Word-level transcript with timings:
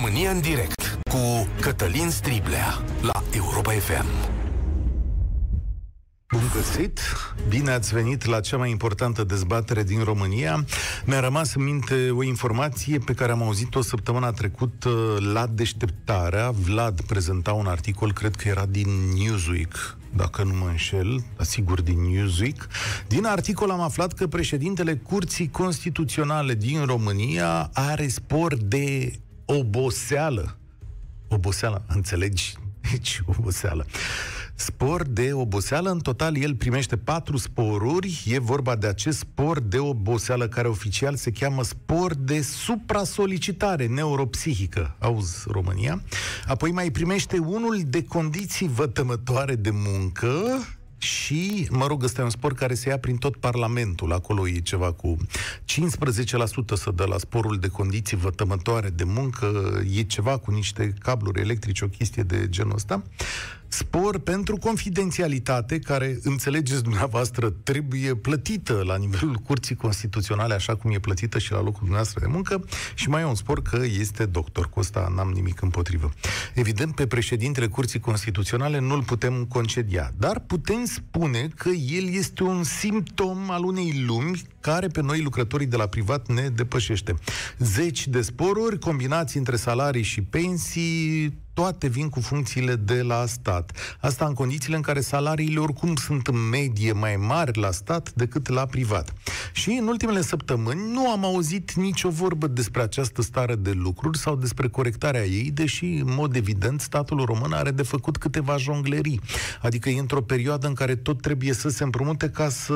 România 0.00 0.30
în 0.30 0.40
direct 0.40 0.98
cu 1.10 1.48
Cătălin 1.60 2.10
Striblea 2.10 2.84
la 3.00 3.22
Europa 3.30 3.72
FM. 3.72 4.06
Bun 6.28 6.50
găsit! 6.54 7.00
Bine 7.48 7.70
ați 7.70 7.94
venit 7.94 8.24
la 8.24 8.40
cea 8.40 8.56
mai 8.56 8.70
importantă 8.70 9.24
dezbatere 9.24 9.82
din 9.82 10.02
România. 10.02 10.64
Mi-a 11.04 11.20
rămas 11.20 11.54
în 11.54 11.64
minte 11.64 12.10
o 12.10 12.22
informație 12.22 12.98
pe 12.98 13.12
care 13.12 13.32
am 13.32 13.42
auzit-o 13.42 13.80
săptămâna 13.80 14.30
trecută 14.30 14.90
la 15.32 15.46
deșteptarea. 15.46 16.50
Vlad 16.50 17.00
prezenta 17.00 17.52
un 17.52 17.66
articol, 17.66 18.12
cred 18.12 18.36
că 18.36 18.48
era 18.48 18.66
din 18.66 18.88
Newsweek, 19.14 19.96
dacă 20.16 20.42
nu 20.42 20.54
mă 20.54 20.66
înșel, 20.66 21.24
asigur 21.36 21.80
din 21.82 22.00
Newsweek. 22.00 22.66
Din 23.06 23.24
articol 23.24 23.70
am 23.70 23.80
aflat 23.80 24.12
că 24.12 24.26
președintele 24.26 24.94
Curții 24.94 25.50
Constituționale 25.50 26.54
din 26.54 26.84
România 26.84 27.70
are 27.72 28.08
spor 28.08 28.56
de 28.56 29.12
oboseală. 29.50 30.58
Oboseală, 31.28 31.84
înțelegi? 31.88 32.54
Deci, 32.90 33.20
oboseală. 33.26 33.86
Spor 34.54 35.02
de 35.02 35.32
oboseală, 35.32 35.90
în 35.90 35.98
total 35.98 36.36
el 36.36 36.54
primește 36.54 36.96
patru 36.96 37.36
sporuri. 37.36 38.24
E 38.26 38.38
vorba 38.38 38.76
de 38.76 38.86
acest 38.86 39.18
spor 39.18 39.60
de 39.60 39.78
oboseală 39.78 40.48
care 40.48 40.68
oficial 40.68 41.16
se 41.16 41.30
cheamă 41.30 41.62
spor 41.62 42.14
de 42.14 42.40
supra-solicitare 42.40 43.86
neuropsihică. 43.86 44.96
Auzi, 44.98 45.44
România. 45.46 46.02
Apoi 46.46 46.70
mai 46.70 46.90
primește 46.90 47.38
unul 47.38 47.82
de 47.86 48.04
condiții 48.04 48.68
vătămătoare 48.68 49.54
de 49.54 49.70
muncă, 49.72 50.32
și, 50.98 51.68
mă 51.70 51.86
rog, 51.86 52.02
ăsta 52.02 52.20
e 52.20 52.24
un 52.24 52.30
spor 52.30 52.54
care 52.54 52.74
se 52.74 52.88
ia 52.88 52.98
prin 52.98 53.16
tot 53.16 53.36
Parlamentul. 53.36 54.12
Acolo 54.12 54.48
e 54.48 54.58
ceva 54.58 54.92
cu 54.92 55.16
15% 55.26 55.26
să 56.74 56.90
dă 56.94 57.04
la 57.04 57.18
sporul 57.18 57.58
de 57.58 57.68
condiții 57.68 58.16
vătămătoare 58.16 58.88
de 58.88 59.04
muncă, 59.04 59.80
e 59.94 60.02
ceva 60.02 60.36
cu 60.36 60.50
niște 60.50 60.94
cabluri 60.98 61.40
electrice, 61.40 61.84
o 61.84 61.88
chestie 61.88 62.22
de 62.22 62.48
genul 62.48 62.74
ăsta 62.74 63.02
spor 63.68 64.18
pentru 64.18 64.56
confidențialitate, 64.56 65.78
care, 65.78 66.18
înțelegeți 66.22 66.82
dumneavoastră, 66.82 67.50
trebuie 67.50 68.14
plătită 68.14 68.82
la 68.86 68.96
nivelul 68.96 69.34
Curții 69.34 69.74
Constituționale, 69.74 70.54
așa 70.54 70.76
cum 70.76 70.90
e 70.90 70.98
plătită 70.98 71.38
și 71.38 71.52
la 71.52 71.58
locul 71.58 71.78
dumneavoastră 71.78 72.20
de 72.20 72.26
muncă, 72.26 72.64
și 72.94 73.08
mai 73.08 73.22
e 73.22 73.24
un 73.24 73.34
spor 73.34 73.62
că 73.62 73.82
este 73.98 74.24
doctor. 74.24 74.68
Cu 74.68 74.80
asta 74.80 75.12
n-am 75.14 75.30
nimic 75.30 75.62
împotrivă. 75.62 76.12
Evident, 76.54 76.94
pe 76.94 77.06
președintele 77.06 77.66
Curții 77.66 78.00
Constituționale 78.00 78.78
nu-l 78.78 79.02
putem 79.02 79.44
concedia, 79.44 80.12
dar 80.18 80.38
putem 80.38 80.84
spune 80.84 81.48
că 81.56 81.68
el 81.68 82.08
este 82.08 82.42
un 82.42 82.64
simptom 82.64 83.50
al 83.50 83.64
unei 83.64 84.04
lumi 84.06 84.42
care 84.60 84.86
pe 84.86 85.02
noi, 85.02 85.20
lucrătorii 85.20 85.66
de 85.66 85.76
la 85.76 85.86
privat, 85.86 86.28
ne 86.28 86.48
depășește. 86.48 87.14
Zeci 87.58 88.08
de 88.08 88.20
sporuri, 88.20 88.78
combinații 88.78 89.38
între 89.38 89.56
salarii 89.56 90.02
și 90.02 90.22
pensii, 90.22 91.38
toate 91.58 91.88
vin 91.88 92.08
cu 92.08 92.20
funcțiile 92.20 92.74
de 92.74 93.02
la 93.02 93.26
stat. 93.26 93.96
Asta 94.00 94.26
în 94.26 94.34
condițiile 94.34 94.76
în 94.76 94.82
care 94.82 95.00
salariile 95.00 95.58
oricum 95.58 95.96
sunt 95.96 96.26
în 96.26 96.48
medie 96.48 96.92
mai 96.92 97.16
mari 97.16 97.58
la 97.58 97.70
stat 97.70 98.12
decât 98.12 98.48
la 98.48 98.66
privat. 98.66 99.12
Și 99.52 99.70
în 99.70 99.86
ultimele 99.86 100.20
săptămâni 100.20 100.92
nu 100.92 101.10
am 101.10 101.24
auzit 101.24 101.72
nicio 101.72 102.08
vorbă 102.08 102.46
despre 102.46 102.82
această 102.82 103.22
stare 103.22 103.54
de 103.54 103.70
lucruri 103.70 104.18
sau 104.18 104.36
despre 104.36 104.68
corectarea 104.68 105.24
ei, 105.24 105.50
deși, 105.50 105.84
în 105.84 106.14
mod 106.14 106.36
evident, 106.36 106.80
statul 106.80 107.24
român 107.24 107.52
are 107.52 107.70
de 107.70 107.82
făcut 107.82 108.16
câteva 108.16 108.56
jonglerii. 108.56 109.20
Adică 109.62 109.88
e 109.88 109.98
într-o 109.98 110.22
perioadă 110.22 110.66
în 110.66 110.74
care 110.74 110.96
tot 110.96 111.20
trebuie 111.20 111.52
să 111.52 111.68
se 111.68 111.84
împrumute 111.84 112.30
ca 112.30 112.48
să 112.48 112.74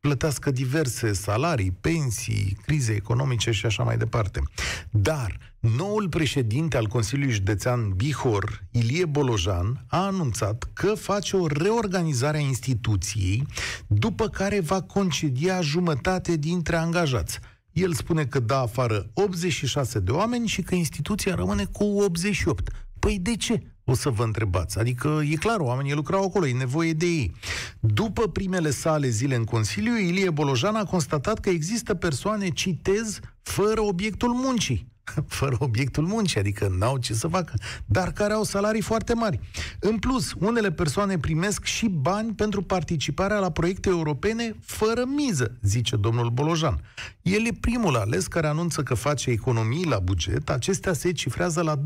plătească 0.00 0.50
diverse 0.50 1.12
salarii, 1.12 1.76
pensii, 1.80 2.56
crize 2.66 2.92
economice 2.92 3.50
și 3.50 3.66
așa 3.66 3.82
mai 3.82 3.96
departe. 3.96 4.42
Dar 4.90 5.51
Noul 5.62 6.08
președinte 6.08 6.76
al 6.76 6.86
Consiliului 6.86 7.34
Județean 7.34 7.92
Bihor, 7.96 8.64
Ilie 8.70 9.04
Bolojan, 9.04 9.84
a 9.88 10.04
anunțat 10.04 10.70
că 10.72 10.94
face 10.94 11.36
o 11.36 11.46
reorganizare 11.46 12.36
a 12.36 12.40
instituției, 12.40 13.46
după 13.86 14.28
care 14.28 14.60
va 14.60 14.80
concedia 14.80 15.60
jumătate 15.60 16.36
dintre 16.36 16.76
angajați. 16.76 17.38
El 17.72 17.92
spune 17.92 18.24
că 18.24 18.40
dă 18.40 18.54
afară 18.54 19.10
86 19.14 19.98
de 19.98 20.10
oameni 20.10 20.46
și 20.46 20.62
că 20.62 20.74
instituția 20.74 21.34
rămâne 21.34 21.64
cu 21.64 21.84
88. 21.84 22.70
Păi 22.98 23.18
de 23.18 23.36
ce? 23.36 23.62
O 23.84 23.94
să 23.94 24.10
vă 24.10 24.24
întrebați. 24.24 24.78
Adică 24.78 25.20
e 25.30 25.34
clar, 25.34 25.58
oamenii 25.58 25.94
lucrau 25.94 26.24
acolo, 26.24 26.46
e 26.46 26.52
nevoie 26.52 26.92
de 26.92 27.06
ei. 27.06 27.34
După 27.80 28.28
primele 28.28 28.70
sale 28.70 29.08
zile 29.08 29.34
în 29.34 29.44
Consiliu, 29.44 29.98
Ilie 29.98 30.30
Bolojan 30.30 30.74
a 30.74 30.84
constatat 30.84 31.40
că 31.40 31.48
există 31.48 31.94
persoane, 31.94 32.48
citez, 32.48 33.18
fără 33.42 33.80
obiectul 33.80 34.32
muncii. 34.32 34.91
fără 35.38 35.56
obiectul 35.58 36.06
muncii, 36.06 36.40
adică 36.40 36.74
n-au 36.78 36.96
ce 36.96 37.14
să 37.14 37.28
facă, 37.28 37.54
dar 37.86 38.12
care 38.12 38.32
au 38.32 38.44
salarii 38.44 38.80
foarte 38.80 39.14
mari. 39.14 39.40
În 39.80 39.98
plus, 39.98 40.32
unele 40.38 40.72
persoane 40.72 41.18
primesc 41.18 41.64
și 41.64 41.88
bani 41.88 42.32
pentru 42.32 42.62
participarea 42.62 43.38
la 43.38 43.50
proiecte 43.50 43.88
europene 43.88 44.56
fără 44.60 45.04
miză, 45.06 45.58
zice 45.62 45.96
domnul 45.96 46.30
Bolojan. 46.30 46.80
El 47.22 47.46
e 47.46 47.52
primul 47.60 47.96
ales 47.96 48.26
care 48.26 48.46
anunță 48.46 48.82
că 48.82 48.94
face 48.94 49.30
economii 49.30 49.86
la 49.86 49.98
buget, 49.98 50.50
acestea 50.50 50.92
se 50.92 51.12
cifrează 51.12 51.62
la 51.62 51.76
270.000 51.76 51.78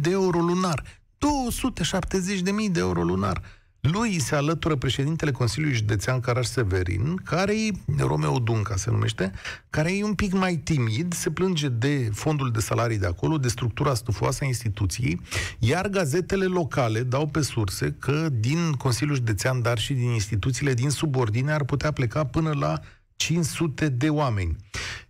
de 0.00 0.10
euro 0.10 0.38
lunar. 0.38 0.82
270.000 0.84 2.70
de 2.70 2.80
euro 2.80 3.02
lunar. 3.02 3.42
Lui 3.92 4.18
se 4.18 4.34
alătură 4.34 4.76
președintele 4.76 5.30
Consiliului 5.30 5.76
Județean 5.76 6.20
Caraș 6.20 6.46
Severin, 6.46 7.16
care 7.24 7.52
e 7.52 7.70
Romeo 7.98 8.38
Dunca 8.38 8.76
se 8.76 8.90
numește, 8.90 9.32
care 9.70 9.96
e 9.96 10.04
un 10.04 10.14
pic 10.14 10.32
mai 10.32 10.56
timid, 10.56 11.12
se 11.12 11.30
plânge 11.30 11.68
de 11.68 12.10
fondul 12.12 12.50
de 12.50 12.60
salarii 12.60 12.98
de 12.98 13.06
acolo, 13.06 13.38
de 13.38 13.48
structura 13.48 13.94
stufoasă 13.94 14.38
a 14.42 14.46
instituției, 14.46 15.20
iar 15.58 15.88
gazetele 15.88 16.44
locale 16.44 17.00
dau 17.00 17.26
pe 17.26 17.42
surse 17.42 17.96
că 17.98 18.28
din 18.32 18.72
Consiliul 18.72 19.16
Județean, 19.16 19.62
dar 19.62 19.78
și 19.78 19.92
din 19.92 20.10
instituțiile 20.10 20.74
din 20.74 20.90
subordine 20.90 21.52
ar 21.52 21.64
putea 21.64 21.90
pleca 21.90 22.24
până 22.24 22.52
la 22.52 22.80
500 23.16 23.88
de 23.88 24.08
oameni. 24.08 24.56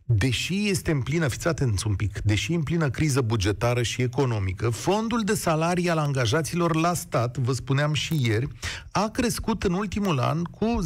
Deși 0.07 0.69
este 0.69 0.91
în 0.91 1.03
plină, 1.03 1.29
fiți 1.29 1.49
atenți 1.49 1.87
un 1.87 1.95
pic, 1.95 2.21
deși 2.21 2.53
în 2.53 2.63
plină 2.63 2.91
criză 2.91 3.21
bugetară 3.21 3.83
și 3.83 4.03
economică, 4.03 4.71
fondul 4.71 5.21
de 5.21 5.35
salarii 5.35 5.91
al 5.91 5.99
angajaților 5.99 6.77
la 6.77 6.95
stat, 6.95 7.37
vă 7.37 7.53
spuneam 7.53 7.93
și 7.93 8.19
ieri, 8.23 8.49
a 8.91 9.09
crescut 9.09 9.63
în 9.63 9.73
ultimul 9.73 10.19
an 10.19 10.43
cu 10.43 10.79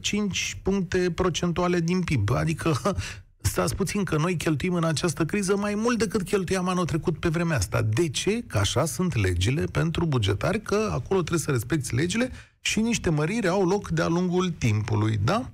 0,5 0.00 0.62
puncte 0.62 1.10
procentuale 1.10 1.80
din 1.80 2.02
PIB. 2.02 2.30
Adică 2.30 2.80
stați 3.40 3.74
puțin 3.74 4.04
că 4.04 4.16
noi 4.16 4.36
cheltuim 4.36 4.74
în 4.74 4.84
această 4.84 5.24
criză 5.24 5.56
mai 5.56 5.74
mult 5.74 5.98
decât 5.98 6.22
cheltuiam 6.22 6.68
anul 6.68 6.84
trecut 6.84 7.18
pe 7.18 7.28
vremea 7.28 7.56
asta. 7.56 7.82
De 7.82 8.08
ce? 8.08 8.42
Că 8.46 8.58
așa 8.58 8.84
sunt 8.84 9.14
legile 9.14 9.64
pentru 9.64 10.06
bugetari, 10.06 10.62
că 10.62 10.88
acolo 10.92 11.20
trebuie 11.20 11.38
să 11.38 11.50
respecti 11.50 11.94
legile 11.94 12.30
și 12.60 12.80
niște 12.80 13.10
măriri 13.10 13.48
au 13.48 13.66
loc 13.66 13.88
de-a 13.88 14.08
lungul 14.08 14.50
timpului, 14.50 15.20
da? 15.24 15.50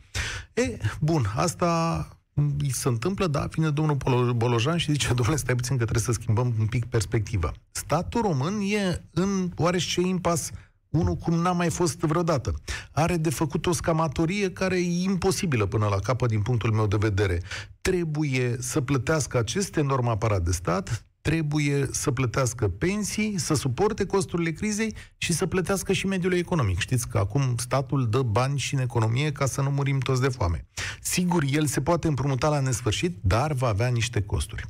E, 0.54 0.76
bun, 1.00 1.32
asta 1.36 2.17
îi 2.62 2.72
se 2.72 2.88
întâmplă, 2.88 3.26
da, 3.26 3.46
vine 3.50 3.70
domnul 3.70 4.32
Bolojan 4.36 4.76
și 4.76 4.92
zice, 4.92 5.12
domnule, 5.12 5.36
stai 5.36 5.54
puțin 5.54 5.76
că 5.76 5.82
trebuie 5.84 6.04
să 6.04 6.12
schimbăm 6.12 6.54
un 6.58 6.66
pic 6.66 6.84
perspectiva. 6.84 7.52
Statul 7.70 8.20
român 8.20 8.60
e 8.60 9.04
în 9.12 9.50
oarește 9.56 10.00
impas 10.00 10.50
unul 10.88 11.14
cum 11.14 11.34
n-a 11.34 11.52
mai 11.52 11.70
fost 11.70 11.98
vreodată. 11.98 12.54
Are 12.92 13.16
de 13.16 13.30
făcut 13.30 13.66
o 13.66 13.72
scamatorie 13.72 14.50
care 14.50 14.76
e 14.76 15.02
imposibilă 15.02 15.66
până 15.66 15.86
la 15.86 15.98
capăt 15.98 16.28
din 16.28 16.42
punctul 16.42 16.72
meu 16.72 16.86
de 16.86 16.96
vedere. 17.00 17.42
Trebuie 17.80 18.56
să 18.58 18.80
plătească 18.80 19.38
acest 19.38 19.76
enorm 19.76 20.08
aparat 20.08 20.42
de 20.42 20.52
stat, 20.52 21.06
trebuie 21.28 21.88
să 21.90 22.10
plătească 22.10 22.68
pensii, 22.68 23.38
să 23.38 23.54
suporte 23.54 24.06
costurile 24.06 24.50
crizei 24.50 24.94
și 25.16 25.32
să 25.32 25.46
plătească 25.46 25.92
și 25.92 26.06
mediul 26.06 26.32
economic. 26.32 26.78
Știți 26.78 27.08
că 27.08 27.18
acum 27.18 27.54
statul 27.56 28.08
dă 28.08 28.22
bani 28.22 28.58
și 28.58 28.74
în 28.74 28.80
economie 28.80 29.32
ca 29.32 29.46
să 29.46 29.62
nu 29.62 29.70
murim 29.70 29.98
toți 29.98 30.20
de 30.20 30.28
foame. 30.28 30.66
Sigur, 31.00 31.44
el 31.50 31.66
se 31.66 31.80
poate 31.80 32.08
împrumuta 32.08 32.48
la 32.48 32.60
nesfârșit, 32.60 33.18
dar 33.22 33.52
va 33.52 33.68
avea 33.68 33.88
niște 33.88 34.22
costuri. 34.22 34.66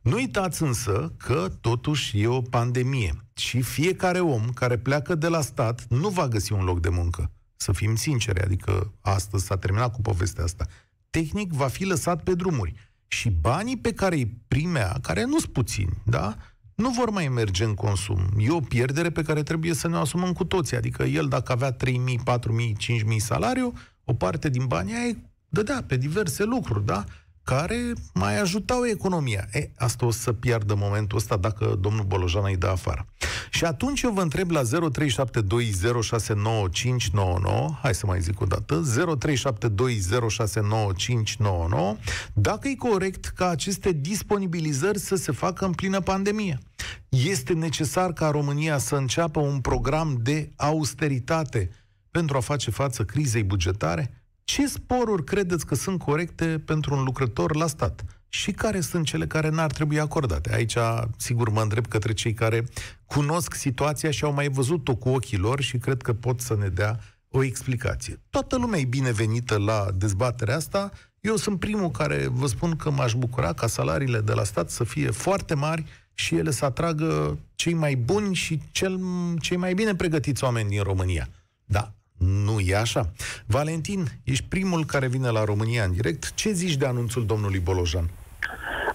Nu 0.00 0.14
uitați 0.14 0.62
însă 0.62 1.12
că 1.16 1.48
totuși 1.60 2.20
e 2.20 2.26
o 2.26 2.40
pandemie 2.40 3.24
și 3.34 3.60
fiecare 3.60 4.20
om 4.20 4.50
care 4.54 4.78
pleacă 4.78 5.14
de 5.14 5.28
la 5.28 5.40
stat 5.40 5.86
nu 5.88 6.08
va 6.08 6.28
găsi 6.28 6.52
un 6.52 6.64
loc 6.64 6.80
de 6.80 6.88
muncă. 6.88 7.30
Să 7.56 7.72
fim 7.72 7.96
sinceri, 7.96 8.42
adică 8.42 8.92
astăzi 9.00 9.44
s-a 9.44 9.56
terminat 9.56 9.92
cu 9.92 10.00
povestea 10.00 10.44
asta. 10.44 10.66
Tehnic 11.10 11.52
va 11.52 11.66
fi 11.66 11.84
lăsat 11.84 12.22
pe 12.22 12.34
drumuri 12.34 12.74
și 13.08 13.30
banii 13.30 13.78
pe 13.78 13.92
care 13.92 14.14
îi 14.14 14.36
primea, 14.48 14.98
care 15.02 15.24
nu 15.24 15.38
sunt 15.38 15.52
puțini, 15.52 16.02
da? 16.04 16.36
nu 16.78 16.90
vor 16.90 17.10
mai 17.10 17.28
merge 17.28 17.64
în 17.64 17.74
consum. 17.74 18.18
E 18.38 18.50
o 18.50 18.60
pierdere 18.60 19.10
pe 19.10 19.22
care 19.22 19.42
trebuie 19.42 19.74
să 19.74 19.88
ne 19.88 19.96
o 19.96 20.00
asumăm 20.00 20.32
cu 20.32 20.44
toții. 20.44 20.76
Adică 20.76 21.02
el, 21.02 21.28
dacă 21.28 21.52
avea 21.52 21.76
3.000, 21.76 21.76
4.000, 21.76 21.92
5.000 23.12 23.16
salariu, 23.16 23.72
o 24.04 24.14
parte 24.14 24.48
din 24.48 24.66
banii 24.66 24.94
ai 24.94 25.24
dădea 25.48 25.84
pe 25.86 25.96
diverse 25.96 26.44
lucruri, 26.44 26.86
da? 26.86 27.04
Care 27.48 27.92
mai 28.14 28.40
ajutau 28.40 28.86
economia. 28.86 29.48
E, 29.52 29.70
asta 29.76 30.06
o 30.06 30.10
să 30.10 30.32
piardă 30.32 30.74
momentul 30.74 31.18
ăsta 31.18 31.36
dacă 31.36 31.78
domnul 31.80 32.04
Bolojan 32.04 32.44
îi 32.44 32.56
dă 32.56 32.66
afară. 32.66 33.06
Și 33.50 33.64
atunci 33.64 34.02
eu 34.02 34.10
vă 34.10 34.22
întreb 34.22 34.50
la 34.50 34.62
0372069599, 34.62 34.68
hai 37.82 37.94
să 37.94 38.06
mai 38.06 38.20
zic 38.20 38.40
o 38.40 38.44
dată, 38.44 38.82
0372069599, 38.82 38.86
dacă 42.32 42.68
e 42.68 42.74
corect 42.74 43.24
ca 43.24 43.48
aceste 43.48 43.92
disponibilizări 43.92 44.98
să 44.98 45.14
se 45.14 45.32
facă 45.32 45.64
în 45.64 45.72
plină 45.72 46.00
pandemie. 46.00 46.58
Este 47.08 47.52
necesar 47.52 48.12
ca 48.12 48.30
România 48.30 48.78
să 48.78 48.96
înceapă 48.96 49.40
un 49.40 49.60
program 49.60 50.18
de 50.22 50.50
austeritate 50.56 51.70
pentru 52.10 52.36
a 52.36 52.40
face 52.40 52.70
față 52.70 53.04
crizei 53.04 53.42
bugetare? 53.42 54.17
Ce 54.50 54.66
sporuri 54.66 55.24
credeți 55.24 55.66
că 55.66 55.74
sunt 55.74 55.98
corecte 55.98 56.62
pentru 56.64 56.94
un 56.94 57.02
lucrător 57.02 57.56
la 57.56 57.66
stat? 57.66 58.04
Și 58.28 58.52
care 58.52 58.80
sunt 58.80 59.06
cele 59.06 59.26
care 59.26 59.48
n-ar 59.48 59.72
trebui 59.72 60.00
acordate? 60.00 60.54
Aici, 60.54 60.76
sigur, 61.16 61.48
mă 61.50 61.60
întreb 61.60 61.86
către 61.86 62.12
cei 62.12 62.34
care 62.34 62.64
cunosc 63.06 63.54
situația 63.54 64.10
și 64.10 64.24
au 64.24 64.32
mai 64.32 64.48
văzut-o 64.48 64.94
cu 64.94 65.08
ochii 65.08 65.38
lor 65.38 65.60
și 65.60 65.78
cred 65.78 66.02
că 66.02 66.12
pot 66.12 66.40
să 66.40 66.56
ne 66.56 66.68
dea 66.68 67.00
o 67.28 67.42
explicație. 67.42 68.20
Toată 68.30 68.56
lumea 68.56 68.80
e 68.80 68.84
binevenită 68.84 69.58
la 69.58 69.86
dezbaterea 69.94 70.56
asta. 70.56 70.90
Eu 71.20 71.36
sunt 71.36 71.58
primul 71.58 71.90
care 71.90 72.28
vă 72.30 72.46
spun 72.46 72.76
că 72.76 72.90
m-aș 72.90 73.14
bucura 73.14 73.52
ca 73.52 73.66
salariile 73.66 74.20
de 74.20 74.32
la 74.32 74.44
stat 74.44 74.70
să 74.70 74.84
fie 74.84 75.10
foarte 75.10 75.54
mari 75.54 75.84
și 76.14 76.34
ele 76.34 76.50
să 76.50 76.64
atragă 76.64 77.38
cei 77.54 77.74
mai 77.74 77.94
buni 77.96 78.34
și 78.34 78.60
cel, 78.70 79.00
cei 79.40 79.56
mai 79.56 79.74
bine 79.74 79.94
pregătiți 79.94 80.44
oameni 80.44 80.68
din 80.68 80.82
România. 80.82 81.28
Da, 81.64 81.92
nu 82.18 82.58
e 82.60 82.76
așa. 82.76 83.12
Valentin, 83.46 84.04
ești 84.24 84.44
primul 84.48 84.84
care 84.84 85.08
vine 85.08 85.30
la 85.30 85.44
România 85.44 85.84
în 85.84 85.92
direct. 85.92 86.34
Ce 86.34 86.50
zici 86.50 86.76
de 86.76 86.86
anunțul 86.86 87.26
domnului 87.26 87.58
Bolojan? 87.58 88.10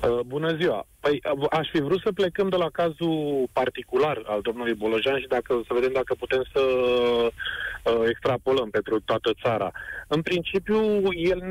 Uh, 0.04 0.20
bună 0.26 0.56
ziua! 0.56 0.88
Păi 1.00 1.22
uh, 1.36 1.46
aș 1.50 1.68
fi 1.70 1.82
vrut 1.82 2.02
să 2.02 2.12
plecăm 2.12 2.50
de 2.50 2.56
la 2.56 2.70
cazul 2.70 3.50
particular 3.54 4.22
al 4.26 4.42
domnului 4.42 4.74
Bolojan 4.74 5.20
și 5.20 5.28
dacă, 5.28 5.62
să 5.68 5.74
vedem 5.74 5.92
dacă 5.94 6.14
putem 6.14 6.44
să 6.54 6.62
uh, 6.62 8.04
extrapolăm 8.08 8.70
pentru 8.70 9.00
toată 9.00 9.34
țara. 9.44 9.72
În 10.08 10.22
principiu, 10.22 10.80
el, 11.14 11.42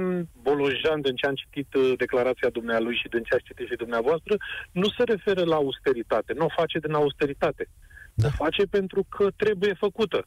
Bolojan, 0.43 1.01
din 1.01 1.15
ce 1.15 1.27
am 1.27 1.35
citit 1.35 1.75
uh, 1.75 1.93
declarația 1.97 2.49
dumnealui 2.49 2.97
și 2.97 3.09
din 3.09 3.23
ce 3.23 3.35
ați 3.35 3.45
citit 3.45 3.67
și 3.67 3.83
dumneavoastră, 3.83 4.37
nu 4.73 4.89
se 4.97 5.03
referă 5.05 5.45
la 5.45 5.55
austeritate, 5.55 6.33
nu 6.37 6.45
o 6.45 6.55
face 6.57 6.79
din 6.79 6.95
austeritate. 6.95 7.69
Da. 8.15 8.27
O 8.27 8.31
face 8.45 8.63
pentru 8.63 9.07
că 9.09 9.31
trebuie 9.37 9.75
făcută. 9.79 10.27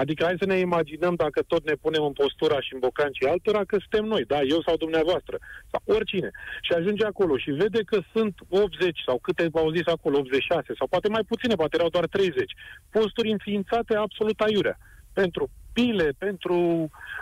Adică 0.00 0.24
hai 0.24 0.42
să 0.42 0.46
ne 0.46 0.58
imaginăm 0.58 1.14
dacă 1.14 1.42
tot 1.42 1.62
ne 1.66 1.74
punem 1.84 2.02
în 2.02 2.12
postura 2.12 2.60
și 2.60 2.72
în 2.74 2.78
bocancii 2.78 3.26
altora 3.26 3.64
că 3.64 3.76
suntem 3.80 4.04
noi, 4.04 4.24
da, 4.24 4.40
eu 4.54 4.60
sau 4.66 4.76
dumneavoastră, 4.76 5.36
sau 5.70 5.80
oricine. 5.96 6.30
Și 6.66 6.72
ajunge 6.72 7.04
acolo 7.04 7.36
și 7.36 7.50
vede 7.50 7.82
că 7.90 7.98
sunt 8.12 8.34
80 8.48 9.02
sau 9.06 9.18
câte 9.18 9.48
au 9.52 9.70
zis 9.76 9.86
acolo, 9.86 10.18
86 10.18 10.72
sau 10.78 10.86
poate 10.86 11.08
mai 11.08 11.24
puține, 11.28 11.54
poate 11.54 11.76
erau 11.76 11.88
doar 11.88 12.06
30. 12.06 12.52
Posturi 12.90 13.30
înființate 13.30 13.94
absolut 13.96 14.40
aiurea. 14.40 14.78
Pentru 15.12 15.50
pile, 15.72 16.08
pentru 16.18 16.56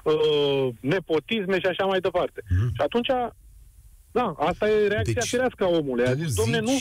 uh, 0.04 0.68
nepotisme 0.80 1.56
și 1.60 1.66
așa 1.66 1.84
mai 1.84 2.00
departe. 2.00 2.42
Mm. 2.48 2.70
Și 2.76 2.82
atunci, 2.86 3.08
da, 4.10 4.34
asta 4.38 4.70
e 4.70 4.88
reacția 4.88 5.12
deci, 5.12 5.28
firească 5.28 5.64
a 5.64 5.68
omului. 5.68 6.06
A 6.06 6.14
zis, 6.14 6.34
domne, 6.34 6.58
nu... 6.58 6.76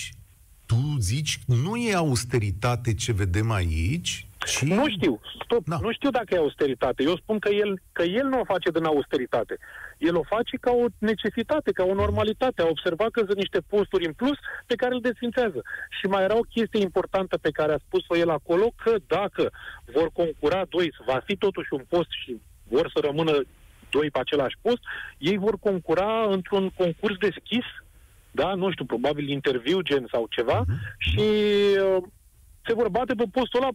Tu 0.66 0.96
zici, 1.00 1.40
nu 1.46 1.76
e 1.76 1.94
austeritate 1.94 2.94
ce 2.94 3.12
vedem 3.12 3.52
aici, 3.52 4.29
și... 4.46 4.66
Nu 4.66 4.90
știu, 4.90 5.20
stop, 5.44 5.64
da. 5.66 5.78
nu 5.82 5.92
știu 5.92 6.10
dacă 6.10 6.36
e 6.36 6.38
austeritate. 6.38 7.04
Eu 7.04 7.16
spun 7.16 7.40
că 7.40 7.50
el, 7.50 7.82
că 7.92 8.04
el 8.04 8.28
nu 8.28 8.40
o 8.40 8.44
face 8.44 8.72
din 8.72 8.84
austeritate. 8.84 9.58
El 9.98 10.16
o 10.16 10.24
face 10.24 10.58
ca 10.58 10.72
o 10.72 10.86
necesitate, 10.98 11.72
ca 11.72 11.84
o 11.84 11.94
normalitate. 11.94 12.62
A 12.62 12.68
observat 12.68 13.10
că 13.10 13.22
sunt 13.26 13.38
niște 13.38 13.60
posturi 13.68 14.06
în 14.06 14.14
plus 14.14 14.38
pe 14.66 14.76
care 14.76 14.94
îl 14.94 15.02
desfințează. 15.02 15.62
Și 16.00 16.06
mai 16.06 16.24
era 16.24 16.36
o 16.38 16.50
chestie 16.56 16.82
importantă 16.82 17.38
pe 17.38 17.52
care 17.52 17.74
a 17.74 17.86
spus-o 17.88 18.18
el 18.18 18.30
acolo, 18.30 18.74
că 18.84 18.96
dacă 19.08 19.52
vor 19.86 20.10
concura 20.14 20.66
doi, 20.70 20.94
va 21.06 21.22
fi 21.26 21.36
totuși 21.36 21.74
un 21.74 21.84
post 21.90 22.10
și 22.24 22.42
vor 22.68 22.92
să 22.94 23.00
rămână 23.04 23.42
doi 23.90 24.12
pe 24.12 24.20
același 24.20 24.56
post, 24.62 24.82
ei 25.18 25.38
vor 25.38 25.60
concura 25.60 26.26
într-un 26.30 26.70
concurs 26.70 27.16
deschis, 27.18 27.66
da, 28.32 28.54
nu 28.54 28.72
știu, 28.72 28.86
probabil 28.86 29.30
interviu 29.30 29.82
gen 29.82 30.08
sau 30.12 30.26
ceva, 30.30 30.64
uh-huh. 30.64 30.98
și 30.98 31.20
uh, 31.20 32.04
se 32.66 32.74
vor 32.74 32.90
bate 32.90 33.14
pe 33.14 33.24
postul 33.32 33.62
ăla 33.62 33.72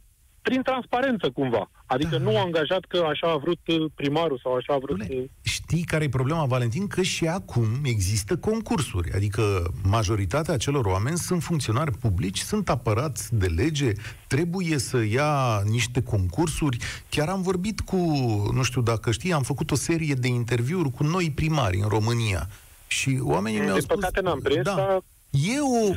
prin 0.48 0.62
transparență 0.62 1.30
cumva. 1.30 1.70
Adică 1.86 2.16
da. 2.16 2.22
nu 2.22 2.36
a 2.36 2.40
angajat 2.40 2.84
că 2.88 2.98
așa 3.08 3.30
a 3.30 3.36
vrut 3.36 3.60
uh, 3.66 3.84
primarul 3.94 4.40
sau 4.42 4.54
așa 4.54 4.72
a 4.74 4.78
vrut... 4.78 4.96
Bune, 4.96 5.06
uh, 5.10 5.24
știi 5.42 5.84
care 5.84 6.04
e 6.04 6.08
problema, 6.08 6.44
Valentin? 6.44 6.86
Că 6.86 7.02
și 7.02 7.26
acum 7.26 7.66
există 7.82 8.36
concursuri. 8.36 9.12
Adică 9.12 9.42
majoritatea 9.82 10.56
celor 10.56 10.84
oameni 10.84 11.16
sunt 11.16 11.42
funcționari 11.42 11.98
publici, 11.98 12.38
sunt 12.38 12.68
apărați 12.68 13.34
de 13.34 13.46
lege, 13.46 13.92
trebuie 14.26 14.78
să 14.78 15.04
ia 15.04 15.62
niște 15.70 16.02
concursuri. 16.02 16.78
Chiar 17.08 17.28
am 17.28 17.42
vorbit 17.42 17.80
cu, 17.80 17.96
nu 18.54 18.62
știu 18.62 18.82
dacă 18.82 19.10
știi, 19.10 19.32
am 19.32 19.42
făcut 19.42 19.70
o 19.70 19.74
serie 19.74 20.14
de 20.14 20.28
interviuri 20.28 20.90
cu 20.90 21.02
noi 21.02 21.32
primari 21.34 21.80
în 21.82 21.88
România. 21.88 22.48
Și 22.86 23.18
oamenii 23.22 23.60
mi-au 23.60 23.78
spus... 23.78 23.94
păcate 23.94 24.20
n-am 24.20 24.40
prins, 24.40 24.62
da, 24.62 24.98
dar 25.34 25.56
eu, 25.56 25.94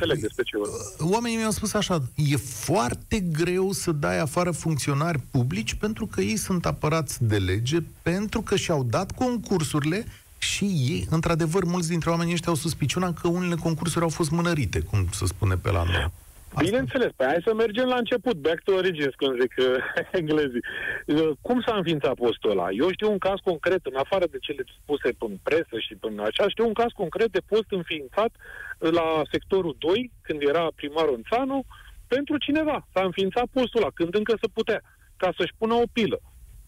oamenii 0.98 1.36
mi-au 1.36 1.50
spus 1.50 1.72
așa, 1.72 2.02
e 2.14 2.36
foarte 2.36 3.20
greu 3.20 3.72
să 3.72 3.92
dai 3.92 4.18
afară 4.18 4.50
funcționari 4.50 5.18
publici 5.30 5.74
pentru 5.74 6.06
că 6.06 6.20
ei 6.20 6.36
sunt 6.36 6.66
apărați 6.66 7.24
de 7.24 7.36
lege, 7.36 7.78
pentru 8.02 8.42
că 8.42 8.56
și-au 8.56 8.82
dat 8.82 9.12
concursurile 9.12 10.06
și 10.38 10.64
ei, 10.64 11.06
într-adevăr, 11.10 11.64
mulți 11.64 11.88
dintre 11.88 12.10
oamenii 12.10 12.32
ăștia 12.32 12.48
au 12.48 12.54
suspiciunea 12.54 13.12
că 13.12 13.28
unele 13.28 13.54
concursuri 13.54 14.04
au 14.04 14.10
fost 14.10 14.30
mânărite, 14.30 14.80
cum 14.80 15.08
se 15.12 15.26
spune 15.26 15.54
pe 15.54 15.70
la 15.70 15.82
noi. 15.82 16.10
Asta. 16.48 16.62
Bineînțeles, 16.64 17.12
pe 17.16 17.24
hai 17.24 17.46
să 17.46 17.54
mergem 17.54 17.86
la 17.88 17.96
început, 17.96 18.36
back 18.36 18.62
to 18.62 18.72
origins, 18.72 19.14
cum 19.14 19.40
zic 19.40 19.54
uh, 19.58 19.66
englezii. 20.20 20.64
Uh, 21.06 21.30
cum 21.40 21.60
s-a 21.66 21.74
înființat 21.76 22.14
postul 22.14 22.50
ăla? 22.50 22.66
Eu 22.70 22.90
știu 22.90 23.10
un 23.10 23.18
caz 23.18 23.38
concret, 23.44 23.86
în 23.86 23.96
afară 23.96 24.26
de 24.30 24.38
cele 24.40 24.62
spuse 24.82 25.08
în 25.18 25.36
presă 25.42 25.76
și 25.86 25.94
până 25.94 26.22
așa, 26.22 26.48
știu 26.48 26.66
un 26.66 26.72
caz 26.72 26.90
concret 27.02 27.30
de 27.32 27.42
post 27.46 27.68
înființat 27.68 28.32
la 28.78 29.22
sectorul 29.30 29.76
2, 29.78 30.10
când 30.22 30.40
era 30.42 30.66
primarul 30.74 31.14
Înțanu, 31.14 31.64
pentru 32.06 32.38
cineva. 32.38 32.86
S-a 32.92 33.02
înființat 33.04 33.46
postul 33.52 33.80
ăla, 33.80 33.90
când 33.94 34.14
încă 34.14 34.34
se 34.40 34.48
putea, 34.52 34.80
ca 35.16 35.32
să-și 35.36 35.56
pună 35.58 35.74
o 35.74 35.86
pilă. 35.92 36.20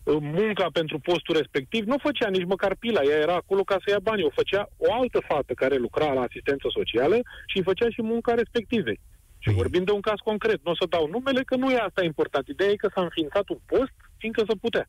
Uh, 0.03 0.17
munca 0.21 0.67
pentru 0.73 0.99
postul 0.99 1.37
respectiv 1.37 1.85
nu 1.85 1.97
făcea 1.99 2.29
nici 2.29 2.51
măcar 2.55 2.75
pila, 2.79 3.01
ea 3.03 3.19
era 3.19 3.35
acolo 3.35 3.63
ca 3.63 3.77
să 3.85 3.91
ia 3.91 3.99
bani, 4.03 4.23
o 4.23 4.31
făcea 4.41 4.69
o 4.77 4.93
altă 4.93 5.21
fată 5.29 5.53
care 5.53 5.77
lucra 5.77 6.13
la 6.13 6.21
asistență 6.21 6.67
socială 6.71 7.17
și 7.47 7.57
îi 7.57 7.63
făcea 7.63 7.89
și 7.89 8.03
munca 8.03 8.35
respectivei. 8.35 9.01
Și 9.43 9.51
vorbim 9.61 9.85
de 9.85 9.93
un 9.99 10.01
caz 10.01 10.19
concret. 10.25 10.61
Nu 10.65 10.71
o 10.71 10.75
să 10.81 10.87
dau 10.89 11.09
numele, 11.15 11.43
că 11.43 11.57
nu 11.57 11.71
e 11.71 11.87
asta 11.89 12.05
important. 12.05 12.45
Ideea 12.49 12.71
e 12.71 12.85
că 12.85 12.91
s-a 12.95 13.03
înființat 13.03 13.49
un 13.49 13.61
post, 13.67 13.95
fiindcă 14.17 14.43
se 14.49 14.55
putea. 14.61 14.89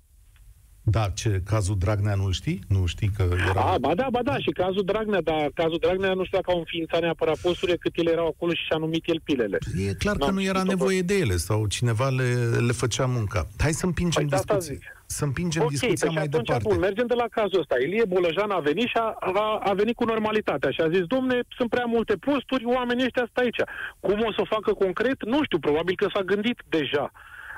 Da, 0.84 1.12
ce, 1.16 1.42
cazul 1.46 1.78
Dragnea 1.78 2.16
nu-l 2.16 2.32
știi? 2.32 2.60
Nu 2.68 2.86
știi 2.86 3.12
că 3.16 3.30
era... 3.50 3.62
A, 3.62 3.78
ba 3.78 3.96
da, 3.96 4.08
ba 4.12 4.22
da, 4.24 4.38
și 4.38 4.52
cazul 4.52 4.84
Dragnea, 4.86 5.22
dar 5.22 5.52
cazul 5.54 5.78
Dragnea 5.82 6.14
nu 6.14 6.26
știu 6.26 6.38
dacă 6.38 6.52
au 6.52 6.58
înființat 6.58 7.02
neapărat 7.02 7.38
posturile, 7.38 7.78
cât 7.78 7.98
ele 7.98 8.12
erau 8.12 8.28
acolo 8.28 8.54
și 8.54 8.64
și-a 8.64 8.78
numit 8.78 9.04
el 9.08 9.22
pilele. 9.24 9.58
E 9.88 9.94
clar 9.94 10.18
că 10.18 10.32
nu 10.32 10.44
era 10.44 10.64
nevoie 10.64 11.02
de 11.02 11.18
ele 11.18 11.36
sau 11.36 11.68
cineva 11.68 12.10
le, 12.10 12.34
le 12.68 12.72
făcea 12.72 13.06
munca. 13.06 13.48
Hai 13.58 13.72
să 13.72 13.86
împingem 13.86 14.28
păi 14.28 14.38
discuții. 14.38 14.80
Să 15.18 15.24
împingem 15.24 15.62
okay, 15.62 15.76
discuția 15.76 16.08
deci 16.08 16.16
mai 16.18 16.28
atunci, 16.28 16.48
departe. 16.48 16.68
Bun, 16.70 16.80
mergem 16.88 17.08
de 17.14 17.18
la 17.24 17.28
cazul 17.38 17.60
ăsta. 17.64 17.76
Ilie 17.86 18.06
Bolăjan 18.14 18.52
a 18.52 18.60
venit 18.70 18.88
și 18.94 18.98
a, 19.06 19.08
a, 19.44 19.60
a 19.70 19.74
venit 19.82 19.96
cu 19.96 20.06
normalitatea 20.14 20.72
și 20.72 20.82
a 20.82 20.90
zis, 20.96 21.04
domne, 21.16 21.38
sunt 21.58 21.70
prea 21.70 21.88
multe 21.96 22.16
posturi, 22.28 22.66
oamenii 22.78 23.08
ăștia 23.10 23.28
stă 23.30 23.40
aici. 23.42 23.62
Cum 24.00 24.20
o 24.28 24.32
să 24.36 24.40
o 24.44 24.52
facă 24.56 24.72
concret? 24.74 25.18
Nu 25.34 25.40
știu, 25.44 25.60
probabil 25.60 25.96
că 25.96 26.08
s-a 26.14 26.24
gândit 26.32 26.60
deja. 26.70 27.12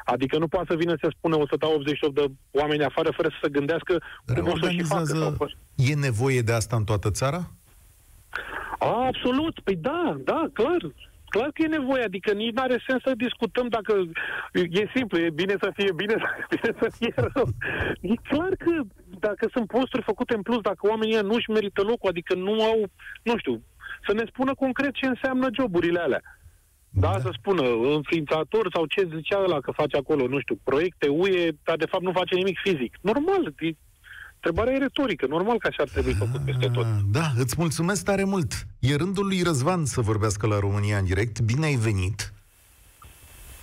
Adică 0.06 0.38
nu 0.38 0.48
poate 0.48 0.68
să 0.70 0.76
vină 0.76 0.96
să 1.02 1.08
spună 1.18 1.36
188 1.36 2.16
de 2.16 2.26
oameni 2.52 2.84
afară 2.84 3.12
fără 3.12 3.28
să 3.30 3.40
se 3.42 3.50
gândească 3.50 3.94
cum 4.26 4.48
o 4.48 4.58
să 4.58 4.70
și 4.70 4.84
facă. 4.84 5.06
Sau... 5.06 5.50
E 5.76 5.94
nevoie 5.96 6.42
de 6.42 6.54
asta 6.54 6.76
în 6.76 6.84
toată 6.84 7.12
țara? 7.12 7.42
A, 8.80 9.06
absolut. 9.06 9.60
Păi 9.60 9.76
da, 9.76 10.18
da, 10.24 10.42
clar. 10.54 10.82
Clar 11.36 11.50
că 11.54 11.62
e 11.62 11.78
nevoie, 11.80 12.04
adică 12.04 12.32
nici 12.34 12.54
nu 12.56 12.62
are 12.62 12.78
sens 12.88 13.02
să 13.02 13.22
discutăm 13.26 13.68
dacă 13.68 13.94
e 14.80 14.92
simplu, 14.96 15.18
e 15.20 15.30
bine 15.30 15.56
să 15.62 15.70
fie 15.78 15.92
bine, 16.02 16.16
bine 16.54 16.70
să 16.82 16.88
fie 16.98 17.14
rău. 17.16 17.48
E 18.02 18.14
clar 18.30 18.54
că 18.64 18.72
dacă 19.20 19.48
sunt 19.54 19.68
posturi 19.68 20.10
făcute 20.12 20.34
în 20.36 20.42
plus, 20.42 20.62
dacă 20.62 20.88
oamenii 20.88 21.20
nu-și 21.32 21.50
merită 21.50 21.82
locul, 21.82 22.10
adică 22.10 22.34
nu 22.36 22.64
au, 22.64 22.80
nu 23.24 23.38
știu, 23.38 23.62
să 24.08 24.14
ne 24.14 24.24
spună 24.32 24.54
concret 24.56 24.94
ce 24.94 25.08
înseamnă 25.08 25.48
joburile 25.60 26.00
alea. 26.00 26.22
Da, 26.90 27.12
da, 27.12 27.20
să 27.20 27.30
spună, 27.38 27.64
înființator 27.96 28.66
sau 28.74 28.86
ce 28.86 29.10
zicea 29.16 29.44
ăla 29.44 29.60
că 29.60 29.72
face 29.72 29.98
acolo, 29.98 30.28
nu 30.28 30.40
știu, 30.40 30.60
proiecte 30.64 31.08
UE, 31.08 31.52
dar 31.64 31.78
de 31.78 31.90
fapt 31.92 32.04
nu 32.04 32.12
face 32.12 32.36
nimic 32.36 32.58
fizic. 32.64 32.98
Normal, 33.02 33.54
e, 33.60 33.70
întrebarea 34.44 34.74
e 34.74 34.78
retorică, 34.84 35.26
normal 35.30 35.58
că 35.58 35.68
așa 35.68 35.84
ar 35.84 35.90
trebui 35.90 36.14
făcut 36.14 36.42
peste 36.46 36.68
tot. 36.68 36.84
Ah, 36.86 36.90
da, 37.12 37.32
îți 37.38 37.56
mulțumesc 37.58 38.04
tare 38.04 38.24
mult. 38.24 38.68
E 38.80 38.96
rândul 38.96 39.26
lui 39.26 39.42
Răzvan 39.42 39.86
să 39.86 40.02
vorbească 40.02 40.48
la 40.48 40.60
România 40.60 40.98
în 40.98 41.06
direct. 41.06 41.40
Bine 41.40 41.66
ai 41.66 41.76
venit. 41.76 42.34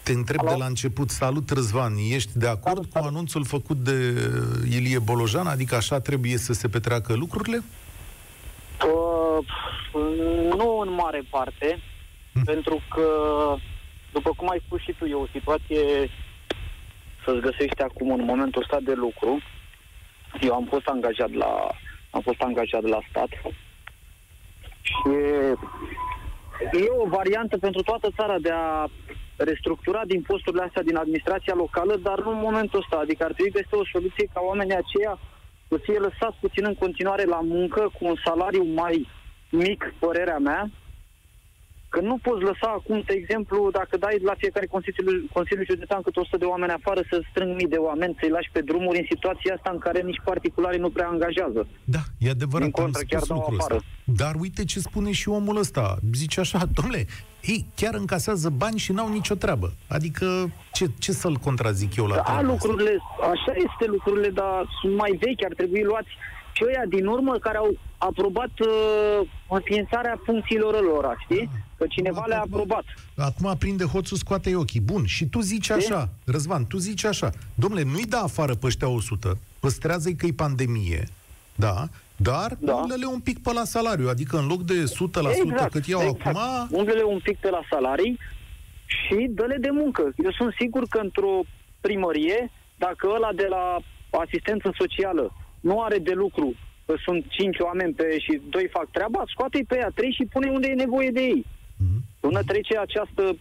Te 0.02 0.12
întreb 0.12 0.40
Alo? 0.40 0.50
de 0.50 0.56
la 0.56 0.66
început, 0.66 1.10
salut 1.10 1.50
Răzvan, 1.50 1.92
ești 2.10 2.30
de 2.38 2.46
acord 2.48 2.62
salut, 2.74 2.84
cu 2.84 2.90
salut. 2.92 3.08
anunțul 3.08 3.44
făcut 3.44 3.76
de 3.76 4.14
Ilie 4.68 4.98
Bolojan? 4.98 5.46
Adică 5.46 5.74
așa 5.74 6.00
trebuie 6.00 6.36
să 6.36 6.52
se 6.52 6.68
petreacă 6.68 7.14
lucrurile? 7.14 7.62
Uh 8.86 9.44
Nu 10.56 10.78
în 10.78 10.92
mare 10.92 11.22
parte, 11.30 11.78
Hm. 12.32 12.44
pentru 12.44 12.82
că, 12.94 13.06
după 14.12 14.30
cum 14.36 14.50
ai 14.50 14.62
spus 14.66 14.80
și 14.80 14.94
tu, 14.98 15.04
e 15.04 15.14
o 15.14 15.26
situație 15.32 16.10
să-ți 17.24 17.40
găsești 17.40 17.82
acum 17.82 18.12
în 18.12 18.24
momentul 18.24 18.62
ăsta 18.62 18.78
de 18.84 18.92
lucru. 18.96 19.40
Eu 20.40 20.54
am 20.54 20.64
fost 20.64 20.86
angajat 20.86 21.32
la, 21.32 21.68
am 22.10 22.20
fost 22.20 22.40
angajat 22.40 22.82
la 22.82 22.98
stat 23.08 23.28
și 24.80 25.08
e 26.72 26.88
o 27.04 27.08
variantă 27.08 27.58
pentru 27.58 27.82
toată 27.82 28.08
țara 28.16 28.38
de 28.38 28.50
a 28.52 28.86
restructura 29.36 30.04
din 30.04 30.22
posturile 30.22 30.62
astea 30.62 30.82
din 30.82 30.96
administrația 30.96 31.54
locală, 31.54 31.96
dar 31.96 32.20
nu 32.22 32.30
în 32.30 32.38
momentul 32.40 32.78
ăsta. 32.78 32.96
Adică 32.96 33.24
ar 33.24 33.32
trebui 33.32 33.52
găsită 33.52 33.76
o 33.76 33.90
soluție 33.92 34.26
ca 34.34 34.40
oamenii 34.40 34.76
aceia 34.82 35.18
să 35.68 35.76
fie 35.82 35.98
lăsați 35.98 36.36
puțin 36.40 36.64
în 36.64 36.74
continuare 36.74 37.24
la 37.24 37.40
muncă 37.40 37.90
cu 37.98 38.04
un 38.06 38.14
salariu 38.24 38.64
mai 38.64 39.08
mic, 39.50 39.94
părerea 39.98 40.38
mea, 40.38 40.70
că 41.92 42.00
nu 42.00 42.16
poți 42.26 42.42
lăsa 42.50 42.68
acum, 42.78 43.02
de 43.06 43.14
exemplu, 43.20 43.56
dacă 43.78 43.94
dai 43.96 44.16
la 44.30 44.34
fiecare 44.42 44.66
Consiliu, 44.66 45.12
Consiliu 45.32 45.64
Județean 45.72 46.00
câte 46.02 46.20
100 46.20 46.36
de 46.36 46.44
oameni 46.44 46.72
afară 46.72 47.00
să 47.10 47.16
strâng 47.30 47.50
mii 47.60 47.72
de 47.74 47.76
oameni, 47.88 48.16
să-i 48.20 48.28
lași 48.36 48.50
pe 48.52 48.60
drumuri 48.60 48.98
în 48.98 49.06
situația 49.10 49.54
asta 49.54 49.70
în 49.72 49.78
care 49.78 50.00
nici 50.00 50.20
particularii 50.24 50.80
nu 50.80 50.90
prea 50.90 51.08
angajează. 51.08 51.60
Da, 51.84 52.02
e 52.18 52.30
adevărat, 52.30 52.68
Din 52.70 52.76
contră, 52.82 53.00
am 53.02 53.06
chiar 53.10 53.20
spus 53.20 53.28
dau 53.28 53.38
lucrul 53.38 53.58
afară. 53.58 53.74
ăsta. 53.74 53.88
Dar 54.22 54.34
uite 54.44 54.64
ce 54.64 54.78
spune 54.88 55.10
și 55.12 55.28
omul 55.28 55.56
ăsta. 55.56 55.96
Zice 56.14 56.40
așa, 56.40 56.58
domnule, 56.76 57.06
ei 57.42 57.64
chiar 57.74 57.94
încasează 57.94 58.48
bani 58.62 58.78
și 58.78 58.92
n-au 58.92 59.08
nicio 59.08 59.34
treabă. 59.34 59.72
Adică, 59.88 60.26
ce, 60.72 60.86
ce 60.98 61.12
să-l 61.12 61.36
contrazic 61.36 61.96
eu 61.96 62.06
la 62.06 62.14
Da, 62.14 62.22
treaba 62.22 62.40
asta? 62.40 62.52
lucrurile, 62.52 62.98
așa 63.34 63.52
este 63.66 63.84
lucrurile, 63.86 64.28
dar 64.28 64.66
sunt 64.80 64.96
mai 64.96 65.12
vechi, 65.24 65.44
ar 65.44 65.54
trebui 65.56 65.82
luați 65.82 66.08
și 66.52 66.64
ăia 66.66 66.84
din 66.88 67.06
urmă 67.06 67.38
care 67.38 67.56
au 67.56 67.70
aprobat 68.08 68.50
uh, 68.60 69.28
înființarea 69.48 70.20
funcțiilor 70.24 70.82
lor, 70.82 71.16
știi? 71.24 71.50
Că 71.78 71.84
cineva 71.88 72.24
le-a 72.26 72.38
Acum- 72.40 72.52
aprobat. 72.52 72.84
Acum 73.16 73.46
aprinde 73.46 73.84
hoțul, 73.84 74.16
scoate 74.16 74.56
ochii. 74.56 74.80
Bun, 74.80 75.04
și 75.06 75.24
tu 75.26 75.40
zici 75.40 75.70
așa, 75.70 76.08
Răzvan, 76.24 76.66
tu 76.66 76.76
zici 76.76 77.04
așa, 77.04 77.30
domnule, 77.54 77.82
nu-i 77.82 78.04
da 78.06 78.18
afară 78.20 78.54
pe 78.54 78.66
ăștia 78.66 78.88
100, 78.88 79.38
păstrează-i 79.60 80.14
că 80.14 80.26
e 80.26 80.32
pandemie, 80.32 81.08
da, 81.54 81.88
dar 82.16 82.56
Da. 82.58 82.74
umblele 82.74 83.04
un 83.06 83.20
pic 83.20 83.42
pe 83.42 83.52
la 83.52 83.64
salariu, 83.64 84.08
adică 84.08 84.36
în 84.38 84.46
loc 84.46 84.62
de 84.62 84.84
100% 84.84 85.68
cât 85.70 85.86
iau 85.86 86.00
acum, 86.00 86.38
Umblele 86.70 87.02
un 87.02 87.20
pic 87.22 87.38
pe 87.38 87.50
la 87.50 87.60
salarii 87.70 88.18
și 88.86 89.26
dă-le 89.30 89.56
de 89.60 89.70
muncă. 89.70 90.02
Eu 90.24 90.30
sunt 90.32 90.54
sigur 90.58 90.84
că 90.90 90.98
într-o 90.98 91.40
primărie, 91.80 92.50
dacă 92.78 93.08
ăla 93.14 93.32
de 93.34 93.46
la 93.48 93.78
asistență 94.20 94.72
socială 94.78 95.32
nu 95.60 95.82
are 95.82 95.98
de 95.98 96.12
lucru, 96.12 96.46
că 96.46 96.58
sunt 97.04 97.24
cinci 97.28 97.58
oameni 97.58 97.92
pe 97.92 98.18
și 98.18 98.40
doi 98.48 98.68
fac 98.70 98.90
treaba, 98.90 99.22
scoate-i 99.26 99.64
pe 99.64 99.76
ea 99.76 99.90
trei 99.94 100.12
și 100.12 100.24
pune 100.32 100.50
unde 100.50 100.66
e 100.68 100.84
nevoie 100.84 101.10
de 101.10 101.20
ei. 101.20 101.46
Mhm. 101.76 102.04
Până 102.20 102.42
trece 102.42 102.78
această 102.78 103.36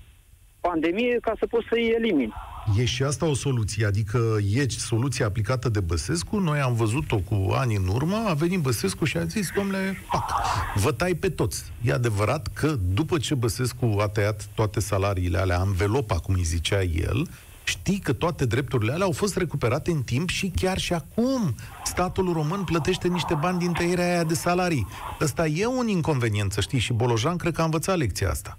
pandemie 0.60 1.18
ca 1.22 1.34
să 1.40 1.46
poți 1.48 1.68
să-i 1.70 1.94
elimini. 1.98 2.34
E 2.78 2.86
și 2.86 3.04
asta 3.04 3.26
o 3.26 3.34
soluție, 3.34 3.86
adică 3.86 4.38
e 4.54 4.66
soluția 4.70 5.26
aplicată 5.26 5.70
de 5.70 5.80
Băsescu, 5.80 6.38
noi 6.38 6.60
am 6.60 6.74
văzut-o 6.74 7.18
cu 7.18 7.52
ani 7.52 7.76
în 7.76 7.88
urmă, 7.88 8.24
a 8.28 8.34
venit 8.34 8.60
Băsescu 8.60 9.06
și 9.06 9.18
a 9.18 9.24
zis, 9.24 9.52
domnule, 9.56 9.98
pac, 10.12 10.32
vă 10.76 10.92
tai 10.92 11.14
pe 11.14 11.30
toți. 11.30 11.72
E 11.82 11.94
adevărat 11.94 12.48
că 12.54 12.76
după 12.94 13.18
ce 13.18 13.36
Băsescu 13.36 13.98
a 14.00 14.08
tăiat 14.08 14.48
toate 14.56 14.80
salariile 14.80 15.38
alea, 15.38 15.60
anvelopa, 15.60 16.16
cum 16.16 16.34
îi 16.34 16.44
zicea 16.44 16.82
el, 16.82 17.28
știi 17.70 18.00
că 18.00 18.14
toate 18.14 18.46
drepturile 18.46 18.92
alea 18.92 19.06
au 19.06 19.12
fost 19.12 19.38
recuperate 19.38 19.92
în 19.92 20.02
timp 20.02 20.30
și 20.30 20.52
chiar 20.62 20.78
și 20.78 20.94
acum 20.94 21.42
statul 21.84 22.34
român 22.34 22.64
plătește 22.64 23.08
niște 23.08 23.34
bani 23.34 23.60
din 23.60 23.74
tăierea 23.74 24.10
aia 24.12 24.24
de 24.24 24.34
salarii. 24.34 24.88
Ăsta 25.22 25.46
e 25.46 25.66
un 25.66 25.88
inconvenient, 25.88 26.52
să 26.52 26.62
știi, 26.62 26.80
și 26.80 26.94
Bolojan 26.94 27.38
cred 27.38 27.54
că 27.54 27.62
a 27.62 27.70
învățat 27.70 27.98
lecția 27.98 28.30
asta. 28.30 28.58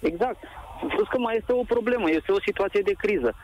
Exact. 0.00 0.40
Plus 0.88 1.08
că 1.08 1.18
mai 1.18 1.36
este 1.36 1.52
o 1.52 1.62
problemă, 1.74 2.10
este 2.10 2.32
o 2.32 2.40
situație 2.40 2.80
de 2.84 2.92
criză 2.92 3.34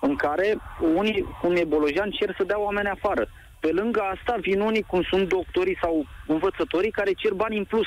în 0.00 0.16
care 0.16 0.58
unii, 0.94 1.26
cum 1.40 1.56
e 1.56 1.64
Bolojan, 1.64 2.10
cer 2.10 2.34
să 2.36 2.44
dea 2.44 2.60
oameni 2.60 2.88
afară. 2.88 3.28
Pe 3.60 3.70
lângă 3.72 4.00
asta 4.14 4.36
vin 4.40 4.60
unii, 4.60 4.82
cum 4.82 5.02
sunt 5.10 5.28
doctorii 5.28 5.78
sau 5.82 6.06
învățătorii, 6.26 6.90
care 6.90 7.12
cer 7.12 7.32
bani 7.32 7.58
în 7.58 7.64
plus. 7.64 7.86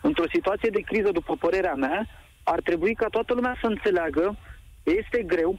Într-o 0.00 0.32
situație 0.32 0.70
de 0.70 0.80
criză, 0.80 1.10
după 1.12 1.36
părerea 1.36 1.74
mea, 1.74 2.06
ar 2.42 2.60
trebui 2.60 2.94
ca 2.94 3.06
toată 3.06 3.34
lumea 3.34 3.56
să 3.60 3.66
înțeleagă 3.66 4.24
că 4.24 4.36
este 4.82 5.22
greu, 5.22 5.58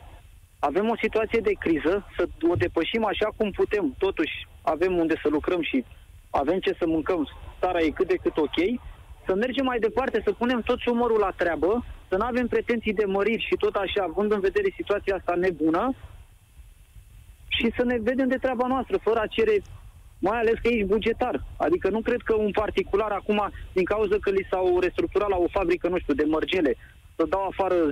avem 0.59 0.89
o 0.89 1.01
situație 1.01 1.39
de 1.39 1.53
criză, 1.59 2.05
să 2.17 2.27
o 2.51 2.55
depășim 2.55 3.05
așa 3.05 3.27
cum 3.37 3.51
putem. 3.51 3.95
Totuși, 3.97 4.47
avem 4.61 4.97
unde 4.97 5.15
să 5.21 5.27
lucrăm 5.29 5.61
și 5.61 5.85
avem 6.29 6.59
ce 6.59 6.75
să 6.79 6.85
mâncăm, 6.87 7.29
țara 7.59 7.79
e 7.79 7.89
cât 7.89 8.07
de 8.07 8.15
cât 8.23 8.37
ok, 8.37 8.59
să 9.25 9.35
mergem 9.35 9.65
mai 9.65 9.79
departe, 9.79 10.21
să 10.23 10.31
punem 10.31 10.61
toți 10.61 10.89
umărul 10.89 11.19
la 11.19 11.31
treabă, 11.41 11.85
să 12.09 12.15
nu 12.17 12.25
avem 12.25 12.47
pretenții 12.47 12.93
de 12.93 13.05
măriri 13.05 13.47
și 13.49 13.55
tot 13.55 13.75
așa, 13.75 14.03
având 14.03 14.31
în 14.31 14.39
vedere 14.39 14.73
situația 14.75 15.15
asta 15.15 15.33
nebună, 15.35 15.95
și 17.59 17.71
să 17.77 17.83
ne 17.83 17.97
vedem 18.09 18.27
de 18.27 18.43
treaba 18.43 18.67
noastră, 18.67 18.97
fără 18.97 19.19
a 19.19 19.33
cere, 19.35 19.55
mai 20.19 20.37
ales 20.39 20.57
că 20.61 20.67
ești 20.67 20.91
bugetar. 20.93 21.35
Adică 21.57 21.89
nu 21.89 22.01
cred 22.01 22.21
că 22.21 22.33
un 22.35 22.51
particular 22.51 23.11
acum, 23.11 23.39
din 23.73 23.83
cauza 23.83 24.15
că 24.21 24.29
li 24.29 24.47
s-au 24.49 24.79
restructurat 24.79 25.29
la 25.29 25.37
o 25.37 25.47
fabrică, 25.57 25.87
nu 25.87 25.99
știu, 25.99 26.13
de 26.13 26.23
mărgele, 26.23 26.71
să 26.75 26.98
dau 27.25 27.43
afară 27.47 27.75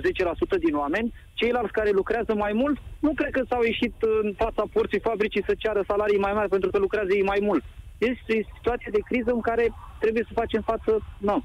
din 0.58 0.74
oameni, 0.74 1.14
ceilalți 1.34 1.72
care 1.72 1.90
lucrează 1.90 2.34
mai 2.34 2.52
mult, 2.52 2.78
nu 2.98 3.12
cred 3.14 3.30
că 3.30 3.42
s-au 3.48 3.62
ieșit 3.62 3.94
în 4.22 4.34
fața 4.36 4.62
porții 4.72 5.00
fabricii 5.00 5.44
să 5.46 5.54
ceară 5.58 5.82
salarii 5.86 6.24
mai 6.26 6.32
mari 6.32 6.48
pentru 6.48 6.70
că 6.70 6.78
lucrează 6.78 7.12
ei 7.14 7.22
mai 7.32 7.38
mult. 7.42 7.64
Este 7.98 8.32
o 8.38 8.54
situație 8.56 8.90
de 8.92 9.06
criză 9.08 9.30
în 9.32 9.40
care 9.40 9.64
trebuie 10.00 10.24
să 10.26 10.40
facem 10.40 10.62
față, 10.62 10.90
nu. 11.18 11.44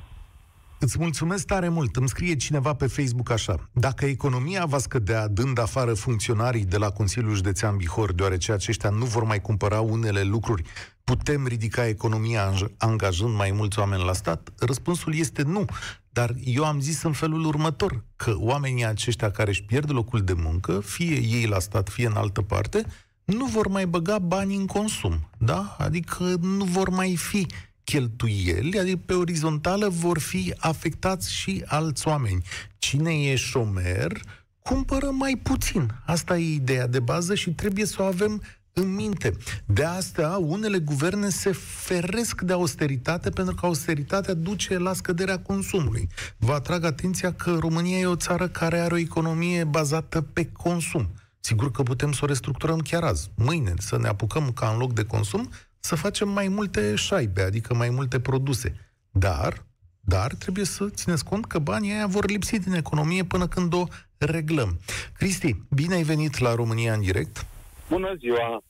Îți 0.84 1.00
mulțumesc 1.00 1.46
tare 1.46 1.70
mult. 1.70 1.96
Îmi 1.96 2.10
scrie 2.10 2.36
cineva 2.36 2.74
pe 2.74 2.88
Facebook 2.88 3.30
așa. 3.30 3.70
Dacă 3.72 4.06
economia 4.06 4.66
va 4.66 4.78
scădea 4.78 5.28
dând 5.28 5.60
afară 5.60 5.94
funcționarii 5.94 6.66
de 6.66 6.78
la 6.78 6.90
Consiliul 6.90 7.36
Județean 7.36 7.78
Bihor, 7.78 8.13
deoarece 8.13 8.52
aceștia 8.52 8.90
nu 8.90 9.06
vor 9.06 9.24
mai 9.24 9.42
cumpăra 9.42 9.80
unele 9.82 10.24
lucruri, 10.24 10.63
putem 11.04 11.48
ridica 11.48 11.88
economia 11.88 12.54
anj- 12.54 12.78
angajând 12.78 13.36
mai 13.36 13.52
mulți 13.52 13.80
oameni 13.80 14.04
la 14.04 14.13
stat? 14.13 14.50
Răspunsul 14.60 15.16
este 15.16 15.42
nu. 15.44 15.66
Dar 16.10 16.34
eu 16.44 16.66
am 16.66 16.80
zis 16.80 17.04
în 17.04 17.13
felul 17.13 17.46
următor, 17.46 18.04
că 18.16 18.34
oamenii 18.38 18.86
aceștia 18.86 19.32
care 19.32 19.50
își 19.50 19.63
pierd 19.63 19.92
locul 19.92 20.22
de 20.22 20.34
muncă, 20.34 20.80
fie 20.80 21.16
ei 21.16 21.46
la 21.46 21.60
stat, 21.60 21.90
fie 21.90 22.06
în 22.06 22.16
altă 22.16 22.42
parte, 22.42 22.86
nu 23.24 23.46
vor 23.46 23.68
mai 23.68 23.86
băga 23.88 24.20
bani 24.20 24.56
în 24.56 24.66
consum. 24.66 25.30
Da? 25.38 25.75
Adică 25.80 26.36
nu 26.42 26.66
vor 26.66 26.90
mai 26.90 27.16
fi 27.16 27.48
cheltuieli, 27.84 28.80
adică 28.80 29.00
pe 29.06 29.13
orizontală 29.13 29.90
vor 29.90 30.20
fi 30.20 30.54
afectați 30.58 31.34
și 31.34 31.63
alți 31.66 32.08
oameni. 32.08 32.42
Cine 32.78 33.13
e 33.13 33.36
șomer, 33.36 34.22
cumpără 34.60 35.06
mai 35.06 35.40
puțin. 35.44 35.92
Asta 36.06 36.38
e 36.38 36.54
ideea 36.54 36.88
de 36.88 37.00
bază 37.00 37.36
și 37.36 37.50
trebuie 37.50 37.86
să 37.86 38.02
o 38.02 38.06
avem 38.06 38.42
în 38.74 38.96
minte. 38.96 39.38
De 39.66 39.84
asta, 39.84 40.40
unele 40.42 40.80
guverne 40.80 41.30
se 41.30 41.52
feresc 41.86 42.42
de 42.42 42.54
austeritate 42.54 43.30
pentru 43.30 43.56
că 43.56 43.66
austeritatea 43.66 44.34
duce 44.34 44.78
la 44.78 44.94
scăderea 44.94 45.40
consumului. 45.40 46.08
Vă 46.38 46.54
atrag 46.54 46.84
atenția 46.84 47.34
că 47.34 47.58
România 47.60 47.98
e 47.98 48.06
o 48.06 48.16
țară 48.16 48.48
care 48.48 48.80
are 48.80 48.94
o 48.94 48.98
economie 48.98 49.63
bazată 49.63 50.22
pe 50.22 50.46
consum. 50.46 51.10
Sigur 51.40 51.72
că 51.72 51.84
putem 51.84 52.12
să 52.12 52.20
o 52.24 52.28
restructurăm 52.28 52.80
chiar 52.80 53.04
azi, 53.04 53.32
mâine, 53.36 53.74
să 53.78 53.98
ne 53.98 54.08
apucăm 54.08 54.52
ca 54.52 54.70
în 54.70 54.78
loc 54.78 54.94
de 54.94 55.04
consum 55.04 55.50
să 55.86 55.96
facem 55.96 56.30
mai 56.30 56.48
multe 56.48 56.96
șaibe, 56.96 57.42
adică 57.42 57.74
mai 57.74 57.90
multe 57.90 58.20
produse. 58.20 58.75
Dar, 59.12 59.66
dar 60.00 60.34
trebuie 60.34 60.66
să 60.66 60.90
țineți 60.90 61.25
cont 61.25 61.46
că 61.46 61.60
banii 61.60 61.92
aia 61.92 62.08
vor 62.08 62.30
lipsi 62.30 62.60
din 62.60 62.74
economie 62.74 63.24
până 63.24 63.48
când 63.48 63.74
o 63.74 63.84
reglăm. 64.18 64.80
Cristi, 65.13 65.56
bine 65.70 65.94
ai 65.94 66.04
venit 66.04 66.38
la 66.38 66.56
România 66.56 66.94
în 66.94 67.02
direct. 67.02 67.46
Bună 67.90 68.16
ziua! 68.20 68.63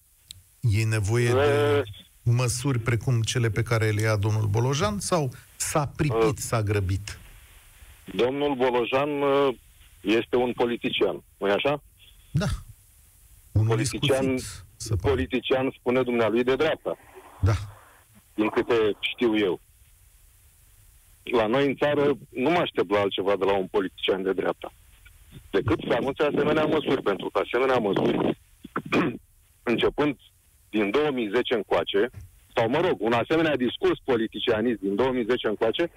E 0.62 0.84
nevoie 0.86 1.30
de 1.34 1.84
măsuri 2.24 2.80
precum 2.80 3.22
cele 3.22 3.50
pe 3.50 3.64
care 3.64 3.90
le 3.90 4.02
ia 4.02 4.16
domnul 4.16 4.48
Bolojan 4.48 5.00
sau 5.00 5.32
s-a 5.56 5.88
pripit, 5.88 6.38
s-a 6.38 6.64
grăbit? 6.64 7.20
Domnul 8.14 8.56
Bolojan 8.56 9.22
uh, 9.22 9.56
este 10.02 10.36
un 10.36 10.52
politician, 10.54 11.24
nu 11.38 11.52
așa? 11.52 11.84
Da. 12.32 12.46
Unul 13.52 13.68
Politician, 13.68 14.34
iscusit, 14.34 14.66
să 14.88 14.96
pare. 14.96 15.14
politician 15.14 15.74
spune 15.80 16.02
dumnealui 16.02 16.44
de 16.44 16.56
dreapta, 16.56 16.98
Da. 17.42 17.54
din 18.34 18.50
câte 18.50 18.76
știu 19.00 19.38
eu. 19.38 19.60
La 21.24 21.46
noi 21.48 21.66
în 21.66 21.76
țară 21.76 22.04
nu 22.30 22.50
mă 22.50 22.58
aștept 22.58 22.90
la 22.92 23.00
altceva 23.00 23.36
de 23.36 23.46
la 23.46 23.58
un 23.58 23.68
politician 23.68 24.24
de 24.24 24.34
dreapta. 24.34 24.74
Decât 25.52 25.80
să 25.88 25.94
anunțe 25.94 26.24
asemenea 26.24 26.66
măsuri, 26.66 27.02
pentru 27.02 27.30
că 27.30 27.42
asemenea 27.46 27.78
măsuri, 27.78 28.38
începând 29.72 30.18
din 30.70 30.90
2010 30.90 31.54
încoace, 31.54 32.10
sau 32.56 32.70
mă 32.70 32.80
rog, 32.80 33.02
un 33.02 33.14
asemenea 33.14 33.56
discurs 33.56 34.00
politicianist 34.04 34.80
din 34.80 34.96
2010 34.96 35.48
încoace, 35.48 35.92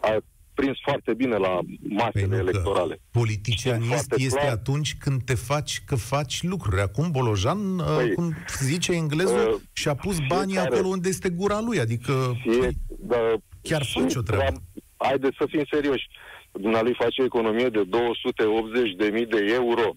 a 0.00 0.16
prins 0.60 0.78
foarte 0.82 1.14
bine 1.14 1.36
la 1.36 1.58
masele 1.80 2.10
Păi 2.12 2.22
nu, 2.22 2.28
că 2.28 2.36
electorale. 2.50 3.00
Politicianist 3.10 3.88
Foarte 3.88 4.14
este 4.18 4.38
clar. 4.38 4.52
atunci 4.52 4.96
când 4.98 5.22
te 5.22 5.34
faci 5.34 5.82
că 5.86 5.96
faci 5.96 6.42
lucruri. 6.42 6.80
Acum 6.80 7.10
Bolojan, 7.10 7.76
păi, 7.76 7.86
Păi, 7.96 8.12
cum 8.14 8.34
zice 8.62 8.92
englezul, 8.92 9.52
uh, 9.54 9.60
și-a 9.72 9.94
pus 9.94 10.16
banii 10.28 10.54
fiecare- 10.54 10.74
acolo 10.74 10.88
unde 10.88 11.08
este 11.08 11.28
gura 11.28 11.60
lui. 11.60 11.80
Adică, 11.80 12.12
Fie, 12.42 12.58
păi, 12.58 12.70
da, 12.98 13.16
Chiar 13.62 13.84
faci 13.94 14.14
o 14.14 14.22
treabă. 14.22 14.62
Haideți 14.96 15.36
să 15.38 15.46
fim 15.48 15.64
serioși. 15.70 16.08
Dumnealui 16.52 16.94
face 16.98 17.22
economie 17.22 17.68
de 17.68 17.82
280.000 17.84 19.26
de 19.26 19.40
euro 19.52 19.94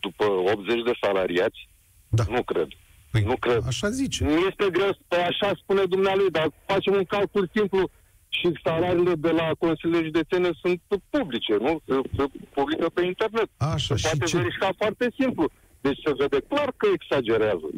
după 0.00 0.24
80 0.24 0.82
de 0.84 0.92
salariați? 1.00 1.68
Da. 2.08 2.24
Nu 2.28 2.42
cred. 2.42 2.66
Păi, 3.10 3.22
nu 3.22 3.36
cred. 3.36 3.62
Așa 3.66 3.90
zice. 3.90 4.24
Nu 4.24 4.30
este 4.30 4.66
greu, 4.72 4.96
păi 5.08 5.18
așa 5.18 5.52
spune 5.62 5.82
dumnealui, 5.84 6.30
dar 6.30 6.50
facem 6.66 6.92
un 6.94 7.04
calcul 7.04 7.50
simplu 7.54 7.90
și 8.38 8.48
salariile 8.64 9.14
de 9.14 9.30
la 9.30 9.48
Consiliile 9.58 10.04
Județene 10.04 10.50
sunt 10.62 10.80
publice, 11.10 11.54
nu? 11.60 11.80
Se, 11.86 11.94
se 12.16 12.24
publică 12.54 12.86
pe 12.94 13.02
internet. 13.04 13.48
Așa, 13.56 13.94
se 13.96 13.96
și 13.96 14.02
poate 14.16 14.24
ce- 14.24 14.36
verifica 14.36 14.70
foarte 14.76 15.06
simplu. 15.18 15.50
Deci 15.80 15.98
se 16.04 16.12
vede 16.18 16.38
clar 16.48 16.72
că 16.76 16.86
exagerează. 16.98 17.68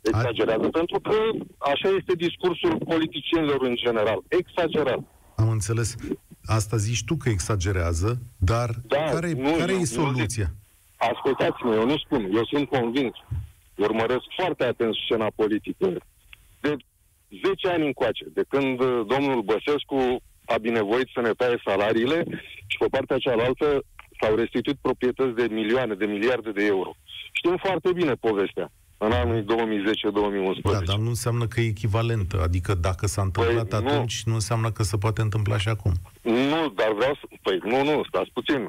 Exagerează, 0.00 0.68
pentru 0.68 1.00
că 1.00 1.14
așa 1.58 1.88
este 1.98 2.14
discursul 2.14 2.78
politicienilor 2.84 3.60
în 3.62 3.74
general. 3.74 4.18
Exagerat. 4.28 5.00
Am 5.36 5.48
înțeles. 5.48 5.96
Asta 6.44 6.76
zici 6.76 7.04
tu 7.04 7.16
că 7.16 7.28
exagerează, 7.28 8.18
dar 8.38 8.70
Da, 8.86 8.96
care, 8.96 9.32
nu, 9.32 9.50
care 9.58 9.72
eu- 9.72 9.76
e 9.76 9.78
eu 9.78 9.84
soluția? 9.84 10.48
Ascultați-mă, 10.96 11.74
eu 11.74 11.86
nu 11.86 11.98
spun, 11.98 12.30
eu 12.34 12.44
sunt 12.44 12.68
convins. 12.68 13.12
Urmăresc 13.76 14.24
foarte 14.36 14.64
atent 14.64 14.94
scena 15.04 15.26
politică. 15.34 15.86
De 17.30 17.40
10 17.44 17.68
ani 17.68 17.86
încoace, 17.86 18.24
de 18.38 18.44
când 18.48 18.80
uh, 18.80 19.00
domnul 19.06 19.42
Băsescu 19.42 20.00
a 20.44 20.56
binevoit 20.58 21.08
să 21.14 21.20
ne 21.20 21.30
taie 21.30 21.62
salariile 21.64 22.18
și 22.66 22.76
pe 22.78 22.86
partea 22.90 23.18
cealaltă 23.18 23.66
s-au 24.20 24.34
restituit 24.34 24.78
proprietăți 24.80 25.34
de 25.34 25.46
milioane, 25.50 25.94
de 25.94 26.04
miliarde 26.04 26.50
de 26.50 26.64
euro. 26.64 26.90
Știm 27.32 27.56
foarte 27.62 27.92
bine 27.92 28.12
povestea 28.12 28.70
în 28.98 29.12
anul 29.12 29.44
2010-2011. 29.44 30.60
Da, 30.62 30.80
dar 30.84 30.98
nu 30.98 31.08
înseamnă 31.08 31.46
că 31.46 31.60
e 31.60 31.66
echivalentă. 31.66 32.40
Adică 32.42 32.74
dacă 32.74 33.06
s-a 33.06 33.22
întâmplat 33.22 33.68
Păi, 33.68 33.80
nu. 33.82 33.88
atunci, 33.88 34.22
nu 34.24 34.34
înseamnă 34.34 34.70
că 34.70 34.82
se 34.82 34.96
poate 34.96 35.20
întâmpla 35.20 35.58
și 35.58 35.68
acum. 35.68 35.92
Nu, 36.22 36.72
dar 36.74 36.92
vreau 36.92 37.14
să... 37.20 37.24
Păi 37.42 37.58
nu, 37.64 37.84
nu, 37.84 38.02
stați 38.08 38.30
puțin. 38.32 38.62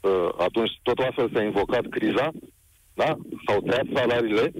Uh, 0.00 0.28
atunci 0.38 0.70
tot 0.82 0.98
la 0.98 1.10
fel 1.14 1.30
s-a 1.34 1.42
invocat 1.42 1.84
criza, 1.90 2.30
da? 2.94 3.16
S-au 3.46 3.60
tăiat 3.60 3.86
salariile, 3.94 4.52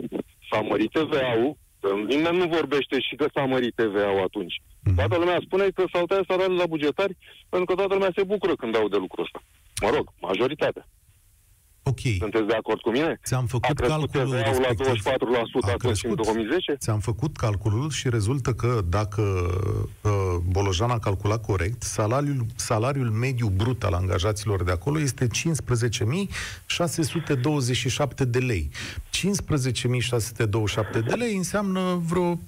s-a 0.51 0.61
mărit 0.61 0.91
TVA-ul, 0.91 1.51
că 1.53 1.57
nimeni 2.07 2.37
nu 2.37 2.47
vorbește 2.47 3.01
și 3.01 3.15
că 3.17 3.27
s-a 3.35 3.45
mărit 3.45 3.75
TVA-ul 3.75 4.23
atunci. 4.23 4.63
Mhm. 4.85 4.95
Toată 4.95 5.17
lumea 5.19 5.39
spune 5.45 5.67
că 5.75 5.85
s-au 5.93 6.07
tăiat 6.07 6.25
salariile 6.29 6.63
la 6.63 6.67
bugetari 6.67 7.17
pentru 7.49 7.67
că 7.69 7.75
toată 7.75 7.95
lumea 7.95 8.13
se 8.17 8.25
bucură 8.25 8.55
când 8.55 8.77
aude 8.77 8.97
lucrul 8.97 9.25
ăsta. 9.25 9.43
Mă 9.83 9.91
rog, 9.97 10.13
majoritatea. 10.21 10.87
Ok. 11.83 11.99
Sunteți 12.19 12.47
de 12.47 12.55
acord 12.55 12.81
cu 12.81 12.91
mine? 12.91 13.21
Ți-am 13.25 13.45
A 13.45 13.47
făcut 13.47 13.77
crescut 13.77 14.11
calculul 14.11 14.27
TVA-ul 14.27 14.61
la 14.61 14.69
respectiv. 14.69 15.03
24% 15.03 15.09
A 15.61 15.71
atunci 15.71 16.05
în 16.05 16.15
crescut. 16.15 16.23
2010? 16.23 16.75
Ți-am 16.79 16.99
făcut 16.99 17.37
calculul 17.37 17.91
și 17.91 18.09
rezultă 18.09 18.53
că 18.53 18.81
dacă 18.89 19.23
uh, 20.03 20.11
Bolojan 20.49 20.91
a 20.91 20.99
calculat 20.99 21.45
corect, 21.45 21.83
salariul, 21.83 22.47
salariul 22.57 23.11
mediu 23.11 23.49
brut 23.49 23.85
al 23.85 23.93
angajaților 23.93 24.65
de 24.65 24.71
acolo 24.71 25.01
este 25.01 25.27
15.627 25.27 25.31
de 28.29 28.39
lei. 28.39 28.71
15.627 29.11 31.05
de 31.07 31.15
lei 31.15 31.37
înseamnă 31.37 32.03
vreo 32.07 32.35
7-8 32.35 32.39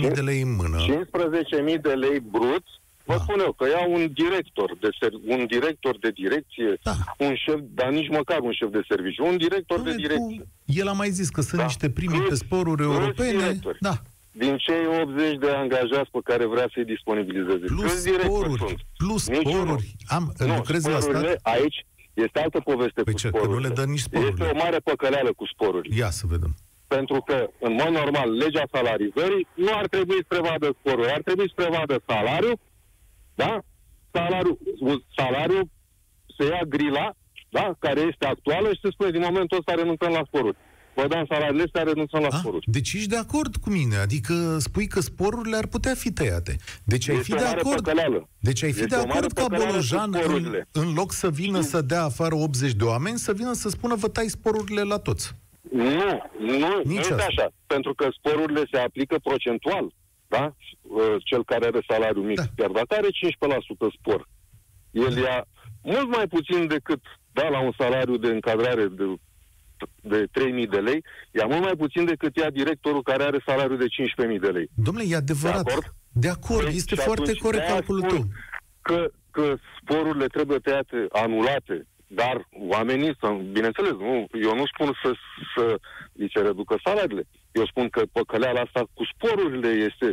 mii 0.00 0.10
de 0.10 0.20
lei 0.20 0.40
în 0.40 0.54
mână. 0.54 0.78
15.000 0.84 1.80
de 1.82 1.92
lei 1.92 2.20
brut, 2.20 2.64
vă 3.06 3.14
Da. 3.16 3.22
spun 3.22 3.38
eu 3.46 3.52
că 3.52 3.64
iau 3.68 3.92
un 3.92 4.04
director 4.22 4.76
de 4.80 4.88
ser- 5.00 5.18
un 5.34 5.46
director 5.46 5.94
de 5.98 6.10
direcție, 6.10 6.68
Da. 6.82 6.92
un 7.18 7.34
șef, 7.44 7.58
dar 7.78 7.90
nici 7.90 8.08
măcar 8.18 8.38
un 8.40 8.52
șef 8.52 8.70
de 8.70 8.82
serviciu, 8.88 9.26
un 9.26 9.36
director 9.36 9.80
de 9.80 9.90
Dom'le, 9.92 9.96
direcție. 10.06 10.38
tu- 10.38 10.46
El 10.80 10.88
a 10.88 10.92
mai 10.92 11.10
zis 11.10 11.28
că 11.28 11.40
sunt 11.40 11.60
Da. 11.60 11.66
niște 11.66 11.90
primi 11.90 12.16
Câți- 12.16 12.28
pe 12.28 12.34
sporuri 12.34 12.82
câți 12.82 12.92
europene. 12.94 13.30
directori? 13.30 13.78
Da. 13.80 13.94
Din 14.32 14.56
cei 14.56 14.84
80 15.02 15.38
de 15.38 15.50
angajați 15.50 16.10
pe 16.10 16.18
care 16.24 16.44
vrea 16.46 16.68
să-i 16.74 16.84
disponibilizeze. 16.84 17.64
Plus 17.66 17.82
Câți 17.92 18.04
directori 18.04 18.34
sporuri. 18.38 18.62
sunt? 18.66 18.78
Plus 18.96 19.28
Niciunul. 19.28 19.60
sporuri. 19.60 19.96
Am, 20.06 20.32
Nu, 20.38 20.54
lucrez 20.56 20.84
la 20.86 21.00
sporurile 21.00 21.36
stat. 21.38 21.54
aici 21.54 21.86
este 22.14 22.38
altă 22.40 22.60
poveste 22.60 23.02
Păi 23.02 23.12
cu 23.12 23.18
ce, 23.18 23.28
că 23.28 23.36
nu 23.36 23.42
sporurile. 23.42 23.68
le 23.68 23.74
dă 23.74 23.84
nici 23.84 23.98
sporurile. 24.08 24.44
Este 24.44 24.54
o 24.54 24.62
mare 24.64 24.78
păcăleală 24.78 25.32
cu 25.32 25.46
sporurile. 25.46 25.96
Ia 25.96 26.10
să 26.10 26.24
vedem. 26.34 26.52
Pentru 26.86 27.20
că, 27.28 27.48
în 27.60 27.72
mod 27.72 27.88
normal, 28.00 28.28
legea 28.36 28.64
salarizării 28.72 29.46
nu 29.54 29.72
ar 29.80 29.86
trebui 29.86 30.16
să 30.16 30.24
prevadă 30.28 30.66
sporuri, 30.78 31.10
ar 31.10 31.22
trebui 31.24 31.46
să 31.48 31.54
prevadă 31.62 31.94
salariu, 32.06 32.52
da? 33.36 33.52
Salariu, 34.12 34.58
salariu 35.16 35.62
se 36.38 36.44
ia 36.44 36.62
grila, 36.68 37.06
da? 37.50 37.74
Care 37.78 38.00
este 38.00 38.26
actuală 38.26 38.68
și 38.72 38.80
se 38.82 38.88
spune 38.90 39.10
din 39.10 39.20
momentul 39.28 39.58
ăsta 39.58 39.74
renunțăm 39.74 40.12
la 40.12 40.22
sporuri. 40.26 40.56
Vă 40.94 41.06
dăm 41.08 41.24
salariile 41.28 41.62
astea, 41.62 41.82
renunțăm 41.82 42.20
la 42.20 42.28
A? 42.30 42.36
sporuri. 42.38 42.64
Deci 42.70 42.92
ești 42.92 43.08
de 43.08 43.16
acord 43.16 43.56
cu 43.56 43.70
mine, 43.70 43.96
adică 43.96 44.56
spui 44.58 44.86
că 44.86 45.00
sporurile 45.00 45.56
ar 45.56 45.66
putea 45.66 45.94
fi 45.94 46.12
tăiate. 46.12 46.56
Deci 46.84 47.08
ai 47.08 47.14
Este 47.16 47.26
fi 47.26 47.32
o 47.32 47.36
de 47.36 47.42
mare 47.44 47.60
acord. 47.60 47.76
păcăleală. 47.76 48.28
Deci 48.38 48.62
ai 48.62 48.72
fi 48.72 48.80
Este 48.82 48.94
de 48.96 49.02
o 49.02 49.06
mare 49.06 49.18
acord 49.18 49.32
ca 49.32 49.42
păcăleală 49.42 49.66
cu 49.66 49.72
Bolojan, 49.72 50.10
în, 50.14 50.20
sporurile. 50.22 50.68
în 50.72 50.92
loc 50.94 51.12
să 51.12 51.30
vină 51.30 51.60
să 51.60 51.80
dea 51.82 52.02
afară 52.04 52.34
80 52.34 52.72
de 52.72 52.84
oameni, 52.84 53.18
să 53.18 53.32
vină 53.32 53.52
să 53.52 53.68
spună 53.68 53.94
vă 53.94 54.08
tai 54.08 54.28
sporurile 54.28 54.82
la 54.82 54.98
toți. 54.98 55.32
Nu, 55.70 55.82
nu, 56.38 56.80
Nici 56.84 56.84
nu 56.84 56.94
este 56.94 57.12
asta. 57.12 57.26
așa. 57.28 57.48
Pentru 57.66 57.94
că 57.94 58.08
sporurile 58.18 58.62
se 58.72 58.78
aplică 58.78 59.16
procentual, 59.22 59.94
da? 60.28 60.54
Uh, 60.82 61.14
Cel 61.24 61.44
care 61.44 61.66
are 61.66 61.80
salariu 61.88 62.22
mic. 62.22 62.36
Da. 62.36 62.44
Iar 62.56 62.70
dacă 62.70 62.94
are 62.94 63.08
15% 63.08 63.10
spor, 63.98 64.28
el 64.90 65.16
ia 65.16 65.46
mult 65.82 66.08
mai 66.16 66.26
puțin 66.26 66.66
decât 66.66 67.00
da, 67.32 67.48
la 67.48 67.60
un 67.60 67.72
salariu 67.78 68.16
de 68.16 68.26
încadrare 68.28 68.86
de, 68.86 69.04
de 70.00 70.26
3.000 70.64 70.68
de 70.70 70.78
lei, 70.78 71.04
ia 71.30 71.46
mult 71.46 71.62
mai 71.62 71.76
puțin 71.76 72.04
decât 72.04 72.36
ia 72.36 72.50
directorul 72.50 73.02
care 73.02 73.22
are 73.22 73.42
salariu 73.46 73.76
de 73.76 73.86
15.000 74.34 74.40
de 74.40 74.48
lei. 74.48 74.70
Domnule, 74.74 75.06
e 75.08 75.16
adevărat. 75.16 75.64
De 75.64 75.70
acord? 75.70 75.94
De 76.12 76.28
acord, 76.28 76.64
Păi, 76.64 76.74
este 76.74 76.94
și 76.94 77.00
foarte 77.00 77.22
atunci 77.22 77.38
corect 77.38 77.62
de-aia 77.62 77.78
calculul 77.78 78.00
spun 78.00 78.18
tău. 78.18 78.28
Că, 78.80 79.10
că 79.30 79.54
sporurile 79.80 80.26
trebuie 80.26 80.58
tăiate, 80.58 81.06
anulate, 81.10 81.86
dar 82.06 82.48
oamenii, 82.68 83.16
să, 83.20 83.26
bineînțeles, 83.52 83.90
nu, 83.90 84.26
eu 84.42 84.54
nu 84.54 84.66
spun 84.66 84.92
să, 85.02 85.12
să 85.56 85.78
li 86.12 86.30
se 86.34 86.40
reducă 86.40 86.80
salariile. 86.84 87.26
Eu 87.58 87.66
spun 87.66 87.88
că 87.88 88.02
păcăleala 88.12 88.60
asta 88.60 88.80
cu 88.94 89.02
sporurile 89.14 89.68
este 89.68 90.08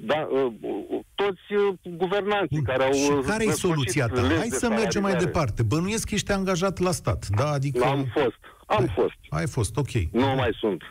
da, 0.00 0.28
uh, 0.30 0.52
uh, 0.60 1.00
toți 1.14 1.46
uh, 1.52 1.74
guvernanții 2.02 2.56
Bun. 2.56 2.64
care 2.64 2.84
au... 2.84 2.92
și 2.92 3.10
uh, 3.10 3.24
care 3.26 3.42
e 3.42 3.46
născocit 3.46 3.74
soluția 3.74 4.06
ta? 4.06 4.20
legi 4.20 4.34
Hai 4.36 4.48
de 4.48 4.56
să 4.56 4.68
mergem 4.68 5.02
mai 5.02 5.10
salarizare. 5.10 5.24
departe. 5.24 5.62
Bănuiesc 5.62 6.08
că 6.08 6.14
ești 6.14 6.32
angajat 6.32 6.78
la 6.78 6.90
stat, 6.90 7.26
da? 7.36 7.50
Adică... 7.50 7.84
Am 7.84 8.04
fost, 8.12 8.38
am 8.66 8.80
Ai- 8.82 8.92
fost. 8.94 9.16
Ai 9.28 9.46
fost, 9.46 9.76
ok. 9.76 9.90
Nu 10.12 10.26
mai 10.26 10.50
sunt. 10.60 10.82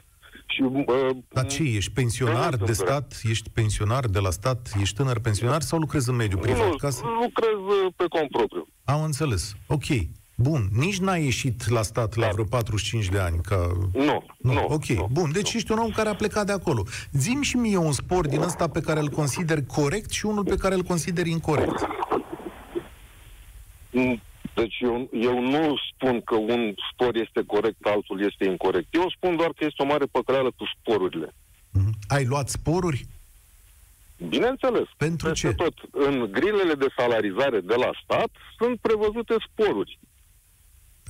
Și, 0.49 0.61
uh, 0.61 0.85
Dar 1.29 1.45
ce, 1.45 1.63
ești 1.63 1.91
pensionar 1.91 2.51
Nu, 2.51 2.57
de 2.65 2.71
nu, 2.71 2.73
stat? 2.73 3.21
Ești 3.29 3.49
pensionar 3.49 4.05
de 4.05 4.19
la 4.19 4.29
stat? 4.29 4.71
Ești 4.81 4.95
tânăr 4.95 5.19
pensionar 5.19 5.61
sau 5.61 5.79
lucrezi 5.79 6.09
în 6.09 6.15
mediul 6.15 6.39
privat? 6.41 6.69
nu, 6.69 6.75
Ca 6.75 6.89
să... 6.89 7.01
lucrez 7.21 7.57
uh, 7.85 7.93
pe 7.95 8.05
cont 8.09 8.29
propriu. 8.29 8.67
Am 8.85 9.03
înțeles. 9.03 9.53
Ok. 9.67 9.83
Bun. 10.39 10.67
Nici 10.71 10.97
n-ai 10.97 11.23
ieșit 11.23 11.67
la 11.69 11.81
stat 11.81 12.15
la 12.15 12.25
Da. 12.25 12.31
vreo 12.31 12.43
45 12.43 13.07
de 13.09 13.19
ani. 13.19 13.41
Ca... 13.41 13.55
Nu, 13.93 14.23
Nu, 14.37 14.53
nu. 14.53 14.65
ok. 14.69 14.85
nu, 14.85 15.07
Bun, 15.11 15.31
deci 15.31 15.51
nu. 15.53 15.57
ești 15.59 15.71
un 15.71 15.77
om 15.77 15.89
care 15.91 16.09
a 16.09 16.15
plecat 16.15 16.45
de 16.45 16.51
acolo. 16.51 16.83
Zim 17.11 17.41
și 17.41 17.55
mie 17.57 17.77
un 17.77 17.91
spor 17.91 18.27
din 18.27 18.41
ăsta 18.41 18.67
pe 18.67 18.79
care 18.81 18.99
îl 18.99 19.09
consider 19.09 19.63
corect 19.65 20.09
și 20.09 20.25
unul 20.25 20.43
pe 20.43 20.55
care 20.55 20.75
îl 20.75 20.81
consider 20.83 21.25
incorrect. 21.25 21.87
Mm, 23.91 24.21
Deci 24.55 24.75
eu, 24.79 25.09
eu 25.11 25.41
nu 25.41 25.75
spun 25.93 26.21
că 26.21 26.35
un 26.35 26.73
spor 26.91 27.15
este 27.15 27.43
corect, 27.47 27.85
altul 27.85 28.25
este 28.25 28.45
incorrect. 28.45 28.87
Eu 28.95 29.09
spun 29.15 29.35
doar 29.35 29.49
că 29.55 29.63
este 29.65 29.83
o 29.83 29.85
mare 29.85 30.05
păcăleală 30.05 30.51
cu 30.57 30.63
sporurile. 30.79 31.33
Mhm. 31.71 31.93
Ai 32.07 32.25
luat 32.25 32.49
sporuri? 32.49 33.05
Bineînțeles. 34.29 34.87
Pentru 34.97 35.29
peste 35.29 35.47
ce? 35.47 35.53
tot. 35.53 35.73
În 35.91 36.27
grilele 36.31 36.73
de 36.73 36.85
salarizare 36.97 37.59
de 37.59 37.75
la 37.75 37.89
stat 38.03 38.29
sunt 38.57 38.79
prevăzute 38.79 39.35
sporuri. 39.51 39.99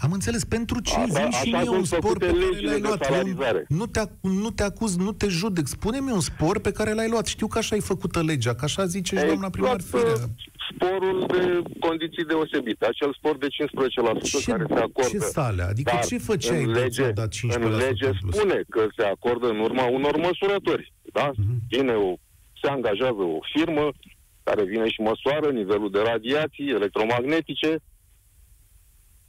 Am 0.01 0.11
înțeles. 0.11 0.43
Pentru 0.43 0.79
ce? 0.81 0.95
Așa- 0.95 1.05
Zim 1.05 1.29
și 1.31 1.53
așa 1.53 1.59
mie 1.61 1.69
un 1.69 1.83
sunt 1.83 2.01
spor 2.01 2.17
pe 2.17 2.25
făcute 2.25 2.39
care 2.41 2.49
legile 2.51 2.69
l-ai 2.71 2.79
de 2.81 2.87
luat. 2.87 3.03
salarizare. 3.03 3.65
Eu 3.69 3.77
Nu 3.77 3.85
te, 3.85 3.99
ac- 4.05 4.19
nu 4.21 4.49
te 4.49 4.63
acuz, 4.63 4.97
nu 4.97 5.11
te 5.11 5.27
judec. 5.27 5.67
Spune-mi 5.67 6.11
un 6.11 6.19
spor 6.19 6.59
pe 6.59 6.71
care 6.71 6.93
l-ai 6.93 7.09
luat. 7.09 7.25
Știu 7.25 7.47
că 7.47 7.57
așa 7.57 7.75
ai 7.75 7.81
făcută 7.81 8.23
legea, 8.23 8.53
că 8.55 8.63
așa 8.65 8.85
zice 8.85 9.15
și 9.15 9.21
Ei, 9.21 9.27
doamna 9.27 9.49
primar 9.49 9.69
luat, 9.69 9.81
Firea. 10.03 10.13
uh, 10.13 10.29
Sporul 10.73 11.25
de 11.27 11.61
condiții 11.79 12.25
deosebite, 12.25 12.85
acel 12.85 13.13
spor 13.17 13.37
de 13.37 13.47
15% 13.47 14.39
Ce, 14.39 14.51
care 14.51 14.65
se 14.67 14.73
acordă. 14.73 15.09
ce 15.09 15.17
sale? 15.17 15.61
Adică 15.63 15.91
Dar 15.93 16.05
ce 16.05 16.17
făceai 16.17 16.63
în 16.63 16.73
de 16.73 16.79
lege, 16.79 16.89
ți-au 17.01 17.11
dat 17.11 17.29
15% 17.29 17.65
în 17.71 17.75
lege 17.77 18.09
plus? 18.21 18.35
spune 18.35 18.63
că 18.69 18.87
se 18.97 19.03
acordă 19.03 19.47
în 19.49 19.59
urma 19.59 19.85
unor 19.97 20.15
măsurători. 20.17 20.93
Da? 21.13 21.31
Mhm. 21.37 21.55
Vine 21.69 21.93
o, 21.93 22.13
se 22.61 22.67
angajează 22.69 23.21
o 23.35 23.39
firmă 23.55 23.85
care 24.43 24.63
vine 24.63 24.87
și 24.89 25.01
măsoară 25.01 25.47
nivelul 25.51 25.91
de 25.91 25.99
radiații 26.11 26.69
electromagnetice 26.69 27.69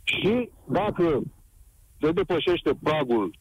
și 0.09 0.51
dacă 0.69 1.23
se 2.01 2.13
depășește 2.13 2.71
pragul 2.83 3.39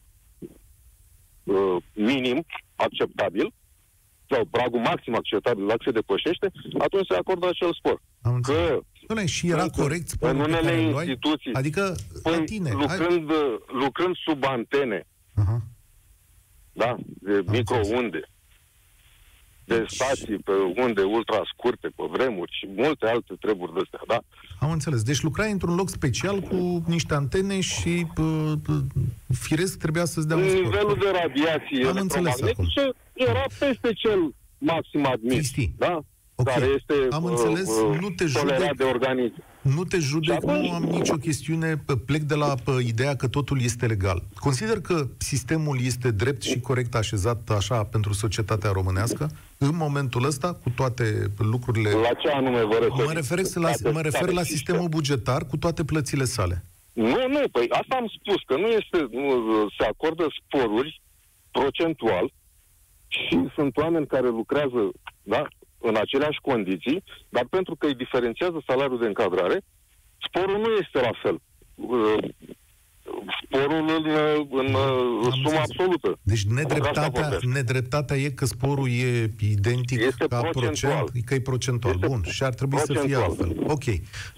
uh, 1.44 1.76
minim 1.94 2.46
acceptabil 2.76 3.52
sau 4.30 4.44
pragul 4.44 4.80
maxim 4.80 5.14
acceptabil 5.14 5.66
dacă 5.66 5.82
se 5.84 5.90
depășește, 5.90 6.50
atunci 6.78 7.06
se 7.06 7.14
acordă 7.14 7.48
acel 7.48 7.74
spor. 7.74 8.02
Am 8.22 8.34
înțeles. 8.34 8.68
Că 8.68 8.80
Doamne, 9.06 9.26
și 9.26 9.48
era 9.48 9.62
în- 9.62 9.68
corect 9.68 10.08
sporul 10.08 10.36
în 10.36 10.44
pe 10.44 10.50
care 10.50 10.62
unele 10.66 10.82
îl 10.84 10.90
luai? 10.90 11.04
instituții, 11.04 11.52
Adică, 11.54 11.94
la 12.22 12.30
păi, 12.30 12.44
tine. 12.44 12.70
Hai... 12.70 12.78
lucrând, 12.98 13.30
uh, 13.30 13.54
lucrând 13.66 14.14
sub 14.26 14.44
antene, 14.44 15.06
Aha. 15.34 15.60
da, 16.72 16.96
de 17.20 17.42
microunde, 17.46 18.20
de 19.68 19.84
stații 19.86 20.38
pe 20.48 20.52
unde 20.84 21.02
ultra 21.02 21.40
scurte, 21.52 21.88
pe 21.96 22.04
vremuri 22.10 22.52
și 22.58 22.68
multe 22.76 23.06
alte 23.06 23.34
treburi 23.40 23.72
de 23.74 23.80
astea, 23.82 24.00
da? 24.06 24.18
Am 24.60 24.70
înțeles. 24.70 25.02
Deci 25.02 25.22
lucrai 25.22 25.50
într-un 25.50 25.74
loc 25.74 25.88
special 25.88 26.40
cu 26.40 26.82
niște 26.86 27.14
antene 27.14 27.60
și 27.60 28.06
pă, 28.14 28.54
pă, 28.64 28.72
firesc 29.46 29.78
trebuia 29.78 30.04
să-ți 30.04 30.28
dea 30.28 30.36
un 30.36 30.48
scor. 30.48 30.62
Nivelul 30.62 30.96
de 31.00 31.10
radiații 31.22 31.84
Am 31.84 31.96
înțeles 31.96 32.40
electromagnetice 32.40 32.84
era 33.12 33.44
peste 33.58 33.92
cel 33.92 34.20
maxim 34.58 35.06
admis, 35.06 35.32
Cristi, 35.32 35.70
da? 35.76 36.00
ok. 36.34 36.46
Care 36.46 36.66
este 36.66 36.94
Am 37.10 37.24
uh, 37.24 37.30
înțeles, 37.30 37.68
uh, 37.68 37.98
nu 38.00 38.08
te 38.10 38.24
tolerat 38.32 38.58
judec. 38.60 38.76
de 38.76 38.84
organism. 38.84 39.42
Nu 39.74 39.84
te 39.84 39.98
judec, 39.98 40.32
Și 40.40 40.46
atunci- 40.46 40.68
nu 40.68 40.72
am 40.74 40.82
nicio 40.82 41.14
chestiune, 41.16 41.76
p- 41.76 42.04
plec 42.06 42.22
de 42.22 42.34
la 42.34 42.54
p- 42.54 42.86
ideea 42.86 43.16
că 43.16 43.28
totul 43.28 43.62
este 43.62 43.86
legal. 43.86 44.22
Consider 44.38 44.80
că 44.80 45.06
sistemul 45.18 45.78
este 45.82 46.10
drept 46.10 46.42
și 46.42 46.60
corect 46.60 46.94
așezat 46.94 47.50
așa 47.50 47.82
pentru 47.84 48.12
societatea 48.12 48.70
românească 48.70 49.30
în 49.58 49.76
momentul 49.76 50.24
ăsta, 50.24 50.52
cu 50.62 50.70
toate 50.70 51.32
lucrurile... 51.38 51.90
La 51.90 52.12
ce 52.22 52.28
anume 52.28 52.62
vă 52.64 52.74
referiți? 52.80 53.04
Mă 53.06 53.12
refer, 53.12 53.62
la, 53.84 53.92
mă 53.92 54.00
refer 54.00 54.30
la 54.32 54.42
sistemul 54.42 54.88
bugetar 54.88 55.46
cu 55.46 55.56
toate 55.56 55.84
plățile 55.84 56.24
sale. 56.24 56.64
Nu, 56.92 57.04
nu, 57.28 57.40
păi 57.52 57.66
asta 57.70 57.96
am 57.96 58.06
spus, 58.20 58.42
că 58.46 58.54
nu 58.56 58.66
este, 58.66 59.08
nu, 59.10 59.66
se 59.78 59.84
acordă 59.84 60.26
sporuri 60.44 61.02
procentual 61.50 62.32
și 63.08 63.48
sunt 63.54 63.76
oameni 63.76 64.06
care 64.06 64.28
lucrează, 64.28 64.90
da, 65.22 65.42
în 65.80 65.96
aceleași 65.96 66.38
condiții, 66.42 67.02
dar 67.28 67.46
pentru 67.50 67.76
că 67.76 67.86
îi 67.86 67.94
diferențiază 67.94 68.62
salariul 68.66 68.98
de 68.98 69.06
încadrare, 69.06 69.60
sporul 70.28 70.58
nu 70.58 70.70
este 70.82 71.00
la 71.00 71.10
fel. 71.22 71.38
Uh, 71.74 72.24
Sporul 73.44 73.88
în, 73.88 74.04
în 74.58 74.74
Am 74.74 75.20
sumă 75.22 75.30
înțeles. 75.34 75.58
absolută. 75.58 76.18
Deci 76.22 76.38
Asta 76.46 76.54
nedreptatea, 76.54 77.08
vorbesc. 77.20 77.42
nedreptatea 77.42 78.16
e 78.16 78.28
că 78.28 78.44
sporul 78.44 78.88
e 78.88 79.30
identic 79.40 80.00
Este 80.00 80.26
ca 80.28 80.40
procentual. 80.40 80.92
procent, 81.04 81.24
că 81.24 81.34
e 81.34 81.40
procentual. 81.40 81.94
Este 81.94 82.06
Bun, 82.06 82.22
și 82.24 82.42
ar 82.42 82.54
trebui 82.54 82.78
să 82.78 82.92
fie 82.92 82.94
procentual. 83.16 83.30
altfel. 83.30 83.62
Ok. 83.70 83.84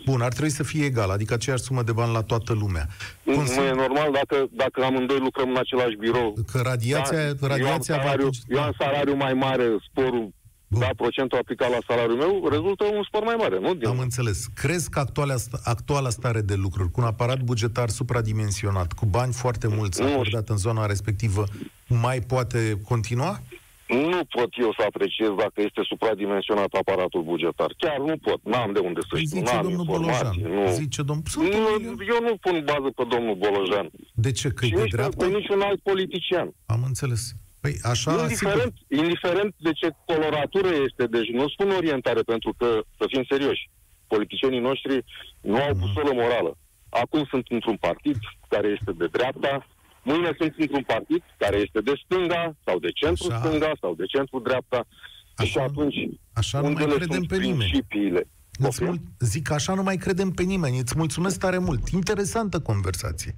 Bun, 0.04 0.20
ar 0.20 0.32
trebui 0.32 0.50
să 0.50 0.62
fie 0.62 0.84
egal, 0.84 1.10
adică 1.10 1.34
aceeași 1.34 1.62
sumă 1.62 1.82
de 1.82 1.92
bani 1.92 2.12
la 2.12 2.22
toată 2.22 2.52
lumea. 2.52 2.86
Nu, 3.22 3.34
Consider 3.34 3.62
nu 3.62 3.68
e 3.82 3.86
normal 3.86 4.12
dacă, 4.12 4.46
dacă 4.50 4.84
amândoi 4.84 5.18
lucrăm 5.18 5.48
în 5.50 5.56
același 5.56 5.96
birou. 5.96 6.36
că 6.52 6.60
radiația, 6.64 7.16
Da, 7.18 7.22
eu, 7.24 7.30
am 7.40 7.48
radiația 7.48 7.96
va 7.96 8.02
salariu, 8.02 8.26
atunci- 8.26 8.42
eu 8.48 8.62
am 8.62 8.74
salariu 8.78 9.14
mai 9.16 9.32
mare, 9.34 9.64
sporul, 9.90 10.32
Bun. 10.70 10.80
da, 10.80 10.88
procentul 10.96 11.38
aplicat 11.38 11.70
la 11.70 11.78
salariul 11.86 12.16
meu, 12.16 12.48
rezultă 12.48 12.84
un 12.84 13.02
spor 13.02 13.22
mai 13.22 13.34
mare, 13.38 13.58
nu? 13.60 13.74
Din, 13.74 13.88
Am 13.88 13.98
înțeles. 13.98 14.46
Crezi 14.54 14.90
că 14.90 14.98
actuala, 14.98 15.34
actuala 15.64 16.08
stare 16.10 16.40
de 16.40 16.54
lucruri, 16.54 16.90
cu 16.90 17.00
un 17.00 17.06
aparat 17.06 17.40
bugetar 17.40 17.88
supradimensionat, 17.88 18.92
cu 18.92 19.06
bani 19.06 19.32
foarte 19.32 19.66
mulți 19.68 20.00
Nu 20.00 20.06
acordat 20.12 20.48
în 20.48 20.56
zona 20.56 20.86
respectivă, 20.86 21.44
mai 21.86 22.20
poate 22.20 22.80
continua? 22.88 23.40
Nu 23.88 24.20
pot 24.28 24.48
eu 24.58 24.72
să 24.78 24.82
apreciez 24.86 25.28
dacă 25.38 25.52
este 25.56 25.80
supradimensionat 25.82 26.72
aparatul 26.80 27.22
bugetar. 27.22 27.74
Chiar 27.78 27.98
nu 27.98 28.16
pot. 28.16 28.40
N-am 28.44 28.72
de 28.72 28.78
unde 28.78 29.00
să 29.00 29.06
Păi 29.10 29.24
știu. 29.26 29.38
zice 29.38 29.52
N-am 29.54 29.62
domnul 29.62 29.80
informații. 29.80 30.40
Bolojan. 30.42 30.64
Nu. 30.64 30.72
Zice 30.72 31.02
domnul... 31.02 31.24
Sunt 31.26 31.44
un 31.54 31.60
Nu, 31.60 31.68
milion. 31.68 31.96
eu 32.14 32.18
nu 32.28 32.36
pun 32.36 32.62
bază 32.64 32.88
pe 32.96 33.04
domnul 33.14 33.34
Bolojan. 33.34 33.90
De 34.14 34.30
ce? 34.32 34.48
Că 34.48 34.64
e 34.64 34.68
și 34.68 34.74
de 34.74 34.80
nici 34.82 34.90
dreapta? 34.90 35.24
pe 35.24 35.30
niciun 35.38 35.60
alt 35.60 35.80
politician. 35.80 36.48
Am 36.66 36.82
înțeles. 36.86 37.22
Păi 37.60 37.74
așa, 37.82 38.10
sigur. 38.10 38.22
indiferent, 38.30 38.74
indiferent 38.88 39.54
de 39.66 39.72
ce 39.72 39.88
coloratură 40.06 40.68
este, 40.86 41.04
deci 41.16 41.28
nu 41.38 41.48
spun 41.48 41.70
orientare, 41.70 42.22
pentru 42.22 42.54
că, 42.58 42.68
să 42.98 43.04
fim 43.12 43.24
serioși, 43.28 43.70
politicienii 44.06 44.60
noștri 44.60 45.04
nu 45.40 45.56
au 45.56 45.70
Mhm. 45.70 45.78
busolă 45.80 46.12
morală. 46.12 46.52
Acum 46.88 47.26
sunt 47.30 47.46
într-un 47.48 47.76
partid 47.76 48.16
care 48.48 48.68
este 48.68 48.92
de 48.92 49.06
dreapta, 49.06 49.66
mâine 50.02 50.30
sunt 50.38 50.54
într-un 50.58 50.82
partid 50.82 51.22
care 51.38 51.56
este 51.56 51.80
de 51.80 51.92
stânga, 52.04 52.56
sau 52.64 52.78
de 52.78 52.90
centru-stânga, 52.90 53.72
sau 53.80 53.94
de 53.94 54.04
centru-dreapta, 54.06 54.86
și 54.86 55.58
Așa- 55.58 55.62
atunci 55.62 55.96
așa 56.32 56.60
nu 56.60 56.66
unde 56.66 56.78
mai 56.80 56.88
le 56.90 56.96
credem 56.96 57.16
sunt 57.16 57.28
pe 57.28 57.36
nimeni. 57.38 57.58
principiile? 57.58 58.18
Îți 58.52 58.62
Poftim? 58.62 58.86
mul- 58.86 59.00
zic 59.18 59.42
că 59.46 59.54
așa 59.54 59.74
nu 59.74 59.82
mai 59.82 59.96
credem 59.96 60.30
pe 60.30 60.42
nimeni. 60.42 60.78
Îți 60.78 60.96
mulțumesc 60.96 61.38
tare 61.38 61.58
mult. 61.58 61.88
Interesantă 61.88 62.60
conversație. 62.60 63.34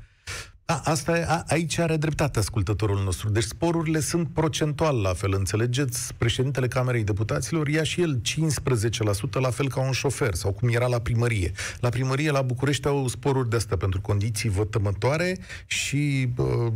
A, 0.72 0.80
asta 0.84 1.18
e, 1.18 1.24
a, 1.28 1.44
aici 1.46 1.78
are 1.78 1.96
dreptate 1.96 2.38
ascultătorul 2.38 3.02
nostru. 3.04 3.30
Deci 3.30 3.42
sporurile 3.42 4.00
sunt 4.00 4.28
procentual 4.28 5.00
la 5.00 5.14
fel, 5.14 5.34
înțelegeți? 5.34 6.14
Președintele 6.14 6.68
Camerei 6.68 7.04
Deputaților 7.04 7.68
ia 7.68 7.82
și 7.82 8.00
el 8.00 8.20
15% 8.20 9.32
la 9.32 9.50
fel 9.50 9.68
ca 9.68 9.80
un 9.80 9.92
șofer, 9.92 10.34
sau 10.34 10.52
cum 10.52 10.68
era 10.68 10.86
la 10.86 10.98
primărie. 10.98 11.52
La 11.80 11.88
primărie 11.88 12.30
la 12.30 12.42
București 12.42 12.86
au 12.86 13.08
sporuri 13.08 13.48
de 13.48 13.56
astea 13.56 13.76
pentru 13.76 14.00
condiții 14.00 14.48
vătămătoare 14.48 15.38
și 15.66 16.28
uh, 16.36 16.72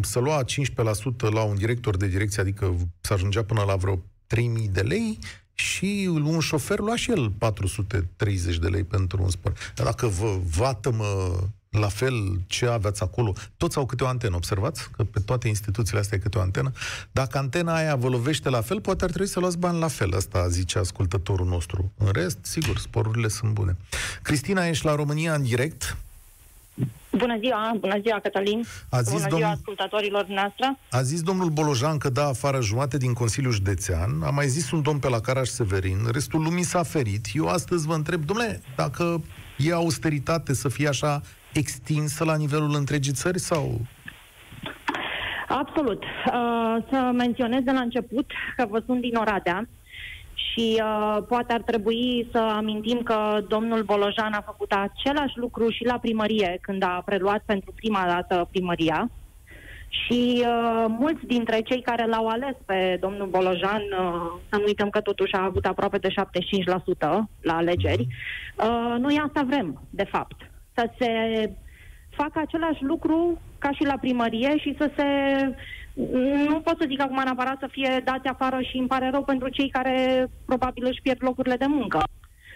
să 0.00 0.18
lua 0.18 0.44
15% 0.44 0.46
la 1.30 1.42
un 1.42 1.56
director 1.56 1.96
de 1.96 2.06
direcție, 2.06 2.42
adică 2.42 2.76
să 3.00 3.12
ajungea 3.12 3.42
până 3.44 3.62
la 3.66 3.76
vreo 3.76 4.02
3000 4.26 4.68
de 4.68 4.80
lei 4.80 5.18
și 5.54 6.08
un 6.12 6.40
șofer 6.40 6.78
lua 6.78 6.96
și 6.96 7.10
el 7.10 7.30
430 7.30 8.58
de 8.58 8.68
lei 8.68 8.84
pentru 8.84 9.22
un 9.22 9.30
spor. 9.30 9.52
Dar 9.74 9.86
dacă 9.86 10.06
vă 10.06 10.38
vată-mă 10.56 11.38
la 11.78 11.88
fel 11.88 12.40
ce 12.46 12.66
aveți 12.66 13.02
acolo, 13.02 13.32
toți 13.56 13.76
au 13.76 13.86
câte 13.86 14.04
o 14.04 14.06
antenă, 14.06 14.36
observați? 14.36 14.90
Că 14.90 15.04
pe 15.04 15.20
toate 15.20 15.48
instituțiile 15.48 16.00
astea 16.00 16.16
e 16.18 16.20
câte 16.20 16.38
o 16.38 16.40
antenă. 16.40 16.72
Dacă 17.12 17.38
antena 17.38 17.74
aia 17.74 17.96
vă 17.96 18.08
lovește 18.08 18.48
la 18.48 18.60
fel, 18.60 18.80
poate 18.80 19.04
ar 19.04 19.10
trebui 19.10 19.28
să 19.28 19.40
luați 19.40 19.58
bani 19.58 19.78
la 19.78 19.88
fel. 19.88 20.14
Asta 20.14 20.48
zice 20.48 20.78
ascultătorul 20.78 21.46
nostru. 21.46 21.92
În 21.98 22.08
rest, 22.12 22.38
sigur, 22.42 22.78
sporurile 22.78 23.28
sunt 23.28 23.52
bune. 23.52 23.76
Cristina, 24.22 24.66
ești 24.66 24.84
la 24.84 24.94
România 24.94 25.34
în 25.34 25.42
direct. 25.42 25.96
Bună 27.10 27.38
ziua, 27.38 27.76
bună 27.80 27.98
ziua, 28.02 28.20
Cătălin. 28.22 28.64
A 28.88 29.00
zis 29.02 29.10
bună 29.12 29.20
domnul- 29.22 29.38
ziua 29.38 29.50
ascultătorilor 29.50 30.26
noastre. 30.26 30.78
A 30.90 31.02
zis 31.02 31.22
domnul 31.22 31.48
Bolojan 31.50 31.98
că 31.98 32.08
da 32.08 32.26
afară 32.26 32.60
jumate 32.60 32.96
din 32.96 33.12
Consiliul 33.12 33.52
Județean, 33.52 34.22
a 34.22 34.30
mai 34.30 34.48
zis 34.48 34.70
un 34.70 34.82
domn 34.82 34.98
pe 34.98 35.08
la 35.08 35.20
Caraș 35.20 35.48
Severin, 35.48 35.98
restul 36.12 36.42
lumii 36.42 36.62
s-a 36.64 36.82
ferit. 36.82 37.26
Eu 37.32 37.46
astăzi 37.48 37.86
vă 37.86 37.94
întreb, 37.94 38.24
domnule, 38.24 38.62
dacă 38.76 39.22
e 39.56 39.72
austeritate 39.72 40.54
să 40.54 40.68
fie 40.68 40.88
așa 40.88 41.22
extinsă 41.52 42.24
la 42.24 42.36
nivelul 42.36 42.74
întregii 42.74 43.12
țări 43.12 43.38
sau... 43.38 43.80
Absolut. 45.48 46.02
Uh, 46.02 46.84
să 46.90 47.10
menționez 47.12 47.62
de 47.62 47.70
la 47.70 47.80
început 47.80 48.30
că 48.56 48.66
vă 48.68 48.82
sunt 48.86 49.00
din 49.00 49.14
Oradea 49.14 49.68
și 50.34 50.82
uh, 50.82 51.22
poate 51.28 51.52
ar 51.52 51.62
trebui 51.62 52.28
să 52.32 52.38
amintim 52.38 53.02
că 53.02 53.44
domnul 53.48 53.82
Bolojan 53.82 54.32
a 54.32 54.42
făcut 54.46 54.72
același 54.72 55.38
lucru 55.38 55.70
și 55.70 55.84
la 55.84 55.98
primărie 55.98 56.58
când 56.60 56.82
a 56.82 57.02
preluat 57.04 57.42
pentru 57.46 57.72
prima 57.76 58.04
dată 58.06 58.48
primăria. 58.50 59.10
Și 59.88 60.44
uh, 60.46 60.84
mulți 60.88 61.26
dintre 61.26 61.60
cei 61.60 61.82
care 61.82 62.06
l-au 62.06 62.26
ales 62.26 62.54
pe 62.64 62.98
domnul 63.00 63.26
Bolojan, 63.26 63.82
uh, 63.82 64.32
să 64.48 64.56
nu 64.56 64.64
uităm 64.66 64.90
că 64.90 65.00
totuși 65.00 65.34
a 65.34 65.44
avut 65.44 65.64
aproape 65.64 65.98
de 65.98 66.08
75% 66.08 67.28
la 67.40 67.56
alegeri, 67.56 68.06
uh, 68.56 68.94
noi 68.98 69.22
asta 69.26 69.44
vrem, 69.46 69.80
de 69.90 70.04
fapt. 70.04 70.49
Să 70.80 70.90
se 70.98 71.50
facă 72.10 72.38
același 72.38 72.82
lucru 72.82 73.38
ca 73.58 73.70
și 73.72 73.84
la 73.84 73.96
primărie 74.00 74.58
și 74.58 74.74
să 74.78 74.90
se... 74.96 75.06
Nu 76.48 76.60
pot 76.60 76.76
să 76.78 76.86
zic 76.88 77.00
acum 77.00 77.20
neapărat 77.24 77.56
să 77.60 77.68
fie 77.70 78.00
dați 78.04 78.28
afară 78.28 78.60
și 78.60 78.76
îmi 78.76 78.88
pare 78.88 79.10
rău 79.10 79.24
pentru 79.24 79.48
cei 79.48 79.68
care 79.68 80.26
probabil 80.46 80.84
își 80.86 81.02
pierd 81.02 81.22
locurile 81.22 81.56
de 81.56 81.66
muncă. 81.66 82.02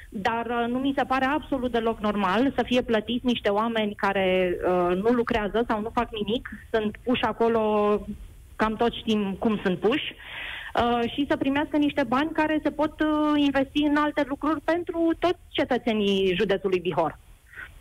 Dar 0.08 0.46
uh, 0.46 0.66
nu 0.68 0.78
mi 0.78 0.94
se 0.96 1.04
pare 1.04 1.24
absolut 1.24 1.72
deloc 1.72 2.00
normal 2.00 2.52
să 2.56 2.62
fie 2.66 2.82
plătiți 2.82 3.26
niște 3.26 3.48
oameni 3.48 3.94
care 3.94 4.56
uh, 4.56 4.96
nu 4.96 5.10
lucrează 5.10 5.64
sau 5.68 5.80
nu 5.80 5.90
fac 5.94 6.08
nimic, 6.12 6.48
sunt 6.70 6.96
puși 7.04 7.22
acolo, 7.22 7.60
cam 8.56 8.76
toți 8.76 8.98
știm 8.98 9.36
cum 9.38 9.60
sunt 9.62 9.78
puși, 9.78 10.14
uh, 10.74 11.10
și 11.12 11.26
să 11.28 11.36
primească 11.36 11.76
niște 11.76 12.04
bani 12.08 12.30
care 12.32 12.60
se 12.62 12.70
pot 12.70 13.00
uh, 13.00 13.32
investi 13.36 13.82
în 13.82 13.96
alte 13.96 14.24
lucruri 14.28 14.60
pentru 14.60 15.10
toți 15.18 15.38
cetățenii 15.48 16.34
județului 16.34 16.80
Bihor. 16.80 17.18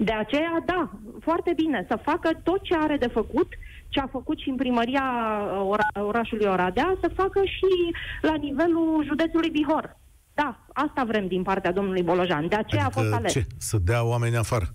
De 0.04 0.12
aceea, 0.12 0.64
da, 0.66 0.90
foarte 1.22 1.54
bine 1.56 1.86
să 1.88 2.00
facă 2.04 2.30
tot 2.44 2.62
ce 2.62 2.76
are 2.78 2.98
de 2.98 3.08
făcut, 3.08 3.48
ce 3.90 4.00
a 4.00 4.08
făcut 4.08 4.40
și 4.40 4.50
în 4.50 4.56
primăria 4.56 5.04
uh, 5.52 5.76
ora- 5.76 6.02
orașului 6.06 6.46
Oradea, 6.46 6.98
să 7.02 7.12
facă 7.16 7.42
și 7.46 7.96
la 8.22 8.36
nivelul 8.36 9.04
județului 9.08 9.50
Bihor. 9.50 9.98
Da, 10.34 10.60
asta 10.74 11.04
vrem 11.04 11.28
din 11.28 11.44
partea 11.44 11.72
domnului 11.72 12.04
Bolojan. 12.04 12.48
De 12.48 12.56
aceea 12.56 12.86
a 12.86 12.90
fost 12.90 13.14
ales. 13.14 13.32
ce? 13.32 13.46
Să 13.58 13.78
dea 13.78 14.04
oameni 14.06 14.38
afară? 14.38 14.66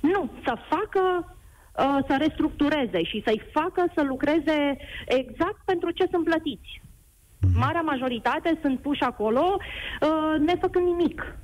Nu, 0.00 0.30
să 0.44 0.56
facă, 0.68 1.34
uh, 1.78 2.04
să 2.08 2.16
restructureze 2.18 3.02
și 3.02 3.22
să-i 3.26 3.42
facă 3.52 3.84
să 3.94 4.02
lucreze 4.02 4.76
exact 5.06 5.60
pentru 5.64 5.90
ce 5.90 6.06
sunt 6.10 6.24
plătiți. 6.24 6.82
Marea 7.54 7.80
majoritate 7.80 8.58
sunt 8.62 8.80
puși 8.80 9.02
acolo 9.02 9.56
uh, 9.56 10.38
nefăcând 10.38 10.86
nimic. 10.86 11.36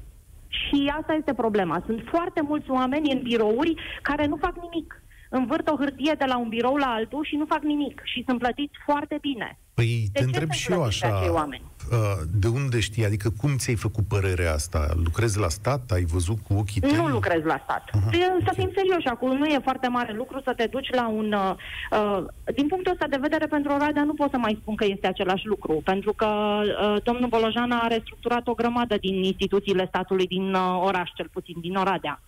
Și 0.50 0.92
asta 0.98 1.12
este 1.12 1.34
problema. 1.34 1.82
Sunt 1.86 2.02
foarte 2.10 2.40
mulți 2.40 2.70
oameni 2.70 3.12
în 3.12 3.22
birouri 3.22 3.74
care 4.02 4.26
nu 4.26 4.36
fac 4.36 4.54
nimic. 4.60 4.99
Învârt 5.30 5.68
o 5.68 5.76
hârtie 5.76 6.14
de 6.18 6.24
la 6.24 6.38
un 6.38 6.48
birou 6.48 6.76
la 6.76 6.86
altul 6.86 7.24
și 7.24 7.36
nu 7.36 7.44
fac 7.48 7.62
nimic 7.62 8.00
și 8.04 8.24
sunt 8.26 8.38
plătiți 8.38 8.74
foarte 8.84 9.18
bine. 9.20 9.58
Păi 9.74 9.86
De 9.86 10.08
te 10.12 10.18
ce 10.18 10.24
întreb 10.24 10.48
sunt 10.48 10.60
și 10.60 10.70
eu 10.72 10.78
plătiți 10.78 11.04
așa, 11.04 11.16
acei 11.18 11.30
oameni? 11.30 11.62
uh, 11.92 11.98
de 12.34 12.48
unde 12.48 12.80
știi? 12.80 13.04
Adică 13.04 13.30
cum 13.30 13.56
ți-ai 13.56 13.76
făcut 13.76 14.04
părerea 14.08 14.52
asta? 14.52 14.88
Lucrezi 15.04 15.38
la 15.38 15.48
stat? 15.48 15.90
Ai 15.90 16.04
văzut 16.04 16.38
cu 16.48 16.54
ochii 16.54 16.80
tăi? 16.80 16.92
Nu 16.96 17.06
lucrez 17.08 17.42
la 17.44 17.60
stat. 17.64 17.90
Aha, 17.92 18.10
Să 18.12 18.50
ok. 18.50 18.54
fim 18.54 18.70
serioși, 18.74 19.06
acolo 19.06 19.32
nu 19.32 19.46
e 19.46 19.58
foarte 19.62 19.88
mare 19.88 20.12
lucru 20.12 20.40
să 20.44 20.52
te 20.56 20.66
duci 20.66 20.90
la 20.90 21.08
un... 21.08 21.32
Uh, 21.32 21.54
uh, 21.90 22.24
din 22.54 22.66
punctul 22.66 22.92
ăsta 22.92 23.06
de 23.06 23.18
vedere, 23.20 23.46
pentru 23.46 23.72
Oradea 23.72 24.04
nu 24.04 24.14
pot 24.14 24.30
să 24.30 24.36
mai 24.36 24.58
spun 24.60 24.74
că 24.74 24.84
este 24.84 25.06
același 25.06 25.46
lucru, 25.46 25.80
pentru 25.84 26.12
că 26.12 26.26
uh, 26.26 27.02
domnul 27.02 27.28
Bolojan 27.28 27.70
a 27.70 27.86
restructurat 27.86 28.46
o 28.48 28.54
grămadă 28.54 28.96
din 28.96 29.14
instituțiile 29.24 29.86
statului 29.86 30.26
din 30.26 30.54
uh, 30.54 30.80
oraș, 30.84 31.10
cel 31.14 31.28
puțin, 31.32 31.54
din 31.60 31.74
Oradea. 31.76 32.22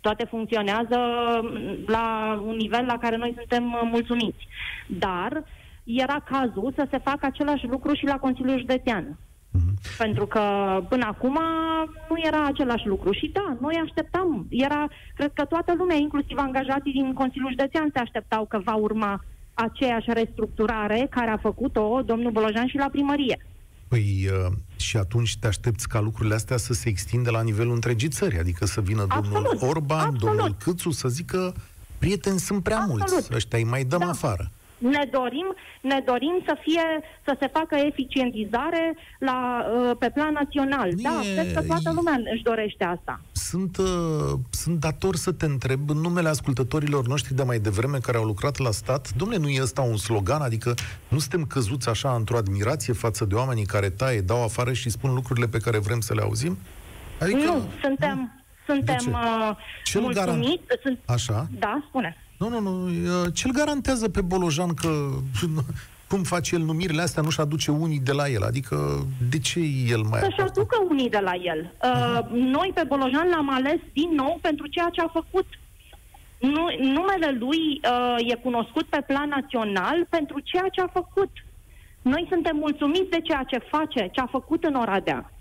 Toate 0.00 0.24
funcționează 0.24 0.98
mm, 1.42 1.76
la 1.86 2.38
un 2.46 2.56
nivel 2.56 2.84
la 2.84 2.98
care 2.98 3.16
noi 3.16 3.34
suntem 3.36 3.72
uh, 3.72 3.80
mulțumiți. 3.84 4.46
Dar 4.86 5.44
era 5.84 6.20
cazul 6.30 6.72
să 6.76 6.86
se 6.90 6.98
facă 6.98 7.26
același 7.26 7.66
lucru 7.66 7.94
și 7.94 8.04
la 8.04 8.18
Consiliul 8.18 8.58
Județean. 8.58 9.18
Pentru 9.98 10.26
că 10.26 10.40
până 10.88 11.06
acum 11.06 11.38
nu 12.08 12.16
era 12.26 12.44
același 12.44 12.86
lucru. 12.86 13.12
Și 13.12 13.30
da, 13.32 13.56
noi 13.60 13.80
așteptam. 13.84 14.46
Era, 14.50 14.88
cred 15.16 15.32
că 15.34 15.44
toată 15.44 15.74
lumea, 15.76 15.96
inclusiv 15.96 16.38
angajații 16.38 16.92
din 16.92 17.12
Consiliul 17.12 17.50
Județean, 17.50 17.90
se 17.92 17.98
așteptau 17.98 18.44
că 18.44 18.58
va 18.58 18.74
urma 18.74 19.20
aceeași 19.54 20.12
restructurare 20.12 21.06
care 21.10 21.30
a 21.30 21.36
făcut-o 21.36 22.02
domnul 22.04 22.30
Bolojan 22.30 22.66
și 22.66 22.76
la 22.76 22.88
primărie. 22.88 23.38
Păi 23.90 24.28
uh, 24.46 24.52
și 24.76 24.96
atunci 24.96 25.36
te 25.36 25.46
aștepți 25.46 25.88
ca 25.88 26.00
lucrurile 26.00 26.34
astea 26.34 26.56
să 26.56 26.72
se 26.72 26.88
extindă 26.88 27.30
la 27.30 27.42
nivelul 27.42 27.74
întregii 27.74 28.08
țări, 28.08 28.38
adică 28.38 28.66
să 28.66 28.80
vină 28.80 29.06
domnul 29.14 29.36
Absolut, 29.36 29.62
Orban, 29.76 29.98
absolut. 29.98 30.18
domnul 30.20 30.56
Câțu 30.58 30.90
să 30.90 31.08
zică 31.08 31.54
prieteni 31.98 32.38
sunt 32.38 32.62
prea 32.62 32.76
Absolut. 32.78 33.08
mulți, 33.10 33.28
ăștia 33.34 33.58
îi 33.58 33.64
mai 33.64 33.84
dăm 33.84 33.98
Da. 33.98 34.08
afară. 34.08 34.50
Ne 34.80 35.04
dorim, 35.12 35.54
ne 35.80 36.00
dorim 36.06 36.42
să 36.46 36.56
fie 36.62 36.82
să 37.24 37.36
se 37.40 37.46
facă 37.52 37.74
eficientizare 37.76 38.96
la, 39.18 39.64
uh, 39.74 39.96
pe 39.98 40.10
plan 40.14 40.32
național. 40.32 40.90
Da, 41.02 41.20
E- 41.24 41.32
cred 41.32 41.52
că 41.54 41.62
toată 41.62 41.92
lumea 41.94 42.20
își 42.34 42.42
dorește 42.42 42.84
asta. 42.84 43.20
Sunt, 43.32 43.76
uh, 43.76 43.86
sunt 44.50 44.80
dator 44.80 45.16
să 45.16 45.32
te 45.32 45.44
întreb 45.46 45.90
în 45.90 45.96
numele 45.96 46.28
ascultătorilor 46.28 47.06
noștri 47.06 47.34
de 47.34 47.42
mai 47.42 47.58
devreme 47.58 47.98
care 47.98 48.16
au 48.16 48.24
lucrat 48.24 48.58
la 48.58 48.70
stat, 48.70 49.10
domnule, 49.16 49.40
nu 49.40 49.48
e 49.48 49.62
ăsta 49.62 49.82
un 49.82 49.96
slogan? 49.96 50.42
Adică 50.42 50.74
nu 51.08 51.18
suntem 51.18 51.44
căzuți 51.44 51.88
așa 51.88 52.14
într-o 52.14 52.36
admirație 52.36 52.92
față 52.92 53.24
de 53.24 53.34
oamenii 53.34 53.64
care 53.66 53.90
taie, 53.90 54.20
dau 54.20 54.42
afară 54.42 54.72
și 54.72 54.90
spun 54.90 55.14
lucrurile 55.14 55.46
pe 55.46 55.58
care 55.58 55.78
vrem 55.78 56.00
să 56.00 56.14
le 56.14 56.22
auzim? 56.22 56.58
Adică, 57.20 57.38
nu, 57.38 57.62
suntem, 57.82 58.42
suntem 58.66 58.96
ce? 58.98 59.10
uh, 59.10 59.56
Ce-l 59.84 60.00
mulțumiți. 60.00 60.62
Sunt, 60.82 60.98
Așa? 61.06 61.46
da, 61.58 61.84
spune. 61.88 62.16
Nu, 62.40 62.48
nu, 62.48 62.60
nu. 62.60 62.84
uh, 62.86 63.26
Ce-l 63.34 63.50
garantează 63.52 64.08
pe 64.08 64.20
Bolojan 64.20 64.74
că 64.74 64.88
cum 66.08 66.22
face 66.22 66.54
el 66.54 66.60
numirile 66.62 67.02
astea, 67.02 67.22
nu-și 67.22 67.40
aduce 67.40 67.70
unii 67.70 67.98
de 68.00 68.12
la 68.12 68.28
el? 68.28 68.42
Adică 68.42 68.76
de 69.30 69.38
ce 69.38 69.60
el 69.88 70.02
mai 70.02 70.20
Să-și 70.20 70.40
apărtă? 70.40 70.60
aducă 70.60 70.76
unii 70.88 71.10
de 71.10 71.18
la 71.18 71.32
el. 71.34 71.74
Uh, 71.84 72.20
noi 72.30 72.70
pe 72.74 72.84
Bolojan 72.86 73.28
l-am 73.28 73.50
ales 73.52 73.78
din 73.92 74.10
nou 74.14 74.38
pentru 74.40 74.66
ceea 74.66 74.88
ce 74.92 75.00
a 75.00 75.08
făcut. 75.08 75.46
Nu, 76.38 76.64
numele 76.80 77.36
lui 77.38 77.80
uh, 77.90 78.30
e 78.32 78.34
cunoscut 78.34 78.84
pe 78.86 79.04
plan 79.06 79.28
național 79.28 80.06
pentru 80.08 80.40
ceea 80.40 80.68
ce 80.72 80.80
a 80.80 80.86
făcut. 80.86 81.30
Noi 82.02 82.26
suntem 82.30 82.56
mulțumiți 82.56 83.10
de 83.10 83.20
ceea 83.20 83.42
ce 83.42 83.58
face, 83.70 84.08
ce 84.12 84.20
a 84.20 84.26
făcut 84.26 84.64
în 84.64 84.74
Oradea. 84.74 85.32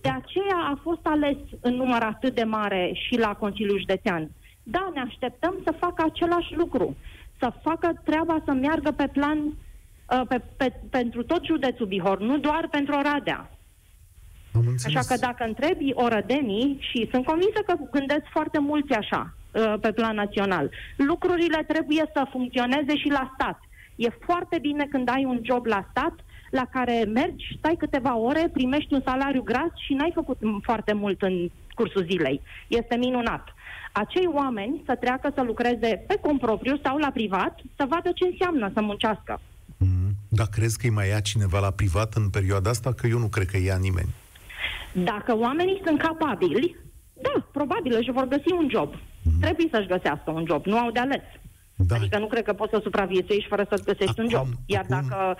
De 0.00 0.08
aceea 0.08 0.58
a 0.72 0.78
fost 0.82 1.00
ales 1.02 1.36
în 1.60 1.74
număr 1.74 2.02
atât 2.02 2.34
de 2.34 2.44
mare 2.44 2.90
și 2.94 3.18
la 3.18 3.34
Consiliul 3.34 3.78
Județean. 3.78 4.30
Da, 4.68 4.90
ne 4.94 5.00
așteptăm 5.00 5.54
să 5.64 5.74
facă 5.78 6.02
același 6.02 6.54
lucru, 6.54 6.96
să 7.38 7.52
facă 7.62 8.00
treaba 8.04 8.42
să 8.44 8.52
meargă 8.52 8.90
pe 8.90 9.06
plan 9.12 9.38
uh, 9.38 10.22
pe, 10.28 10.42
pe, 10.56 10.72
pentru 10.90 11.22
tot 11.22 11.44
județul 11.44 11.86
Bihor, 11.86 12.20
nu 12.20 12.38
doar 12.38 12.68
pentru 12.70 12.94
Oradea. 12.94 13.50
Am 14.54 14.64
înțeles. 14.66 14.96
Așa 14.96 15.14
că 15.14 15.20
dacă 15.26 15.44
întrebi 15.44 15.92
orădenii, 15.94 16.76
și 16.80 17.08
sunt 17.10 17.24
convinsă 17.24 17.60
că 17.66 17.74
gândesc 17.90 18.24
foarte 18.30 18.58
mulți 18.58 18.92
așa, 18.92 19.34
uh, 19.52 19.74
pe 19.80 19.92
plan 19.92 20.14
național, 20.14 20.70
lucrurile 20.96 21.64
trebuie 21.66 22.10
să 22.14 22.26
funcționeze 22.30 22.96
și 22.96 23.08
la 23.08 23.30
stat. 23.34 23.60
E 23.96 24.08
foarte 24.08 24.58
bine 24.58 24.84
când 24.84 25.08
ai 25.08 25.24
un 25.24 25.40
job 25.42 25.64
la 25.66 25.86
stat 25.90 26.14
la 26.50 26.64
care 26.72 27.04
mergi, 27.12 27.56
stai 27.58 27.74
câteva 27.78 28.16
ore, 28.16 28.50
primești 28.52 28.94
un 28.94 29.02
salariu 29.04 29.42
gras 29.42 29.70
și 29.86 29.94
n-ai 29.94 30.10
făcut 30.14 30.36
m- 30.36 30.62
foarte 30.62 30.92
mult 30.92 31.22
în 31.22 31.50
cursul 31.76 32.04
zilei. 32.10 32.40
Este 32.68 32.96
minunat. 32.96 33.44
Acei 33.92 34.28
oameni 34.34 34.82
să 34.86 34.94
treacă 35.00 35.30
să 35.34 35.42
lucreze 35.42 36.04
pe 36.08 36.16
cont 36.20 36.40
propriu 36.40 36.80
sau 36.84 36.96
la 36.96 37.10
privat, 37.10 37.54
să 37.76 37.84
vadă 37.88 38.10
ce 38.14 38.24
înseamnă 38.30 38.70
să 38.74 38.80
muncească. 38.80 39.40
Mm. 39.76 40.10
Dar 40.28 40.46
crezi 40.46 40.78
că 40.78 40.86
îi 40.86 40.92
mai 40.92 41.08
ia 41.08 41.20
cineva 41.20 41.58
la 41.58 41.70
privat 41.70 42.14
în 42.14 42.28
perioada 42.30 42.70
asta? 42.70 42.92
Că 42.92 43.06
eu 43.06 43.18
nu 43.18 43.26
cred 43.26 43.46
că 43.46 43.58
ia 43.58 43.76
nimeni. 43.76 44.08
Dacă 44.92 45.36
oamenii 45.36 45.80
sunt 45.84 45.98
capabili, 45.98 46.76
da, 47.12 47.46
probabil 47.52 47.96
își 47.98 48.10
vor 48.10 48.26
găsi 48.28 48.52
un 48.52 48.68
job. 48.70 48.94
Trebuie 49.40 49.66
să-și 49.70 49.86
găsească 49.94 50.30
un 50.30 50.44
job, 50.48 50.64
nu 50.66 50.78
au 50.78 50.90
de 50.90 50.98
ales. 50.98 51.22
Da. 51.76 51.94
Adică 51.94 52.18
nu 52.18 52.26
cred 52.26 52.44
că 52.44 52.52
poți 52.52 52.70
să 52.72 52.80
supraviețuiești 52.82 53.48
fără 53.48 53.66
să-ți 53.68 53.84
găsești 53.84 54.20
un 54.20 54.26
Acum- 54.26 54.36
job. 54.36 54.46
Iar 54.66 54.84
acum- 54.88 55.08
dacă... 55.08 55.36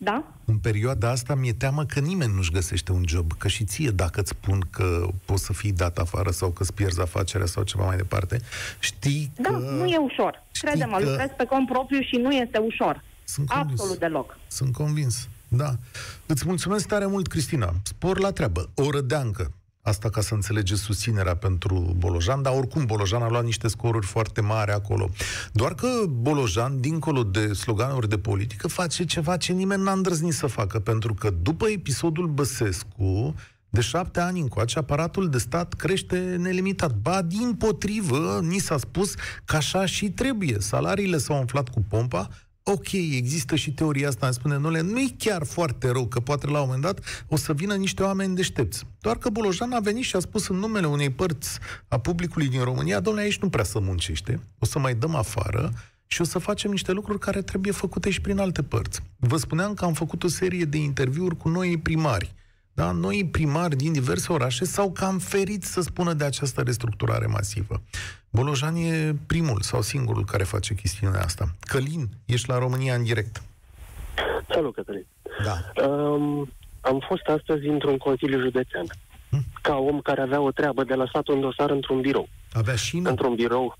Da? 0.00 0.24
În 0.44 0.58
perioada 0.58 1.10
asta 1.10 1.34
mi-e 1.34 1.52
teamă 1.52 1.84
că 1.84 2.00
nimeni 2.00 2.34
nu-și 2.34 2.50
găsește 2.50 2.92
un 2.92 3.02
job. 3.06 3.32
Că 3.38 3.48
și 3.48 3.64
ție, 3.64 3.90
dacă 3.90 4.20
îți 4.20 4.28
spun 4.28 4.60
că 4.70 5.08
poți 5.24 5.44
să 5.44 5.52
fii 5.52 5.72
dat 5.72 5.98
afară 5.98 6.30
sau 6.30 6.50
că 6.50 6.62
îți 6.62 6.74
pierzi 6.74 7.00
afacerea 7.00 7.46
sau 7.46 7.62
ceva 7.62 7.84
mai 7.84 7.96
departe, 7.96 8.40
știi 8.78 9.30
Da, 9.40 9.48
că... 9.50 9.58
nu 9.58 9.84
e 9.86 9.96
ușor. 9.96 10.42
știi 10.52 10.68
Crede-mă, 10.68 10.96
că- 10.98 11.04
lucrez 11.08 11.28
pe 11.36 11.44
cont 11.44 11.66
propriu 11.68 12.00
și 12.00 12.16
nu 12.16 12.30
este 12.30 12.58
ușor. 12.58 13.04
Sunt 13.24 13.48
convins. 13.48 13.80
Absolut 13.80 13.98
deloc. 13.98 14.36
Sunt 14.46 14.72
convins. 14.72 15.28
Da. 15.48 15.74
Îți 16.26 16.46
mulțumesc 16.46 16.86
tare 16.86 17.06
mult, 17.06 17.26
Cristina. 17.26 17.74
Spor 17.82 18.18
la 18.18 18.32
treabă. 18.32 18.68
O 18.74 18.90
rădeancă. 18.90 19.52
Asta 19.88 20.10
ca 20.10 20.20
să 20.20 20.34
înțelegeți 20.34 20.80
susținerea 20.80 21.36
pentru 21.36 21.94
Bolojan, 21.98 22.42
dar 22.42 22.54
oricum 22.56 22.84
Bolojan 22.84 23.22
a 23.22 23.28
luat 23.28 23.44
niște 23.44 23.68
scoruri 23.68 24.06
foarte 24.06 24.40
mari 24.40 24.70
acolo. 24.70 25.10
Doar 25.52 25.74
că 25.74 25.88
Bolojan, 26.08 26.80
dincolo 26.80 27.22
de 27.22 27.52
sloganuri 27.52 28.08
de 28.08 28.18
politică, 28.18 28.68
face 28.68 29.04
ceva 29.04 29.36
ce 29.36 29.52
nimeni 29.52 29.82
n-a 29.82 29.92
îndrăznit 29.92 30.32
să 30.32 30.46
facă, 30.46 30.78
pentru 30.78 31.14
că 31.14 31.30
după 31.42 31.68
episodul 31.68 32.26
Băsescu, 32.26 33.34
de 33.70 33.80
șapte 33.80 34.20
ani 34.20 34.40
încoace, 34.40 34.78
aparatul 34.78 35.28
de 35.28 35.38
stat 35.38 35.74
crește 35.74 36.36
nelimitat. 36.38 36.94
Ba, 36.94 37.22
din 37.22 37.54
potrivă, 37.54 38.40
ni 38.42 38.58
s-a 38.58 38.78
spus 38.78 39.14
că 39.44 39.56
așa 39.56 39.86
și 39.86 40.10
trebuie. 40.10 40.56
Salariile 40.58 41.18
s-au 41.18 41.38
umflat 41.38 41.68
cu 41.68 41.84
pompa, 41.88 42.28
ok, 42.70 42.92
există 42.92 43.56
și 43.56 43.72
teoria 43.72 44.08
asta, 44.08 44.26
îmi 44.26 44.34
spune, 44.34 44.56
nu 44.56 44.70
nu 44.70 45.00
e 45.00 45.14
chiar 45.18 45.44
foarte 45.44 45.90
rău, 45.90 46.06
că 46.06 46.20
poate 46.20 46.46
la 46.46 46.60
un 46.60 46.64
moment 46.64 46.82
dat 46.82 47.24
o 47.28 47.36
să 47.36 47.52
vină 47.52 47.74
niște 47.74 48.02
oameni 48.02 48.34
deștepți. 48.34 48.86
Doar 49.00 49.18
că 49.18 49.28
Bolojan 49.28 49.72
a 49.72 49.80
venit 49.80 50.04
și 50.04 50.16
a 50.16 50.18
spus 50.18 50.48
în 50.48 50.56
numele 50.56 50.86
unei 50.86 51.10
părți 51.10 51.58
a 51.88 51.98
publicului 51.98 52.48
din 52.48 52.62
România, 52.62 53.00
domnule, 53.00 53.24
aici 53.24 53.38
nu 53.38 53.48
prea 53.48 53.64
să 53.64 53.80
muncește, 53.80 54.40
o 54.58 54.66
să 54.66 54.78
mai 54.78 54.94
dăm 54.94 55.14
afară 55.14 55.72
și 56.06 56.20
o 56.20 56.24
să 56.24 56.38
facem 56.38 56.70
niște 56.70 56.92
lucruri 56.92 57.18
care 57.18 57.42
trebuie 57.42 57.72
făcute 57.72 58.10
și 58.10 58.20
prin 58.20 58.38
alte 58.38 58.62
părți. 58.62 59.00
Vă 59.16 59.36
spuneam 59.36 59.74
că 59.74 59.84
am 59.84 59.92
făcut 59.92 60.22
o 60.22 60.28
serie 60.28 60.64
de 60.64 60.76
interviuri 60.76 61.36
cu 61.36 61.48
noi 61.48 61.78
primari. 61.78 62.34
Da? 62.72 62.90
Noi 62.90 63.28
primari 63.30 63.76
din 63.76 63.92
diverse 63.92 64.32
orașe 64.32 64.64
s-au 64.64 64.92
cam 64.92 65.18
ferit 65.18 65.64
să 65.64 65.80
spună 65.80 66.12
de 66.12 66.24
această 66.24 66.60
restructurare 66.60 67.26
masivă. 67.26 67.82
Bolojan 68.30 68.76
e 68.76 69.14
primul 69.26 69.60
sau 69.60 69.80
singurul 69.80 70.24
care 70.24 70.44
face 70.44 70.74
chestiunea 70.74 71.20
asta. 71.20 71.44
Călin, 71.60 72.08
ești 72.24 72.48
la 72.48 72.58
România 72.58 72.94
în 72.94 73.02
direct. 73.02 73.42
Salut, 74.48 74.74
Cătălin. 74.74 75.06
Da. 75.44 75.86
Um, 75.88 76.50
am 76.80 77.04
fost 77.08 77.26
astăzi 77.26 77.66
într-un 77.66 77.96
consiliu 77.96 78.40
județean. 78.40 78.86
Ca 79.62 79.76
om 79.76 80.00
care 80.00 80.20
avea 80.20 80.40
o 80.40 80.50
treabă 80.50 80.84
de 80.84 80.94
lăsat 80.94 81.28
un 81.28 81.40
dosar 81.40 81.70
într-un 81.70 82.00
birou. 82.00 82.28
Avea 82.52 82.74
șină? 82.76 83.08
Într-un 83.10 83.34
birou. 83.34 83.78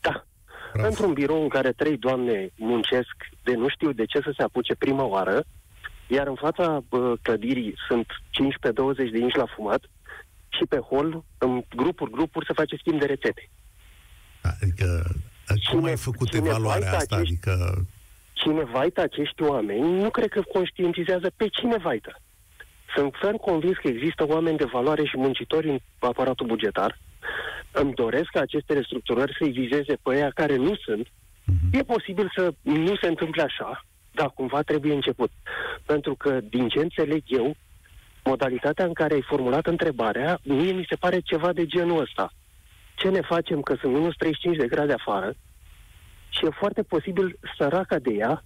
Da. 0.00 0.24
Bravo. 0.72 0.88
Într-un 0.88 1.12
birou 1.12 1.42
în 1.42 1.48
care 1.48 1.72
trei 1.72 1.96
doamne 1.96 2.50
muncesc 2.56 3.14
de 3.42 3.54
nu 3.54 3.68
știu 3.68 3.92
de 3.92 4.04
ce 4.04 4.20
să 4.20 4.32
se 4.36 4.42
apuce 4.42 4.74
prima 4.74 5.04
oară, 5.04 5.44
iar 6.06 6.26
în 6.26 6.34
fața 6.34 6.82
bă, 6.88 7.14
clădirii 7.22 7.74
sunt 7.88 8.06
15-20 9.06 9.10
de 9.10 9.18
inși 9.18 9.36
la 9.36 9.46
fumat 9.54 9.82
și 10.48 10.64
pe 10.68 10.78
hol, 10.78 11.24
în 11.38 11.62
grupuri, 11.76 12.10
grupuri, 12.10 12.46
se 12.46 12.52
face 12.52 12.76
schimb 12.76 12.98
de 12.98 13.06
rețete. 13.06 13.50
Adică, 14.60 15.02
cum 15.46 15.56
Cine- 15.78 15.88
ai 15.90 15.96
făcut 15.96 16.28
cine 16.28 16.40
evaluarea 16.48 16.88
vai 16.90 16.96
asta? 16.98 17.16
acești- 17.16 17.32
Adică, 17.32 17.86
Cine 18.32 18.62
vaită 18.64 19.00
acești 19.00 19.42
oameni, 19.42 20.00
nu 20.02 20.10
cred 20.10 20.28
că 20.28 20.42
conștientizează 20.52 21.30
pe 21.36 21.46
cine 21.48 21.76
vaită. 21.76 22.20
Sunt 22.96 23.14
ferm 23.20 23.36
convins 23.36 23.76
că 23.76 23.88
există 23.88 24.26
oameni 24.26 24.56
de 24.56 24.64
valoare 24.64 25.04
și 25.04 25.16
muncitori 25.16 25.68
în 25.68 25.78
aparatul 25.98 26.46
bugetar. 26.46 26.98
Îmi 27.72 27.94
doresc 27.94 28.24
ca 28.30 28.40
aceste 28.40 28.72
restructurări 28.72 29.34
să-i 29.38 29.50
vizeze 29.50 29.94
pe 30.02 30.14
aia 30.14 30.30
care 30.34 30.56
nu 30.56 30.74
sunt. 30.76 31.06
E 31.72 31.82
posibil 31.82 32.30
să 32.36 32.54
nu 32.62 32.96
se 32.96 33.06
întâmple 33.06 33.42
așa, 33.42 33.84
dar 34.12 34.30
cumva 34.34 34.62
trebuie 34.62 34.92
început. 34.94 35.30
Pentru 35.86 36.14
că, 36.14 36.40
din 36.50 36.68
ce 36.68 36.78
înțeleg 36.78 37.22
eu, 37.26 37.56
modalitatea 38.24 38.84
în 38.84 38.92
care 38.92 39.14
ai 39.14 39.22
formulat 39.28 39.66
întrebarea, 39.66 40.38
mie 40.42 40.72
mi 40.72 40.86
se 40.88 40.94
pare 40.96 41.20
ceva 41.20 41.52
de 41.52 41.66
genul 41.66 42.00
ăsta. 42.00 42.32
Ce 42.94 43.08
ne 43.08 43.20
facem 43.20 43.60
că 43.60 43.74
sunt 43.80 43.92
minus 43.92 44.14
35 44.16 44.56
de 44.56 44.66
grade 44.66 44.92
afară, 44.92 45.34
și 46.28 46.44
e 46.44 46.48
foarte 46.50 46.82
posibil 46.82 47.38
săraca 47.58 47.98
de 47.98 48.12
ea 48.12 48.44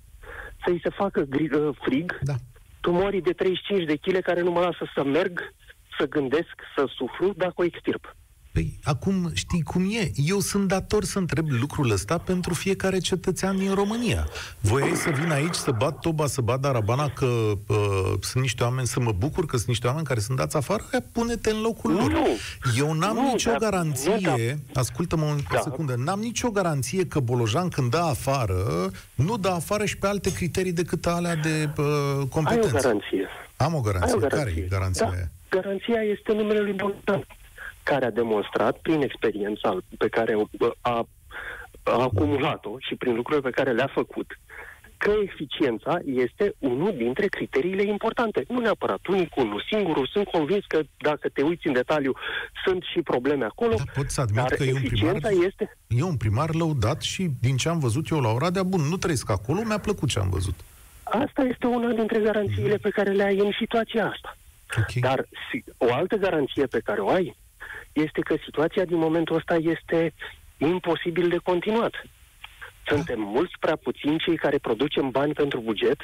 să-i 0.64 0.80
se 0.82 0.88
facă 0.90 1.22
gri- 1.22 1.50
uh, 1.52 1.76
frig 1.80 2.18
Da. 2.22 2.34
tumorii 2.80 3.22
de 3.22 3.32
35 3.32 3.84
de 3.84 3.96
kg 3.96 4.22
care 4.22 4.40
nu 4.40 4.50
mă 4.50 4.60
lasă 4.60 4.90
să 4.94 5.04
merg, 5.04 5.52
să 5.98 6.06
gândesc, 6.08 6.54
să 6.76 6.84
suflu 6.96 7.32
dacă 7.36 7.52
o 7.56 7.64
extirp. 7.64 8.16
Păi, 8.58 8.78
acum 8.84 9.30
știi 9.34 9.62
cum 9.62 9.82
e. 9.90 10.10
Eu 10.14 10.38
sunt 10.40 10.68
dator 10.68 11.04
să 11.04 11.18
întreb 11.18 11.46
lucrul 11.50 11.90
ăsta 11.90 12.18
pentru 12.18 12.54
fiecare 12.54 12.98
cetățean 12.98 13.56
din 13.58 13.74
România. 13.74 14.28
Voiai 14.60 14.94
să 14.94 15.10
vin 15.10 15.30
aici 15.30 15.54
să 15.54 15.70
bat 15.70 15.98
toba, 15.98 16.26
să 16.26 16.40
bat 16.40 16.60
darabana 16.60 17.08
că 17.08 17.24
uh, 17.24 18.12
sunt 18.20 18.42
niște 18.42 18.62
oameni, 18.62 18.86
să 18.86 19.00
mă 19.00 19.12
bucur 19.12 19.46
că 19.46 19.56
sunt 19.56 19.68
niște 19.68 19.86
oameni 19.86 20.06
care 20.06 20.20
sunt 20.20 20.36
dați 20.38 20.56
afară? 20.56 20.84
Aia, 20.92 21.02
Pune-te 21.12 21.50
în 21.50 21.60
locul 21.60 21.92
Nu, 21.92 21.98
lor. 21.98 22.10
nu. 22.10 22.26
Eu 22.76 22.92
n-am 22.92 23.14
Nu, 23.14 23.30
nicio 23.32 23.50
dar- 23.50 23.58
garanție, 23.58 24.14
nu, 24.14 24.20
dar- 24.20 24.58
ascultă-mă 24.74 25.24
o 25.24 25.34
Da. 25.52 25.58
secundă, 25.60 25.94
n-am 25.96 26.20
nicio 26.20 26.50
garanție 26.50 27.06
că 27.06 27.20
Bolojan 27.20 27.68
când 27.68 27.90
dă 27.90 27.98
afară, 27.98 28.90
nu 29.14 29.36
dă 29.36 29.48
afară 29.48 29.84
și 29.84 29.96
pe 29.98 30.06
alte 30.06 30.32
criterii 30.32 30.72
decât 30.72 31.06
alea 31.06 31.34
de 31.34 31.70
uh, 31.78 31.84
Ai 31.84 32.18
o 32.20 32.26
competență. 32.26 32.68
garanție. 32.70 33.26
Am 33.56 33.74
o 33.74 33.76
Ai 33.76 33.82
garanție. 33.84 34.14
o 34.16 34.18
Care 34.18 34.34
garanție. 34.36 34.62
e 34.62 34.66
garanția 34.68 35.06
da. 35.06 35.12
aia? 35.12 35.30
Garanția 35.50 36.00
este 36.18 36.32
numele 36.32 36.60
lui 36.60 36.72
Bogdan, 36.72 37.26
care 37.90 38.04
a 38.04 38.10
demonstrat 38.22 38.74
prin 38.86 39.00
experiența 39.02 39.70
pe 39.98 40.08
care 40.08 40.34
o- 40.34 40.48
a, 40.80 40.96
a 41.82 42.02
acumulat-o 42.08 42.72
și 42.78 42.94
prin 42.94 43.14
lucrurile 43.14 43.48
pe 43.50 43.56
care 43.58 43.72
le-a 43.72 43.90
făcut, 43.94 44.28
că 44.96 45.12
eficiența 45.30 45.98
este 46.04 46.54
unul 46.58 46.92
dintre 46.96 47.26
criteriile 47.26 47.82
importante. 47.82 48.44
Nu 48.48 48.58
neapărat 48.60 49.06
unicul, 49.06 49.46
nu 49.46 49.58
singurul. 49.70 50.06
Sunt 50.12 50.26
convins 50.28 50.64
că 50.66 50.80
dacă 50.96 51.28
te 51.28 51.42
uiți 51.42 51.66
în 51.66 51.72
detaliu, 51.72 52.12
sunt 52.64 52.82
și 52.92 53.00
probleme 53.02 53.44
acolo. 53.44 53.74
Da, 53.76 53.82
pot 53.94 54.10
să 54.10 54.20
admit 54.20 54.36
dar 54.42 54.52
că 54.54 54.62
e 54.64 54.72
un 54.72 54.82
primar 54.82 55.14
eficiența 55.14 55.44
este... 55.46 55.76
E 55.88 56.02
un 56.02 56.16
primar 56.16 56.54
lăudat 56.54 57.00
și 57.02 57.22
din 57.40 57.56
ce 57.56 57.68
am 57.68 57.78
văzut 57.78 58.08
eu 58.08 58.20
la 58.20 58.28
Oradea, 58.30 58.62
bun, 58.62 58.80
nu 58.80 58.96
trăiesc 58.96 59.30
acolo, 59.30 59.60
mi-a 59.64 59.78
plăcut 59.78 60.08
ce 60.08 60.18
am 60.18 60.28
văzut. 60.30 60.54
Asta 61.02 61.42
este 61.42 61.66
una 61.66 61.92
dintre 61.92 62.18
garanțiile 62.20 62.76
pe 62.76 62.90
care 62.90 63.10
le 63.10 63.22
ai 63.22 63.38
în 63.38 63.50
situația 63.58 64.04
asta. 64.06 64.36
Ok. 64.78 64.92
Dar 65.08 65.18
si- 65.50 65.64
o 65.78 65.92
altă 65.94 66.16
garanție 66.16 66.66
pe 66.66 66.80
care 66.84 67.00
o 67.00 67.08
ai 67.08 67.36
este 68.06 68.20
că 68.20 68.36
situația 68.44 68.84
din 68.84 68.96
momentul 68.96 69.36
ăsta 69.36 69.56
este 69.56 70.14
imposibil 70.56 71.28
de 71.28 71.38
continuat. 71.42 71.94
Suntem 72.86 73.20
mulți 73.20 73.52
prea 73.60 73.76
puțini 73.76 74.18
cei 74.18 74.36
care 74.36 74.58
producem 74.58 75.10
bani 75.10 75.32
pentru 75.32 75.60
buget 75.60 76.00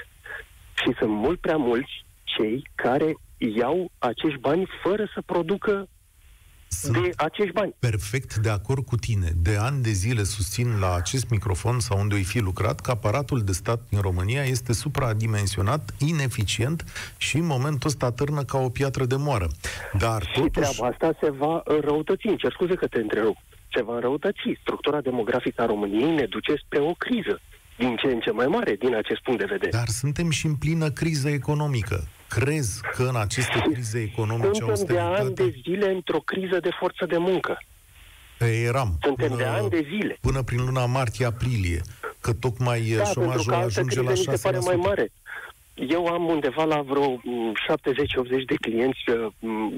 și 0.74 0.94
sunt 0.98 1.10
mult 1.10 1.40
prea 1.40 1.56
mulți 1.56 2.04
cei 2.24 2.68
care 2.74 3.14
iau 3.38 3.90
acești 3.98 4.38
bani 4.38 4.68
fără 4.82 5.10
să 5.14 5.22
producă 5.26 5.88
Sunt 6.80 7.02
de 7.02 7.10
acești 7.16 7.52
bani. 7.52 7.74
perfect 7.78 8.36
de 8.36 8.48
acord 8.48 8.84
cu 8.84 8.96
tine. 8.96 9.28
De 9.42 9.56
ani 9.60 9.82
de 9.82 9.90
zile 9.90 10.22
susțin 10.22 10.78
la 10.80 10.94
acest 10.94 11.30
microfon 11.30 11.80
sau 11.80 11.98
unde 11.98 12.14
îi 12.14 12.22
fi 12.22 12.38
lucrat 12.38 12.80
că 12.80 12.90
aparatul 12.90 13.40
de 13.42 13.52
stat 13.52 13.80
din 13.88 14.00
România 14.00 14.42
este 14.42 14.72
supradimensionat, 14.72 15.94
ineficient 15.98 16.84
și 17.16 17.36
în 17.36 17.46
momentul 17.46 17.88
ăsta 17.88 18.10
târnă 18.12 18.42
ca 18.42 18.58
o 18.58 18.68
piatră 18.68 19.04
de 19.04 19.16
moară. 19.16 19.48
Dar 19.98 20.22
Și 20.22 20.40
totuși... 20.40 20.50
treaba 20.50 20.86
asta 20.92 21.16
se 21.20 21.30
va 21.30 21.62
înrăutăți. 21.64 22.26
Îmi 22.26 22.36
cer 22.36 22.52
scuze 22.52 22.74
că 22.74 22.86
te 22.86 22.98
întrerup. 23.00 23.36
Se 23.74 23.82
va 23.82 23.94
înrăutăți. 23.94 24.58
Structura 24.60 25.00
demografică 25.00 25.62
a 25.62 25.66
României 25.66 26.14
ne 26.14 26.26
duce 26.26 26.54
spre 26.64 26.80
o 26.80 26.92
criză 26.92 27.40
din 27.76 27.96
ce 27.96 28.06
în 28.06 28.20
ce 28.20 28.30
mai 28.30 28.46
mare 28.46 28.74
din 28.78 28.94
acest 28.94 29.20
punct 29.22 29.38
de 29.40 29.46
vedere. 29.50 29.70
Dar 29.70 29.86
suntem 29.88 30.30
și 30.30 30.46
în 30.46 30.54
plină 30.54 30.90
criză 30.90 31.28
economică. 31.28 32.08
Crezi 32.28 32.80
că 32.94 33.02
în 33.02 33.16
aceste 33.16 33.62
crize 33.72 34.00
economice 34.00 34.50
Suntem 34.52 34.94
de 34.94 34.98
ani 34.98 35.14
de 35.14 35.42
austeritate... 35.42 35.60
zile 35.62 35.90
într-o 35.92 36.18
criză 36.18 36.58
de 36.60 36.70
forță 36.78 37.06
de 37.06 37.16
muncă. 37.18 37.58
Eram. 38.38 38.98
Suntem 39.02 39.36
de 39.36 39.44
ani 39.44 39.68
de 39.68 39.86
zile. 39.88 40.18
până 40.20 40.42
prin 40.42 40.64
luna 40.64 40.86
martie-aprilie, 40.86 41.80
că 42.20 42.32
tocmai 42.32 42.80
Da, 42.80 43.02
pentru 43.02 43.20
șomajul 43.20 43.52
că 43.52 43.54
altă 43.54 43.66
ajunge 43.66 43.94
criză 43.94 44.02
la 44.02 44.10
mi 44.10 44.38
se 44.38 44.48
pare 44.48 44.58
mai 44.58 44.74
6%. 44.74 44.78
mare. 44.78 45.12
Eu 45.74 46.06
am 46.06 46.24
undeva 46.24 46.64
la 46.64 46.82
vreo 46.82 47.20
mm, 47.24 47.52
70-80 48.42 48.44
de 48.46 48.54
clienți, 48.60 48.98
uh, 49.10 49.26
mm, 49.38 49.72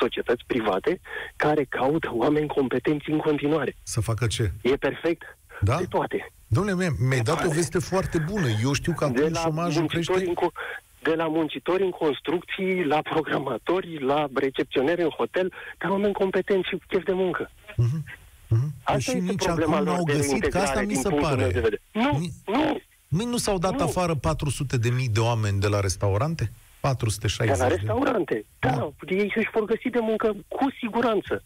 societăți 0.00 0.42
private, 0.46 1.00
care 1.36 1.64
caută 1.68 2.10
oameni 2.12 2.46
competenți 2.48 3.10
în 3.10 3.18
continuare. 3.18 3.76
Să 3.82 4.00
facă 4.00 4.26
ce? 4.26 4.52
E 4.62 4.76
perfect? 4.76 5.38
Da? 5.60 5.76
De 5.76 5.84
toate. 5.84 6.32
Domnule, 6.46 6.74
mi- 6.88 7.06
mi-ai 7.08 7.20
dat 7.20 7.44
o 7.44 7.50
veste 7.50 7.78
foarte 7.78 8.18
bună. 8.30 8.46
Eu 8.62 8.72
știu 8.72 8.92
că 8.92 9.06
De 9.06 9.20
acum 9.20 9.32
la, 9.32 9.40
șomajul 9.40 9.80
muncitori 9.80 10.04
crește... 10.22 10.28
în, 10.28 10.34
co- 10.50 10.84
de 11.02 11.14
la 11.14 11.26
muncitori 11.28 11.82
în 11.82 11.90
construcții, 11.90 12.84
la 12.84 13.00
programatori, 13.02 14.04
la 14.04 14.26
recepționeri 14.34 15.02
în 15.02 15.08
hotel, 15.08 15.52
dar 15.78 15.90
oameni 15.90 16.12
competenți 16.12 16.68
și 16.68 16.74
cu 16.74 16.82
chef 16.88 17.04
de 17.04 17.12
muncă. 17.12 17.50
Mhm, 17.76 18.04
mhm. 18.48 18.72
Asta 18.82 18.92
Păi 18.92 19.00
și 19.00 19.10
este 19.10 19.22
nici 19.30 19.44
problema 19.44 19.72
acum 19.76 19.86
lor 19.86 19.94
n-au 19.94 20.04
de 20.04 20.12
găsit, 20.12 20.46
că 20.48 20.58
asta 20.58 20.72
reintegrare 20.72 20.80
mi 20.86 20.92
din 20.92 21.02
se 21.02 21.08
punctul 21.08 21.28
meu 21.28 21.38
pare. 21.38 21.52
de 21.52 21.60
vedere. 21.60 21.82
Nu, 21.92 22.18
Ni- 22.18 22.32
nu. 22.46 22.78
Măi, 23.08 23.24
nu 23.26 23.36
s-au 23.36 23.58
dat 23.58 23.74
Nu. 23.78 23.84
afară 23.84 24.14
400 24.14 24.76
de 24.76 24.88
mii 24.90 25.08
de 25.08 25.20
oameni 25.20 25.60
de 25.60 25.66
la 25.68 25.80
restaurante? 25.80 26.52
460 26.80 27.56
De 27.56 27.62
la 27.62 27.68
de 27.68 27.74
restaurante. 27.74 28.44
Da, 28.58 28.68
Da. 28.70 28.88
ei 29.08 29.32
își 29.36 29.50
vor 29.52 29.64
găsi 29.64 29.88
de 29.88 29.98
muncă 30.02 30.36
cu 30.48 30.66
siguranță. 30.80 31.42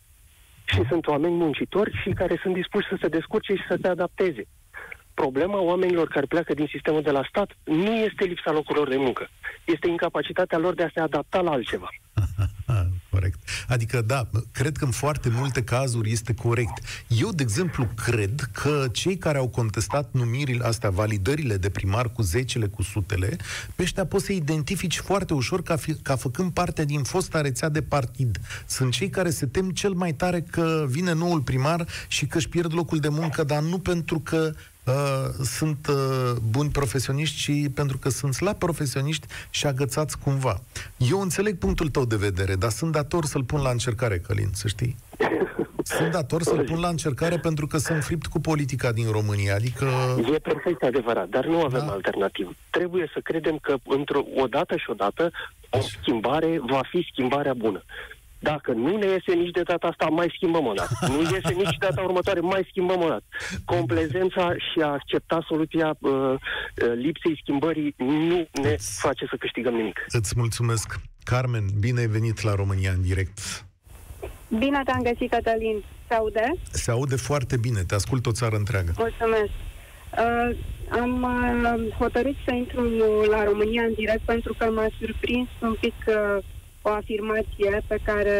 Și 0.72 0.83
sunt 0.88 1.06
oameni 1.06 1.35
muncitori 1.35 2.00
și 2.02 2.11
care 2.11 2.38
sunt 2.42 2.54
dispuși 2.54 2.88
să 2.88 2.96
se 3.00 3.09
descurce 3.09 3.54
și 3.54 3.64
să 3.68 3.78
se 3.83 3.88
adapteze. 3.88 4.44
Problema 5.24 5.61
oamenilor 5.61 6.09
care 6.09 6.26
pleacă 6.26 6.54
din 6.54 6.66
sistemul 6.70 7.02
de 7.02 7.11
la 7.11 7.22
stat 7.28 7.50
nu 7.64 7.92
este 7.94 8.24
lipsa 8.24 8.50
locurilor 8.52 8.88
de 8.88 8.96
muncă. 8.96 9.28
Este 9.64 9.88
incapacitatea 9.88 10.59
lor 10.59 10.74
de 10.74 10.83
a 10.83 10.90
se 10.94 11.00
adapta 11.00 11.40
la 11.40 11.50
altceva. 11.50 11.88
Ah, 12.66 12.85
corect. 13.11 13.38
Adică, 13.68 14.00
da, 14.00 14.22
cred 14.52 14.76
că 14.76 14.85
în 14.85 14.90
foarte 14.90 15.28
multe 15.33 15.62
cazuri 15.62 16.11
este 16.11 16.35
corect. 16.35 17.04
Eu, 17.09 17.30
de 17.30 17.42
exemplu, 17.42 17.88
cred 18.04 18.40
că 18.52 18.87
cei 18.92 19.16
care 19.16 19.38
au 19.38 19.48
contestat 19.48 20.09
numirile 20.12 20.64
astea, 20.64 20.90
validările 20.90 21.56
de 21.56 21.70
primar 21.70 22.09
cu 22.12 22.22
zecile, 22.22 22.66
cu 22.66 22.83
sutele, 22.83 23.37
pe 23.76 23.83
ăștia 23.83 24.06
poți 24.06 24.24
să 24.24 24.33
identifici 24.33 24.98
foarte 24.98 25.35
ușor 25.35 25.62
ca, 25.62 25.76
fi, 25.76 25.94
ca 25.94 26.16
făcând 26.16 26.52
parte 26.52 26.85
din 26.85 27.02
fosta 27.02 27.40
rețea 27.40 27.68
de 27.68 27.83
partid. 27.83 28.38
Sunt 28.66 28.92
cei 28.92 29.09
care 29.09 29.30
se 29.30 29.46
tem 29.46 29.70
cel 29.70 29.92
mai 29.92 30.12
tare 30.12 30.40
că 30.40 30.85
vine 30.88 31.12
noul 31.12 31.40
primar 31.40 31.87
și 32.09 32.26
că 32.26 32.37
își 32.37 32.48
pierd 32.48 32.74
locul 32.74 32.98
de 32.98 33.09
muncă, 33.09 33.44
dar 33.44 33.62
nu 33.62 33.78
pentru 33.78 34.18
că 34.18 34.52
uh, 34.90 35.44
sunt 35.44 35.87
uh, 35.88 36.33
buni 36.50 36.70
profesioniști, 36.70 37.37
ci 37.37 37.72
pentru 37.74 37.98
că 37.98 38.09
sunt 38.09 38.35
slabi 38.35 38.59
profesioniști 38.59 39.26
și 39.50 39.66
agățați 39.66 40.18
cumva. 40.18 40.61
Eu 40.96 41.20
înțeleg 41.20 41.59
punctul 41.59 41.88
tău 41.88 42.05
de 42.05 42.16
vedere, 42.16 42.55
dar 42.55 42.70
sunt 42.70 42.92
dator 42.92 43.24
să-l 43.24 43.44
pun 43.44 43.61
la 43.62 43.70
încercare, 43.70 44.18
Călin, 44.18 44.48
să 44.53 44.68
știi. 44.68 44.96
Sunt 45.83 46.11
dator 46.11 46.42
să-l 46.42 46.64
pun 46.64 46.81
la 46.81 46.88
încercare 46.88 47.38
pentru 47.38 47.66
că 47.66 47.79
sunt 47.79 48.03
fript 48.05 48.26
cu 48.26 48.40
politica 48.40 48.92
din 48.92 49.11
România. 49.11 49.55
Adică, 49.55 49.87
E 50.35 50.38
perfect 50.38 50.83
adevărat, 50.83 51.29
dar 51.29 51.46
nu 51.46 51.61
avem 51.62 51.85
Da. 51.87 51.92
alternativă. 51.92 52.53
Trebuie 52.70 53.11
să 53.12 53.20
credem 53.22 53.59
că 53.59 53.76
într-o 53.87 54.24
o 54.37 54.46
dată 54.46 54.76
și 54.76 54.90
odată 54.90 55.31
o 55.70 55.81
schimbare 55.81 56.61
va 56.70 56.81
fi 56.90 57.09
schimbarea 57.12 57.55
bună. 57.55 57.83
Dacă 58.40 58.72
nu 58.72 58.96
ne 58.96 59.07
iese 59.07 59.33
nici 59.40 59.50
de 59.50 59.62
data 59.62 59.87
asta, 59.87 60.07
mai 60.07 60.33
schimbăm 60.37 60.66
o 60.66 60.72
dată. 60.72 60.92
Nu 61.09 61.20
iese 61.20 61.53
nici 61.55 61.76
de 61.79 61.87
data 61.88 62.03
următoare, 62.03 62.40
mai 62.40 62.66
schimbăm 62.68 63.03
o 63.03 63.09
dată. 63.09 63.24
Complezența 63.64 64.53
și 64.53 64.81
a 64.83 64.87
accepta 64.87 65.44
soluția 65.48 65.96
uh, 65.98 66.11
uh, 66.11 66.37
lipsei 66.94 67.38
schimbării 67.42 67.94
nu 67.96 68.48
ne 68.62 68.76
face 68.79 69.26
să 69.31 69.37
câștigăm 69.38 69.74
nimic. 69.74 70.05
îți 70.09 70.33
mulțumesc. 70.37 71.00
Carmen, 71.24 71.64
bine 71.81 72.00
ai 72.00 72.07
venit 72.07 72.42
la 72.42 72.55
România 72.55 72.90
în 72.90 73.03
direct. 73.03 73.38
Bine 74.59 74.81
te-am 74.85 75.03
găsit, 75.03 75.31
Cătălin. 75.31 75.85
Se 76.09 76.14
aude? 76.14 76.53
Se 76.70 76.90
aude 76.90 77.16
foarte 77.16 77.57
bine, 77.57 77.81
te 77.87 77.94
ascult 77.94 78.26
o 78.26 78.33
țară 78.33 78.57
întreagă. 78.57 78.92
Mulțumesc. 78.96 79.53
Uh, 80.18 80.57
am 80.88 81.22
uh, 81.22 81.92
hotărât 81.98 82.35
să 82.44 82.55
intru 82.55 82.83
la 83.31 83.44
România 83.44 83.83
în 83.83 83.92
direct 83.92 84.24
pentru 84.24 84.55
că 84.59 84.64
m-a 84.64 84.88
surprins 84.98 85.48
un 85.62 85.76
pic 85.81 85.94
uh, 86.07 86.44
o 86.83 86.90
afirmație 86.90 87.83
pe 87.87 87.99
care 88.03 88.38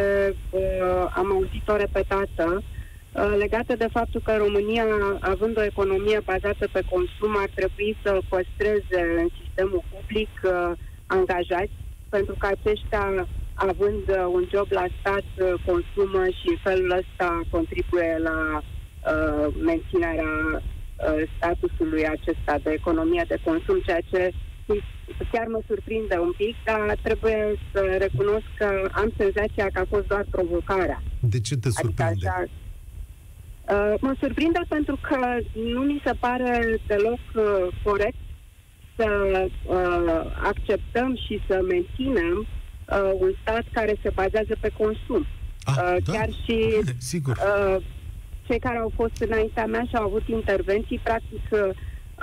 uh, 0.49 1.05
am 1.13 1.31
auzit-o 1.31 1.75
repetată 1.75 2.63
uh, 2.63 3.33
legată 3.37 3.75
de 3.75 3.87
faptul 3.91 4.21
că 4.23 4.35
România, 4.37 4.85
având 5.19 5.57
o 5.57 5.63
economie 5.63 6.19
bazată 6.25 6.67
pe 6.71 6.81
consum, 6.89 7.37
ar 7.37 7.49
trebui 7.55 7.97
să 8.03 8.19
păstreze 8.29 8.99
în 9.17 9.27
sistemul 9.41 9.83
public 9.93 10.29
uh, 10.43 10.71
angajați 11.05 11.71
pentru 12.09 12.35
că 12.39 12.47
aceștia 12.47 13.27
având 13.53 14.03
uh, 14.09 14.25
un 14.37 14.47
job 14.53 14.67
la 14.69 14.85
stat, 14.99 15.27
uh, 15.37 15.53
consumă 15.65 16.23
și 16.25 16.47
în 16.53 16.57
felul 16.63 16.91
ăsta 17.01 17.41
contribuie 17.49 18.17
la 18.29 18.61
uh, 18.61 19.53
menținerea 19.59 20.33
uh, 20.55 21.21
statusului 21.35 22.07
acesta 22.07 22.55
de 22.63 22.71
economie 22.71 23.25
de 23.27 23.37
consum, 23.43 23.79
ceea 23.85 24.01
ce 24.11 24.31
chiar 25.31 25.47
mă 25.47 25.59
surprinde 25.67 26.15
un 26.17 26.33
pic, 26.37 26.55
dar 26.65 26.97
trebuie 27.01 27.55
să 27.71 27.79
recunosc 27.99 28.45
că 28.57 28.89
am 28.91 29.11
senzația 29.17 29.67
că 29.73 29.79
a 29.79 29.85
fost 29.89 30.07
doar 30.07 30.25
provocarea. 30.31 31.03
De 31.19 31.39
ce 31.39 31.55
te 31.57 31.69
surprinde? 31.69 32.03
Adică 32.03 32.29
așa, 32.29 32.45
uh, 33.75 33.93
mă 34.01 34.13
surprinde 34.19 34.59
pentru 34.67 34.97
că 35.07 35.17
nu 35.73 35.79
mi 35.81 36.01
se 36.05 36.13
pare 36.19 36.79
deloc 36.87 37.19
uh, 37.35 37.43
corect 37.83 38.17
să 38.95 39.09
uh, 39.65 40.21
acceptăm 40.43 41.15
și 41.25 41.41
să 41.47 41.59
menținem 41.67 42.37
uh, 42.47 43.11
un 43.19 43.31
stat 43.41 43.63
care 43.71 43.95
se 44.01 44.09
bazează 44.13 44.53
pe 44.59 44.69
consum. 44.77 45.25
Ah, 45.63 45.75
Uh, 45.77 45.95
da, 46.03 46.11
chiar 46.13 46.29
și 46.45 46.57
Sigur. 47.11 47.37
uh, 47.37 47.83
cei 48.47 48.59
care 48.59 48.77
au 48.77 48.91
fost 48.95 49.21
înaintea 49.21 49.65
mea 49.65 49.83
și 49.89 49.95
au 49.95 50.03
avut 50.05 50.27
intervenții, 50.27 50.99
practic 51.03 51.41
uh, 51.51 51.59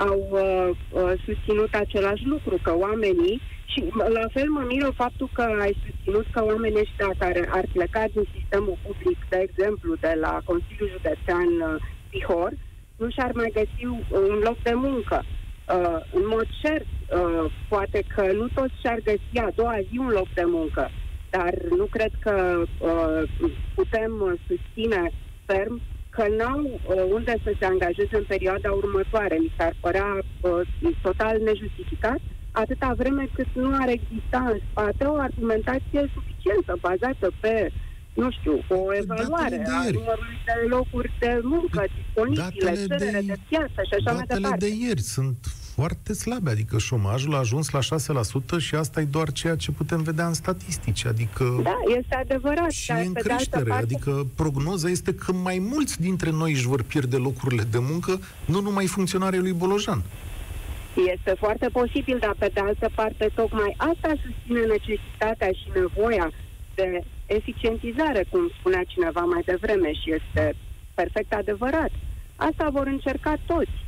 au 0.07 0.19
uh, 0.31 0.69
uh, 0.91 1.13
susținut 1.25 1.75
același 1.75 2.25
lucru, 2.27 2.59
că 2.63 2.73
oamenii, 2.77 3.41
și 3.73 3.85
la 4.19 4.27
fel 4.33 4.49
mă 4.49 4.65
miră 4.69 4.91
faptul 4.95 5.29
că 5.33 5.43
ai 5.61 5.77
susținut 5.87 6.27
că 6.31 6.45
oamenii 6.45 6.81
ăștia 6.81 7.11
care 7.19 7.49
ar 7.51 7.65
pleca 7.73 8.05
din 8.15 8.27
sistemul 8.35 8.79
public, 8.87 9.19
de 9.29 9.39
exemplu, 9.47 9.95
de 10.01 10.13
la 10.21 10.41
Consiliul 10.45 10.91
Județean 10.97 11.51
uh, 11.61 11.83
Bihor, 12.11 12.53
nu 12.97 13.11
și-ar 13.11 13.33
mai 13.35 13.51
găsi 13.55 13.85
un 14.31 14.39
loc 14.49 14.59
de 14.63 14.75
muncă. 14.75 15.25
Uh, 15.25 16.01
în 16.13 16.25
mod 16.27 16.47
cert, 16.63 16.87
uh, 16.87 17.53
poate 17.69 18.05
că 18.15 18.33
nu 18.33 18.47
toți 18.55 18.81
și-ar 18.81 18.99
găsi 19.05 19.47
a 19.47 19.51
doua 19.55 19.79
zi 19.91 19.99
un 19.99 20.09
loc 20.09 20.29
de 20.35 20.45
muncă, 20.47 20.91
dar 21.31 21.55
nu 21.77 21.85
cred 21.85 22.11
că 22.21 22.63
uh, 22.81 23.23
putem 23.75 24.39
susține 24.47 25.11
ferm 25.47 25.81
că 26.19 26.27
n-au 26.39 26.61
uh, 26.65 27.03
unde 27.17 27.35
să 27.45 27.51
se 27.59 27.65
angajeze 27.65 28.17
în 28.23 28.27
perioada 28.35 28.71
următoare. 28.81 29.37
Mi 29.45 29.55
s-ar 29.57 29.75
părea 29.81 30.09
uh, 30.41 30.95
total 31.03 31.35
nejustificat, 31.49 32.21
atâta 32.53 32.91
vreme 32.97 33.25
cât 33.35 33.51
nu 33.53 33.71
ar 33.83 33.89
exista 33.99 34.41
în 34.53 34.59
spate 34.71 35.05
o 35.05 35.17
argumentație 35.29 36.03
suficientă, 36.15 36.73
bazată 36.81 37.27
pe 37.41 37.55
nu 38.23 38.31
știu, 38.31 38.55
o 38.69 38.95
evaluare 39.03 39.67
a 39.79 39.83
numărului 39.99 40.39
de 40.49 40.57
locuri 40.69 41.11
de 41.19 41.41
muncă 41.43 41.85
disponibile, 41.97 42.73
cerere 42.75 43.21
de, 43.21 43.27
de 43.27 43.37
piață 43.49 43.81
și 43.89 43.95
așa 43.99 44.13
mai 44.13 44.27
departe. 44.27 44.65
de 44.67 44.71
ieri 44.85 45.01
sunt 45.01 45.39
foarte 45.81 46.13
slabe, 46.13 46.51
adică 46.51 46.79
șomajul 46.79 47.35
a 47.35 47.39
ajuns 47.39 47.71
la 47.71 47.79
6% 47.81 48.59
și 48.59 48.75
asta 48.75 49.01
e 49.01 49.05
doar 49.05 49.33
ceea 49.33 49.57
ce 49.57 49.71
putem 49.71 50.03
vedea 50.03 50.27
în 50.27 50.35
statistici, 50.35 51.05
adică... 51.07 51.61
Da, 51.63 51.79
este 51.99 52.15
adevărat. 52.15 52.71
Și 52.71 52.91
în 52.91 53.13
creștere, 53.13 53.65
parte... 53.65 53.83
adică 53.83 54.27
prognoza 54.37 54.89
este 54.89 55.15
că 55.15 55.33
mai 55.33 55.59
mulți 55.59 56.01
dintre 56.01 56.31
noi 56.31 56.53
își 56.53 56.67
vor 56.67 56.83
pierde 56.83 57.17
locurile 57.17 57.63
de 57.63 57.79
muncă, 57.79 58.21
nu 58.45 58.61
numai 58.61 58.87
funcționarii 58.87 59.39
lui 59.39 59.53
Bolojan. 59.53 60.03
Este 61.15 61.35
foarte 61.39 61.69
posibil, 61.69 62.19
dar 62.19 62.35
pe 62.39 62.51
de 62.55 62.61
altă 62.61 62.91
parte, 62.95 63.31
tocmai 63.35 63.75
asta 63.77 64.13
susține 64.25 64.65
necesitatea 64.65 65.49
și 65.49 65.67
nevoia 65.75 66.31
de 66.75 67.05
eficientizare, 67.27 68.27
cum 68.31 68.51
spunea 68.59 68.83
cineva 68.87 69.21
mai 69.21 69.43
devreme 69.45 69.93
și 69.93 70.13
este 70.19 70.57
perfect 70.95 71.33
adevărat. 71.33 71.91
Asta 72.37 72.69
vor 72.73 72.87
încerca 72.87 73.37
toți 73.47 73.87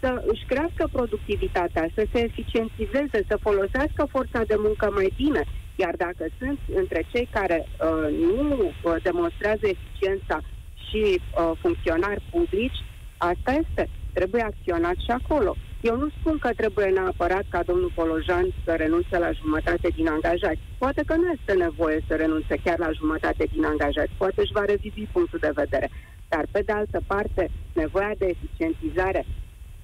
să 0.00 0.22
își 0.26 0.44
crească 0.46 0.88
productivitatea, 0.92 1.88
să 1.94 2.06
se 2.12 2.18
eficientizeze, 2.24 3.18
să 3.28 3.36
folosească 3.40 4.06
forța 4.10 4.40
de 4.46 4.54
muncă 4.58 4.90
mai 4.94 5.12
bine. 5.16 5.42
Iar 5.76 5.94
dacă 5.96 6.24
sunt 6.38 6.58
între 6.74 7.06
cei 7.12 7.28
care 7.30 7.58
uh, 7.68 8.08
nu 8.34 8.56
uh, 8.62 8.94
demonstrează 9.02 9.66
eficiența 9.66 10.40
și 10.88 11.02
uh, 11.20 11.52
funcționari 11.60 12.22
publici, 12.30 12.84
asta 13.16 13.50
este. 13.52 13.88
Trebuie 14.12 14.42
acționat 14.42 14.94
și 14.94 15.10
acolo. 15.10 15.56
Eu 15.80 15.96
nu 15.96 16.08
spun 16.18 16.38
că 16.38 16.50
trebuie 16.56 16.86
neapărat 16.86 17.44
ca 17.48 17.62
domnul 17.62 17.92
Polojan 17.94 18.46
să 18.64 18.72
renunțe 18.74 19.18
la 19.18 19.30
jumătate 19.32 19.88
din 19.94 20.08
angajați. 20.08 20.60
Poate 20.78 21.02
că 21.06 21.14
nu 21.16 21.26
este 21.36 21.52
nevoie 21.52 22.04
să 22.08 22.14
renunțe 22.14 22.54
chiar 22.64 22.78
la 22.78 22.90
jumătate 22.90 23.44
din 23.52 23.64
angajați. 23.64 24.12
Poate 24.16 24.40
își 24.40 24.52
va 24.52 24.64
revizi 24.64 25.08
punctul 25.12 25.38
de 25.42 25.50
vedere. 25.54 25.90
Dar, 26.28 26.44
pe 26.50 26.62
de 26.66 26.72
altă 26.72 27.00
parte, 27.06 27.50
nevoia 27.72 28.12
de 28.18 28.26
eficientizare 28.34 29.26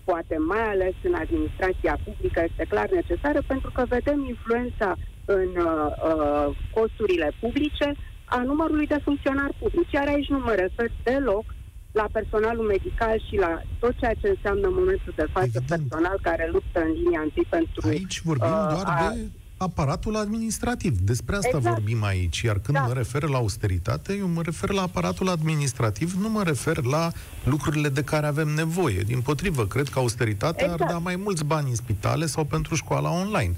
poate 0.05 0.37
mai 0.53 0.65
ales 0.73 0.95
în 1.03 1.15
administrația 1.15 1.99
publică, 2.05 2.45
este 2.51 2.65
clar 2.69 2.89
necesară 2.91 3.41
pentru 3.47 3.71
că 3.71 3.83
vedem 3.89 4.25
influența 4.25 4.97
în 5.25 5.51
uh, 5.57 5.89
uh, 6.11 6.57
costurile 6.75 7.33
publice 7.41 7.89
a 8.25 8.43
numărului 8.43 8.87
de 8.87 8.99
funcționari 9.05 9.57
publici. 9.59 9.93
Iar 9.93 10.07
aici 10.09 10.29
nu 10.29 10.39
mă 10.39 10.55
refer 10.55 10.91
deloc 11.03 11.45
la 11.93 12.07
personalul 12.13 12.67
medical 12.67 13.23
și 13.29 13.37
la 13.37 13.63
tot 13.79 13.95
ceea 13.99 14.15
ce 14.15 14.29
înseamnă 14.29 14.67
în 14.67 14.75
momentul 14.75 15.13
de 15.17 15.27
față 15.33 15.51
Evident. 15.55 15.89
personal 15.89 16.19
care 16.23 16.49
luptă 16.53 16.81
în 16.81 16.93
linia 16.93 17.21
întâi 17.21 17.47
pentru... 17.49 17.89
Aici 17.89 18.21
vorbim 18.23 18.49
uh, 18.49 18.69
doar 18.71 18.85
a, 18.87 19.13
de 19.15 19.29
aparatul 19.63 20.17
administrativ. 20.17 20.99
Despre 20.99 21.37
asta 21.37 21.57
exact. 21.57 21.75
vorbim 21.75 22.05
aici. 22.05 22.41
Iar 22.41 22.59
când 22.59 22.79
da. 22.79 22.85
mă 22.85 22.93
refer 22.93 23.23
la 23.23 23.37
austeritate, 23.37 24.17
eu 24.19 24.29
mă 24.29 24.43
refer 24.43 24.71
la 24.71 24.83
aparatul 24.83 25.29
administrativ, 25.29 26.15
nu 26.21 26.29
mă 26.29 26.43
refer 26.43 26.85
la 26.85 27.13
lucrurile 27.45 27.89
de 27.89 28.03
care 28.03 28.27
avem 28.27 28.49
nevoie. 28.49 29.01
Din 29.01 29.21
potrivă, 29.21 29.67
cred 29.67 29.89
că 29.89 29.99
austeritatea 29.99 30.65
exact. 30.65 30.83
ar 30.83 30.89
da 30.89 30.99
mai 30.99 31.17
mulți 31.17 31.45
bani 31.45 31.69
în 31.69 31.75
spitale 31.77 32.27
sau 32.27 32.45
pentru 32.45 32.75
școala 32.75 33.11
online. 33.11 33.55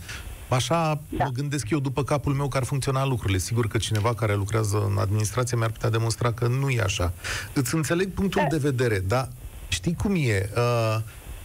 Așa 0.49 1.01
da. 1.09 1.25
mă 1.25 1.31
gândesc 1.31 1.71
eu 1.71 1.79
după 1.79 2.05
capul 2.05 2.33
meu 2.33 2.49
că 2.49 2.57
ar 2.57 2.65
funcționa 2.65 3.07
lucrurile. 3.07 3.39
Sigur 3.39 3.67
că 3.67 3.79
cineva 3.79 4.15
care 4.15 4.35
lucrează 4.35 4.87
în 4.91 4.99
administrație 4.99 5.57
mi-ar 5.57 5.71
putea 5.71 5.91
demonstra 5.91 6.33
că 6.33 6.47
nu 6.47 6.69
e 6.69 6.81
așa. 6.81 7.13
Îți 7.53 7.75
înțeleg 7.75 8.11
punctul 8.11 8.41
da. 8.51 8.57
de 8.57 8.69
vedere, 8.71 9.03
dar 9.07 9.29
știi 9.69 9.95
cum 9.95 10.15
e? 10.15 10.51
Uh, 10.57 10.97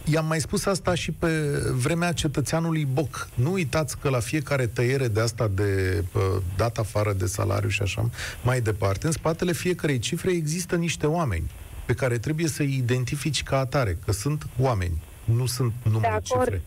I-am 0.04 0.26
mai 0.26 0.40
spus 0.40 0.66
asta 0.66 0.94
și 0.94 1.12
pe 1.12 1.28
vremea 1.72 2.12
cetățeanului 2.12 2.84
Boc. 2.92 3.28
Nu 3.34 3.52
uitați 3.52 3.98
că 3.98 4.08
la 4.08 4.18
fiecare 4.18 4.66
tăiere 4.66 5.08
de 5.08 5.20
asta 5.20 5.48
de 5.54 6.02
uh, 6.14 6.22
dat 6.56 6.78
afară 6.78 7.12
de 7.12 7.26
salariu 7.26 7.68
și 7.68 7.82
așa 7.82 8.10
mai 8.42 8.60
departe, 8.60 9.06
în 9.06 9.12
spatele 9.12 9.52
fiecarei 9.52 9.98
cifre 9.98 10.30
există 10.30 10.76
niște 10.76 11.06
oameni 11.06 11.50
pe 11.86 11.94
care 11.94 12.18
trebuie 12.18 12.46
să-i 12.46 12.76
identifici 12.76 13.42
ca 13.42 13.58
atare, 13.58 13.98
că 14.04 14.12
sunt 14.12 14.46
oameni, 14.58 15.02
nu 15.24 15.46
sunt 15.46 15.72
numai 15.82 16.10
de 16.10 16.20
cifre. 16.22 16.62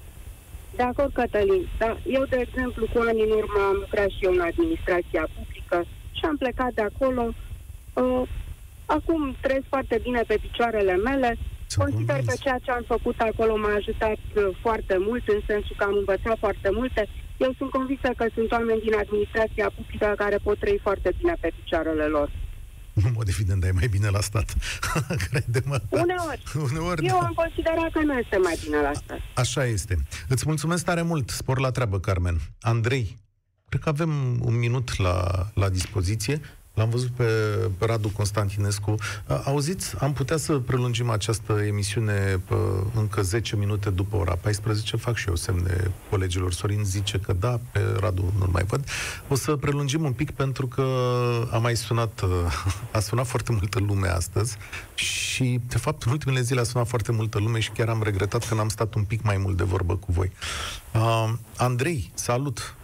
De 0.75 0.83
acord, 0.83 1.13
Cătălin. 1.13 1.67
Da, 1.77 1.97
eu, 2.17 2.23
de 2.29 2.37
exemplu, 2.47 2.87
cu 2.93 2.99
ani 3.07 3.21
în 3.21 3.31
urmă 3.31 3.59
am 3.69 3.77
lucrat 3.79 4.09
și 4.09 4.25
eu 4.27 4.31
în 4.31 4.39
administrația 4.39 5.27
publică 5.35 5.85
și 6.11 6.23
am 6.25 6.37
plecat 6.37 6.73
de 6.73 6.81
acolo. 6.81 7.23
Uh, 7.93 8.21
acum 8.85 9.35
trăiesc 9.41 9.65
foarte 9.69 9.99
bine 10.03 10.21
pe 10.27 10.37
picioarele 10.41 10.95
mele, 10.95 11.37
Consider 11.75 12.19
că 12.25 12.33
ceea 12.43 12.59
ce 12.65 12.71
am 12.71 12.83
făcut 12.87 13.17
acolo 13.19 13.53
m-a 13.57 13.73
ajutat 13.79 14.21
uh, 14.35 14.43
foarte 14.61 14.95
mult, 15.07 15.23
în 15.27 15.41
sensul 15.47 15.75
că 15.77 15.83
am 15.83 15.95
învățat 15.97 16.37
foarte 16.45 16.69
multe. 16.79 17.01
Eu 17.37 17.51
sunt 17.57 17.69
convinsă 17.69 18.09
că 18.17 18.25
sunt 18.33 18.51
oameni 18.51 18.81
din 18.85 18.95
administrația 19.03 19.67
publică 19.75 20.13
care 20.17 20.37
pot 20.43 20.57
trăi 20.59 20.79
foarte 20.81 21.09
bine 21.19 21.35
pe 21.41 21.49
picioarele 21.57 22.05
lor. 22.05 22.29
În 22.93 23.11
mod 23.15 23.27
evident, 23.27 23.59
dar 23.61 23.69
e 23.69 23.73
mai 23.73 23.87
bine 23.87 24.09
la 24.09 24.21
stat. 24.21 24.53
Crede-mă. 25.29 25.77
Uneori. 25.89 26.43
Uneori 26.71 27.05
Eu 27.05 27.17
da. 27.19 27.25
am 27.25 27.33
considerat 27.35 27.91
că 27.91 27.99
nu 27.99 28.17
este 28.17 28.37
mai 28.37 28.59
bine 28.63 28.77
la 28.81 28.93
stat. 28.93 29.17
A, 29.17 29.21
așa 29.33 29.65
este. 29.65 29.97
Îți 30.27 30.43
mulțumesc 30.47 30.85
tare 30.85 31.01
mult. 31.01 31.29
Spor 31.29 31.59
la 31.59 31.71
treabă, 31.71 31.99
Carmen. 31.99 32.37
Andrei, 32.61 33.17
cred 33.69 33.81
că 33.81 33.89
avem 33.89 34.11
un 34.41 34.59
minut 34.59 34.97
la, 34.97 35.47
la 35.53 35.69
dispoziție. 35.69 36.41
L-am 36.73 36.89
văzut 36.89 37.09
pe, 37.09 37.23
pe 37.77 37.85
Radu 37.85 38.09
Constantinescu. 38.09 38.95
Auziți, 39.45 39.95
am 39.99 40.13
putea 40.13 40.37
să 40.37 40.53
prelungim 40.57 41.09
această 41.09 41.53
emisiune 41.53 42.41
pe, 42.47 42.55
încă 42.95 43.21
10 43.21 43.55
minute 43.55 43.89
după 43.89 44.15
ora 44.15 44.35
14. 44.41 44.97
Fac 44.97 45.15
și 45.15 45.27
eu 45.27 45.35
semne 45.35 45.91
colegilor. 46.09 46.53
Sorin 46.53 46.83
zice 46.83 47.17
că 47.17 47.33
da, 47.33 47.59
pe 47.71 47.79
Radu 47.99 48.33
nu-l 48.37 48.49
mai 48.51 48.63
văd. 48.63 48.85
O 49.27 49.35
să 49.35 49.55
prelungim 49.55 50.03
un 50.03 50.13
pic 50.13 50.31
pentru 50.31 50.67
că 50.67 50.83
a 51.51 51.57
mai 51.57 51.75
sunat, 51.75 52.21
a 52.91 52.99
sunat 52.99 53.25
foarte 53.25 53.51
multă 53.51 53.79
lume 53.79 54.07
astăzi 54.07 54.57
și, 54.93 55.59
de 55.67 55.77
fapt, 55.77 56.03
în 56.03 56.11
ultimele 56.11 56.41
zile 56.41 56.59
a 56.59 56.63
sunat 56.63 56.87
foarte 56.87 57.11
multă 57.11 57.39
lume 57.39 57.59
și 57.59 57.71
chiar 57.71 57.89
am 57.89 58.03
regretat 58.03 58.47
că 58.47 58.55
n-am 58.55 58.69
stat 58.69 58.93
un 58.93 59.03
pic 59.03 59.23
mai 59.23 59.37
mult 59.37 59.57
de 59.57 59.63
vorbă 59.63 59.95
cu 59.95 60.11
voi. 60.11 60.31
Uh, 60.93 61.33
Andrei, 61.57 62.11
salut! 62.13 62.75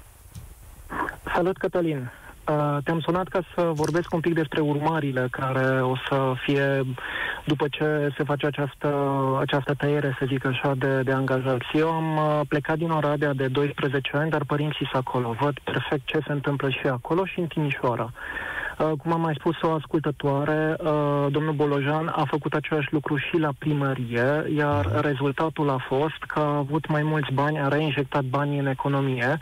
Salut, 1.33 1.57
Cătălin! 1.57 2.11
Uh, 2.47 2.77
te-am 2.83 2.99
sunat 2.99 3.27
ca 3.27 3.41
să 3.55 3.61
vorbesc 3.73 4.13
un 4.13 4.19
pic 4.19 4.33
despre 4.33 4.59
urmările 4.59 5.27
care 5.31 5.81
o 5.81 5.95
să 6.09 6.33
fie 6.45 6.81
după 7.45 7.67
ce 7.67 8.13
se 8.17 8.23
face 8.23 8.45
această, 8.45 8.89
această 9.39 9.73
tăiere, 9.73 10.15
să 10.19 10.25
zic 10.27 10.45
așa, 10.45 10.73
de, 10.77 11.01
de 11.01 11.11
angajați. 11.11 11.65
Eu 11.73 11.89
am 11.89 12.17
uh, 12.17 12.41
plecat 12.47 12.77
din 12.77 12.89
Oradea 12.89 13.33
de 13.33 13.47
12 13.47 14.17
ani, 14.17 14.29
dar 14.29 14.43
părinții 14.43 14.87
sunt 14.91 15.05
acolo. 15.05 15.35
Văd 15.39 15.59
perfect 15.63 16.05
ce 16.05 16.19
se 16.25 16.31
întâmplă 16.31 16.69
și 16.69 16.87
acolo 16.87 17.25
și 17.25 17.39
în 17.39 17.47
Timișoara. 17.47 18.03
Uh, 18.13 18.58
cum 18.83 19.13
am 19.13 19.21
mai 19.21 19.35
spus 19.39 19.61
o 19.61 19.71
ascultătoare, 19.71 20.75
uh, 20.79 21.25
domnul 21.31 21.53
Bolojan 21.53 22.07
a 22.07 22.25
făcut 22.29 22.53
același 22.53 22.87
lucru 22.91 23.17
și 23.17 23.37
la 23.37 23.49
primărie, 23.57 24.45
iar 24.55 24.99
rezultatul 25.01 25.69
a 25.69 25.85
fost 25.87 26.23
că 26.27 26.39
a 26.39 26.55
avut 26.55 26.87
mai 26.87 27.03
mulți 27.03 27.33
bani, 27.33 27.59
a 27.59 27.67
reinjectat 27.67 28.23
banii 28.23 28.59
în 28.59 28.65
economie 28.65 29.37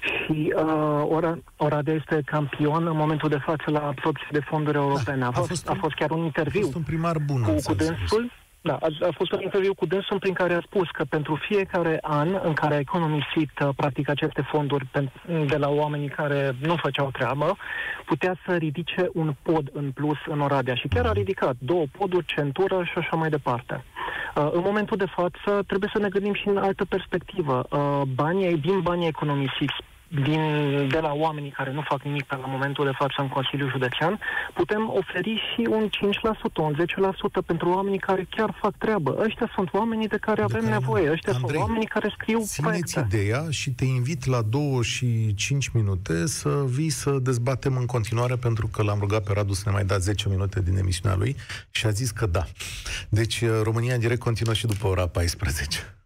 și 0.00 0.54
uh, 0.56 1.40
Oradea 1.56 1.94
este 1.94 2.22
campion 2.24 2.86
în 2.86 2.96
momentul 2.96 3.28
de 3.28 3.38
față 3.38 3.70
la 3.70 3.86
absorpție 3.86 4.28
de 4.30 4.40
fonduri 4.40 4.76
europene. 4.76 5.18
Da, 5.18 5.26
a, 5.26 5.30
fost, 5.30 5.50
a, 5.50 5.54
fost, 5.54 5.68
a 5.68 5.74
fost 5.80 5.94
chiar 5.94 6.10
un 6.10 6.24
interviu 6.24 6.60
a 6.60 6.64
fost 6.64 6.76
un 6.76 6.82
primar 6.82 7.16
bun, 7.26 7.42
cu, 7.42 7.54
cu 7.64 7.74
dânsul. 7.74 8.30
Da, 8.64 8.76
a, 8.80 8.88
a 9.00 9.12
fost 9.16 9.32
un 9.32 9.40
interviu 9.42 9.74
cu 9.74 9.86
dânsul 9.86 10.18
prin 10.18 10.34
care 10.34 10.54
a 10.54 10.60
spus 10.60 10.90
că 10.90 11.04
pentru 11.04 11.38
fiecare 11.48 11.98
an 12.00 12.40
în 12.42 12.52
care 12.52 12.74
a 12.74 12.78
economisit 12.78 13.50
uh, 13.60 13.68
practic 13.76 14.08
aceste 14.08 14.42
fonduri 14.42 14.86
de 15.46 15.56
la 15.56 15.68
oamenii 15.68 16.08
care 16.08 16.56
nu 16.60 16.76
făceau 16.76 17.10
treabă, 17.10 17.56
putea 18.04 18.36
să 18.46 18.56
ridice 18.56 19.08
un 19.12 19.34
pod 19.42 19.70
în 19.72 19.90
plus 19.90 20.18
în 20.26 20.40
Oradea 20.40 20.74
și 20.74 20.88
chiar 20.88 21.06
a 21.06 21.12
ridicat 21.12 21.56
două 21.58 21.84
poduri, 21.98 22.26
centură 22.26 22.82
și 22.84 22.98
așa 22.98 23.16
mai 23.16 23.28
departe. 23.28 23.84
Uh, 24.34 24.48
în 24.52 24.62
momentul 24.64 24.96
de 24.96 25.12
față 25.16 25.62
trebuie 25.66 25.90
să 25.92 26.00
ne 26.00 26.08
gândim 26.08 26.34
și 26.34 26.48
în 26.48 26.56
altă 26.56 26.84
perspectivă. 26.84 27.66
Uh, 27.70 28.00
banii, 28.14 28.56
din 28.56 28.80
banii 28.80 29.08
economisiți 29.08 29.74
din, 30.20 30.42
de 30.88 30.98
la 30.98 31.12
oamenii 31.12 31.50
care 31.50 31.72
nu 31.72 31.82
fac 31.88 32.02
nimic 32.02 32.24
pe 32.24 32.36
la 32.40 32.46
momentul 32.46 32.84
de 32.84 32.90
față 32.94 33.14
în 33.16 33.28
Consiliul 33.28 33.70
Județean, 33.70 34.18
putem 34.54 34.92
oferi 34.94 35.42
și 35.48 35.66
un 35.70 35.88
5%, 35.88 36.52
un 36.56 36.74
10% 37.40 37.46
pentru 37.46 37.68
oamenii 37.68 37.98
care 37.98 38.26
chiar 38.30 38.54
fac 38.60 38.76
treabă. 38.78 39.16
Ăștia 39.26 39.50
sunt 39.54 39.72
oamenii 39.72 40.08
de 40.08 40.16
care 40.16 40.42
avem 40.42 40.60
de 40.60 40.66
care, 40.66 40.78
nevoie. 40.78 41.10
Ăștia 41.10 41.32
Andrei, 41.32 41.50
sunt 41.50 41.62
oamenii 41.62 41.86
care 41.86 42.14
scriu 42.18 42.38
țineți 42.38 42.60
proiecte. 42.60 43.04
ideea 43.06 43.46
și 43.50 43.70
te 43.70 43.84
invit 43.84 44.26
la 44.26 44.42
2 44.42 44.82
și 44.82 45.34
5 45.34 45.68
minute 45.68 46.26
să 46.26 46.64
vii 46.66 46.90
să 46.90 47.10
dezbatem 47.10 47.76
în 47.76 47.86
continuare, 47.86 48.36
pentru 48.36 48.66
că 48.66 48.82
l-am 48.82 48.98
rugat 48.98 49.22
pe 49.22 49.32
Radu 49.34 49.52
să 49.52 49.62
ne 49.66 49.72
mai 49.72 49.84
dea 49.84 49.98
10 49.98 50.28
minute 50.28 50.62
din 50.62 50.76
emisiunea 50.76 51.16
lui 51.16 51.36
și 51.70 51.86
a 51.86 51.90
zis 51.90 52.10
că 52.10 52.26
da. 52.26 52.44
Deci 53.08 53.44
România 53.62 53.94
în 53.94 54.00
direct 54.00 54.20
continuă 54.20 54.54
și 54.54 54.66
după 54.66 54.86
ora 54.86 55.06
14. 55.06 55.96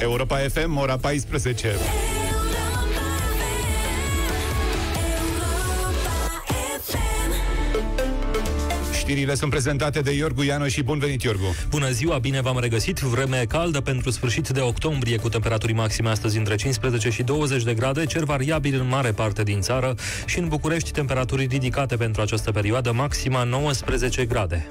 Europa 0.00 0.36
FM, 0.36 0.76
ora 0.76 0.96
14. 0.96 1.74
Știrile 8.98 9.34
sunt 9.34 9.50
prezentate 9.50 10.00
de 10.00 10.12
Iorgu 10.12 10.42
Ianoș 10.42 10.72
și 10.72 10.82
bun 10.82 10.98
venit, 10.98 11.22
Iorgu! 11.22 11.54
Bună 11.68 11.90
ziua, 11.90 12.18
bine 12.18 12.40
v-am 12.40 12.58
regăsit! 12.60 12.98
Vreme 12.98 13.44
caldă 13.48 13.80
pentru 13.80 14.10
sfârșit 14.10 14.48
de 14.48 14.60
octombrie, 14.60 15.16
cu 15.16 15.28
temperaturi 15.28 15.72
maxime 15.72 16.08
astăzi 16.08 16.38
între 16.38 16.56
15 16.56 17.10
și 17.10 17.22
20 17.22 17.62
de 17.62 17.74
grade, 17.74 18.04
cer 18.04 18.24
variabil 18.24 18.80
în 18.80 18.88
mare 18.88 19.12
parte 19.12 19.42
din 19.42 19.60
țară 19.60 19.94
și 20.26 20.38
în 20.38 20.48
București 20.48 20.90
temperaturi 20.90 21.46
ridicate 21.46 21.96
pentru 21.96 22.22
această 22.22 22.50
perioadă, 22.50 22.92
maxima 22.92 23.44
19 23.44 24.24
grade. 24.24 24.68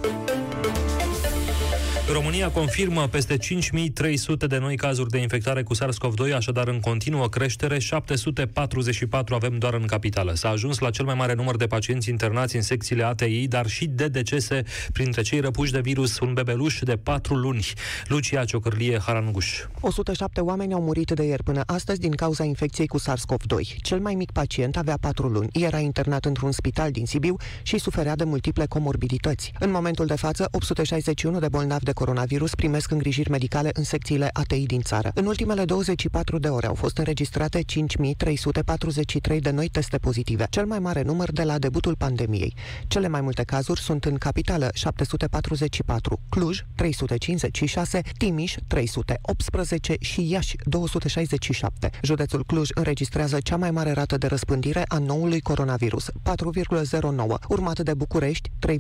România 2.12 2.50
confirmă 2.50 3.08
peste 3.08 3.38
5300 3.38 4.48
de 4.48 4.58
noi 4.58 4.76
cazuri 4.76 5.10
de 5.10 5.18
infectare 5.18 5.64
cu 5.64 5.76
SARS-CoV-2, 5.76 6.34
așadar 6.36 6.68
în 6.68 6.80
continuă 6.80 7.30
creștere, 7.30 7.80
744 7.80 9.36
avem 9.36 9.58
doar 9.58 9.74
în 9.74 9.86
capitală. 9.86 10.34
S-a 10.34 10.50
ajuns 10.50 10.80
la 10.80 10.90
cel 10.90 11.06
mai 11.06 11.16
mare 11.16 11.34
număr 11.34 11.56
de 11.56 11.68
pacienți 11.68 12.10
internați 12.10 12.56
în 12.56 12.62
secțiile 12.62 13.04
ATI, 13.04 13.48
dar 13.48 13.68
și 13.68 13.86
de 13.86 14.08
decese 14.08 14.64
printre 14.94 15.22
cei 15.22 15.40
răpuși 15.40 15.72
de 15.72 15.80
virus, 15.80 16.20
un 16.20 16.34
bebeluș 16.34 16.80
de 16.80 16.98
4 16.98 17.36
luni. 17.36 17.66
Lucia 18.08 18.46
Ciocârlie, 18.46 19.00
Haranguș. 19.00 19.62
107 19.80 20.42
oameni 20.42 20.74
au 20.74 20.82
murit 20.82 21.12
de 21.12 21.24
ieri 21.24 21.44
până 21.44 21.62
astăzi 21.66 22.00
din 22.00 22.12
cauza 22.12 22.44
infecției 22.44 22.88
cu 22.88 23.00
SARS-CoV-2. 23.00 23.82
Cel 23.82 24.00
mai 24.00 24.16
mic 24.16 24.32
pacient 24.32 24.78
avea 24.78 24.98
4 25.02 25.28
luni, 25.28 25.50
era 25.54 25.80
internat 25.80 26.26
într-un 26.26 26.52
spital 26.52 26.92
din 26.92 27.06
Sibiu 27.06 27.36
și 27.62 27.78
suferea 27.78 28.16
de 28.16 28.24
multiple 28.24 28.66
comorbidități. 28.66 29.52
În 29.60 29.72
momentul 29.72 30.06
de 30.06 30.16
față, 30.16 30.48
861 30.52 31.40
de 31.40 31.48
bolnavi 31.48 31.84
de 31.84 31.96
coronavirus 31.98 32.56
primesc 32.56 32.92
îngrijiri 32.92 33.30
medicale 33.30 33.70
în 33.74 33.84
secțiile 33.84 34.30
ATI 34.34 34.66
din 34.66 34.82
țară. 34.82 35.12
În 35.14 35.26
ultimele 35.26 35.66
24 35.66 36.38
de 36.38 36.48
ore 36.48 36.68
au 36.68 36.74
fost 36.74 36.98
înregistrate 36.98 37.62
5343 37.62 39.40
de 39.40 39.50
noi 39.50 39.68
teste 39.68 39.98
pozitive, 39.98 40.48
cel 40.50 40.66
mai 40.66 40.80
mare 40.80 41.02
număr 41.02 41.32
de 41.32 41.44
la 41.44 41.58
debutul 41.58 41.96
pandemiei. 41.96 42.56
Cele 42.88 43.08
mai 43.08 43.22
multe 43.22 43.44
cazuri 43.44 43.82
sunt 43.82 44.06
în 44.06 44.18
capitală 44.18 44.70
744, 44.74 46.20
Cluj 46.30 46.66
356, 46.76 48.02
Timiș 48.18 48.56
318 48.68 49.96
și 50.00 50.30
Iași 50.30 50.56
267. 50.64 51.90
Județul 52.02 52.44
Cluj 52.46 52.70
înregistrează 52.74 53.38
cea 53.40 53.58
mai 53.58 53.72
mare 53.72 53.92
rată 53.92 54.18
de 54.18 54.28
răspândire 54.28 54.84
a 54.88 54.98
noului 54.98 55.40
coronavirus, 55.40 56.10
4,09, 56.10 57.48
urmat 57.48 57.80
de 57.80 57.94
București 57.94 58.50
3,81 58.68 58.76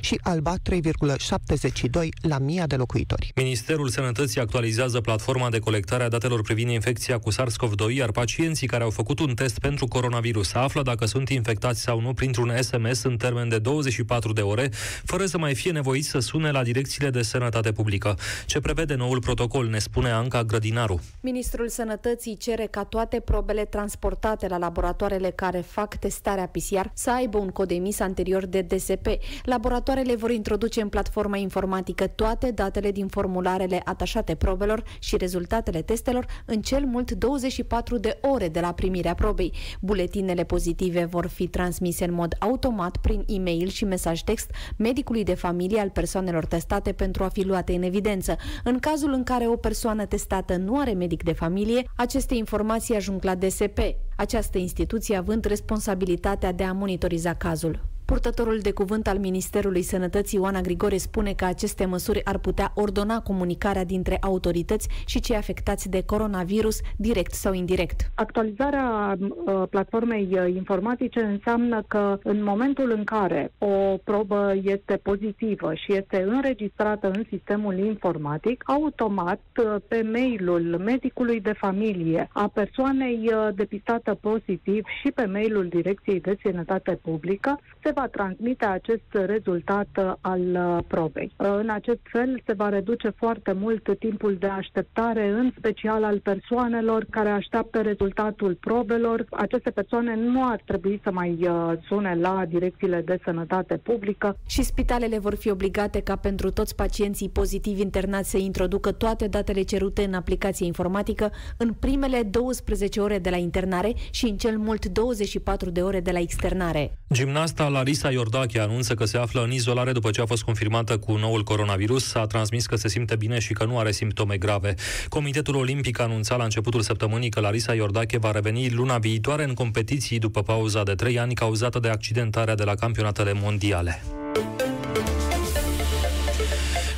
și 0.00 0.20
Alba 0.22 0.54
3,70 0.70 1.79
22 1.88 2.12
la 2.20 2.38
mii 2.38 2.62
de 2.66 2.76
locuitori. 2.76 3.32
Ministerul 3.34 3.88
Sănătății 3.88 4.40
actualizează 4.40 5.00
platforma 5.00 5.50
de 5.50 5.58
colectare 5.58 6.02
a 6.02 6.08
datelor 6.08 6.42
privind 6.42 6.70
infecția 6.70 7.18
cu 7.18 7.30
SARS-CoV-2, 7.32 7.94
iar 7.96 8.10
pacienții 8.10 8.66
care 8.66 8.82
au 8.82 8.90
făcut 8.90 9.18
un 9.18 9.34
test 9.34 9.58
pentru 9.58 9.86
coronavirus 9.86 10.54
află 10.54 10.82
dacă 10.82 11.06
sunt 11.06 11.28
infectați 11.28 11.80
sau 11.80 12.00
nu 12.00 12.12
printr-un 12.12 12.52
SMS 12.60 13.02
în 13.02 13.16
termen 13.16 13.48
de 13.48 13.58
24 13.58 14.32
de 14.32 14.40
ore, 14.40 14.68
fără 15.04 15.26
să 15.26 15.38
mai 15.38 15.54
fie 15.54 15.72
nevoiți 15.72 16.08
să 16.08 16.18
sune 16.18 16.50
la 16.50 16.62
direcțiile 16.62 17.10
de 17.10 17.22
sănătate 17.22 17.72
publică. 17.72 18.18
Ce 18.46 18.60
prevede 18.60 18.94
noul 18.94 19.20
protocol, 19.20 19.66
ne 19.66 19.78
spune 19.78 20.10
Anca 20.10 20.42
Grădinaru. 20.42 21.00
Ministrul 21.20 21.68
Sănătății 21.68 22.36
cere 22.36 22.68
ca 22.70 22.84
toate 22.84 23.20
probele 23.20 23.64
transportate 23.64 24.48
la 24.48 24.58
laboratoarele 24.58 25.30
care 25.30 25.60
fac 25.60 25.96
testarea 25.96 26.46
PCR 26.46 26.86
să 26.94 27.10
aibă 27.10 27.38
un 27.38 27.48
cod 27.48 27.70
emis 27.70 28.00
anterior 28.00 28.46
de 28.46 28.60
DSP. 28.60 29.06
Laboratoarele 29.44 30.14
vor 30.14 30.30
introduce 30.30 30.80
în 30.80 30.88
platforma 30.88 31.36
informației 31.36 31.68
informatică 31.70 32.06
toate 32.06 32.50
datele 32.50 32.90
din 32.90 33.06
formularele 33.06 33.80
atașate 33.84 34.34
probelor 34.34 34.82
și 34.98 35.16
rezultatele 35.16 35.82
testelor 35.82 36.26
în 36.44 36.62
cel 36.62 36.84
mult 36.84 37.10
24 37.10 37.98
de 37.98 38.18
ore 38.20 38.48
de 38.48 38.60
la 38.60 38.72
primirea 38.72 39.14
probei. 39.14 39.52
Buletinele 39.80 40.44
pozitive 40.44 41.04
vor 41.04 41.26
fi 41.26 41.46
transmise 41.46 42.04
în 42.04 42.12
mod 42.12 42.34
automat 42.38 42.96
prin 42.96 43.24
e-mail 43.26 43.68
și 43.68 43.84
mesaj 43.84 44.20
text 44.20 44.50
medicului 44.76 45.24
de 45.24 45.34
familie 45.34 45.80
al 45.80 45.90
persoanelor 45.90 46.44
testate 46.44 46.92
pentru 46.92 47.24
a 47.24 47.28
fi 47.28 47.44
luate 47.44 47.72
în 47.72 47.82
evidență. 47.82 48.36
În 48.64 48.78
cazul 48.78 49.12
în 49.12 49.22
care 49.22 49.46
o 49.46 49.56
persoană 49.56 50.06
testată 50.06 50.56
nu 50.56 50.78
are 50.78 50.92
medic 50.92 51.22
de 51.22 51.32
familie, 51.32 51.84
aceste 51.96 52.34
informații 52.34 52.96
ajung 52.96 53.24
la 53.24 53.34
DSP, 53.34 53.78
această 54.16 54.58
instituție 54.58 55.16
având 55.16 55.44
responsabilitatea 55.44 56.52
de 56.52 56.64
a 56.64 56.72
monitoriza 56.72 57.34
cazul. 57.34 57.89
Purtătorul 58.10 58.58
de 58.58 58.72
cuvânt 58.72 59.06
al 59.06 59.18
Ministerului 59.18 59.82
Sănătății, 59.82 60.38
Ioana 60.38 60.60
Grigore, 60.60 60.96
spune 60.96 61.32
că 61.32 61.44
aceste 61.44 61.84
măsuri 61.84 62.24
ar 62.24 62.38
putea 62.38 62.72
ordona 62.74 63.20
comunicarea 63.20 63.84
dintre 63.84 64.16
autorități 64.20 64.88
și 65.06 65.20
cei 65.20 65.36
afectați 65.36 65.90
de 65.90 66.02
coronavirus, 66.06 66.80
direct 66.96 67.32
sau 67.32 67.52
indirect. 67.52 68.10
Actualizarea 68.14 69.16
uh, 69.18 69.62
platformei 69.70 70.28
uh, 70.30 70.54
informatice 70.54 71.20
înseamnă 71.20 71.82
că 71.88 72.18
în 72.22 72.42
momentul 72.44 72.90
în 72.90 73.04
care 73.04 73.52
o 73.58 73.96
probă 74.04 74.54
este 74.62 74.96
pozitivă 75.02 75.74
și 75.74 75.92
este 75.94 76.24
înregistrată 76.28 77.10
în 77.10 77.24
sistemul 77.28 77.78
informatic, 77.78 78.62
automat 78.66 79.40
uh, 79.56 79.76
pe 79.88 80.08
mailul 80.12 80.80
medicului 80.84 81.40
de 81.40 81.52
familie 81.52 82.28
a 82.32 82.50
persoanei 82.54 83.30
depistată 83.54 84.18
pozitiv 84.20 84.84
și 85.02 85.10
pe 85.10 85.24
mailul 85.24 85.68
Direcției 85.68 86.20
de 86.20 86.36
Sănătate 86.42 86.98
Publică 87.02 87.60
se 87.82 87.92
va 87.94 87.99
transmite 88.06 88.64
acest 88.64 89.04
rezultat 89.26 90.18
al 90.20 90.84
probei. 90.86 91.32
În 91.36 91.68
acest 91.70 92.00
fel 92.02 92.42
se 92.46 92.52
va 92.52 92.68
reduce 92.68 93.08
foarte 93.16 93.52
mult 93.52 93.98
timpul 93.98 94.36
de 94.38 94.46
așteptare, 94.46 95.28
în 95.28 95.52
special 95.58 96.04
al 96.04 96.18
persoanelor 96.18 97.06
care 97.10 97.28
așteaptă 97.28 97.80
rezultatul 97.80 98.54
probelor. 98.60 99.26
Aceste 99.30 99.70
persoane 99.70 100.14
nu 100.16 100.44
ar 100.44 100.62
trebui 100.64 101.00
să 101.02 101.10
mai 101.12 101.38
uh, 101.40 101.72
sune 101.88 102.14
la 102.20 102.44
direcțiile 102.48 103.00
de 103.00 103.18
sănătate 103.24 103.76
publică. 103.76 104.36
Și 104.46 104.62
spitalele 104.62 105.18
vor 105.18 105.34
fi 105.34 105.50
obligate 105.50 106.00
ca 106.00 106.16
pentru 106.16 106.50
toți 106.50 106.74
pacienții 106.74 107.28
pozitivi 107.28 107.80
internați 107.80 108.30
să 108.30 108.36
introducă 108.38 108.92
toate 108.92 109.26
datele 109.26 109.62
cerute 109.62 110.02
în 110.04 110.14
aplicație 110.14 110.66
informatică 110.66 111.32
în 111.56 111.72
primele 111.72 112.22
12 112.22 113.00
ore 113.00 113.18
de 113.18 113.30
la 113.30 113.36
internare 113.36 113.94
și 114.10 114.24
în 114.24 114.36
cel 114.36 114.58
mult 114.58 114.86
24 114.86 115.70
de 115.70 115.82
ore 115.82 116.00
de 116.00 116.10
la 116.10 116.18
externare. 116.18 116.98
Gimnasta 117.12 117.68
Larisa 117.90 118.10
Iordache 118.10 118.60
anunță 118.60 118.94
că 118.94 119.04
se 119.04 119.18
află 119.18 119.42
în 119.42 119.52
izolare 119.52 119.92
după 119.92 120.10
ce 120.10 120.20
a 120.20 120.26
fost 120.26 120.42
confirmată 120.42 120.98
cu 120.98 121.16
noul 121.16 121.42
coronavirus. 121.42 122.14
A 122.14 122.26
transmis 122.26 122.66
că 122.66 122.76
se 122.76 122.88
simte 122.88 123.16
bine 123.16 123.38
și 123.38 123.52
că 123.52 123.64
nu 123.64 123.78
are 123.78 123.90
simptome 123.90 124.36
grave. 124.36 124.74
Comitetul 125.08 125.54
Olimpic 125.54 126.00
a 126.00 126.02
anunțat 126.02 126.38
la 126.38 126.44
începutul 126.44 126.80
săptămânii 126.80 127.28
că 127.28 127.40
Larisa 127.40 127.74
Iordache 127.74 128.18
va 128.18 128.30
reveni 128.30 128.70
luna 128.70 128.98
viitoare 128.98 129.44
în 129.44 129.54
competiții 129.54 130.18
după 130.18 130.42
pauza 130.42 130.82
de 130.82 130.94
trei 130.94 131.18
ani 131.18 131.34
cauzată 131.34 131.78
de 131.78 131.88
accidentarea 131.88 132.54
de 132.54 132.64
la 132.64 132.74
campionatele 132.74 133.32
mondiale. 133.32 134.02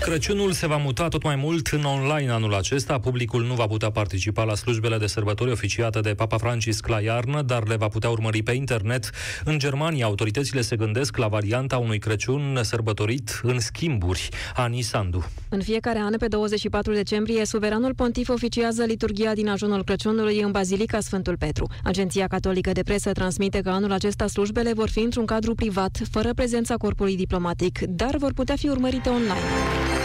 Crăciunul 0.03 0.53
se 0.53 0.67
va 0.67 0.77
muta 0.77 1.09
tot 1.09 1.23
mai 1.23 1.37
mult 1.37 1.67
în 1.67 1.85
online 1.85 2.31
anul 2.31 2.55
acesta. 2.55 2.99
Publicul 2.99 3.45
nu 3.45 3.55
va 3.55 3.67
putea 3.67 3.91
participa 3.91 4.45
la 4.45 4.55
slujbele 4.55 4.99
de 4.99 5.07
sărbători 5.07 5.51
oficiate 5.51 6.01
de 6.01 6.15
Papa 6.15 6.37
Francisc 6.37 6.87
la 6.87 7.01
iarnă, 7.01 7.43
dar 7.43 7.69
le 7.69 7.77
va 7.77 7.89
putea 7.89 8.11
urmări 8.11 8.43
pe 8.43 8.53
internet. 8.53 9.11
În 9.45 9.59
Germania, 9.59 10.05
autoritățile 10.05 10.61
se 10.61 10.77
gândesc 10.77 11.17
la 11.17 11.29
varianta 11.29 11.79
unui 11.79 11.99
Crăciun 11.99 12.59
sărbătorit 12.63 13.41
în 13.43 13.61
schimburi. 13.61 14.29
Ani 14.55 14.81
Sandu. 14.81 15.25
În 15.49 15.63
fiecare 15.63 15.99
an, 15.99 16.17
pe 16.19 16.27
24 16.27 16.93
decembrie, 16.93 17.45
suveranul 17.45 17.95
pontif 17.95 18.29
oficiază 18.29 18.85
liturgia 18.85 19.33
din 19.33 19.49
ajunul 19.49 19.85
Crăciunului 19.85 20.41
în 20.41 20.51
Bazilica 20.51 21.01
Sfântul 21.01 21.37
Petru. 21.37 21.71
Agenția 21.85 22.27
Catolică 22.27 22.73
de 22.73 22.83
Presă 22.83 23.13
transmite 23.13 23.61
că 23.61 23.71
anul 23.71 23.93
acesta 23.93 24.27
slujbele 24.27 24.73
vor 24.73 24.89
fi 24.89 25.01
într-un 25.01 25.25
cadru 25.25 25.55
privat, 25.55 25.99
fără 26.11 26.33
prezența 26.35 26.75
corpului 26.75 27.17
diplomatic, 27.17 27.79
dar 27.79 28.17
vor 28.17 28.33
putea 28.33 28.57
fi 28.57 28.69
urmărite 28.69 29.09
online. 29.09 30.02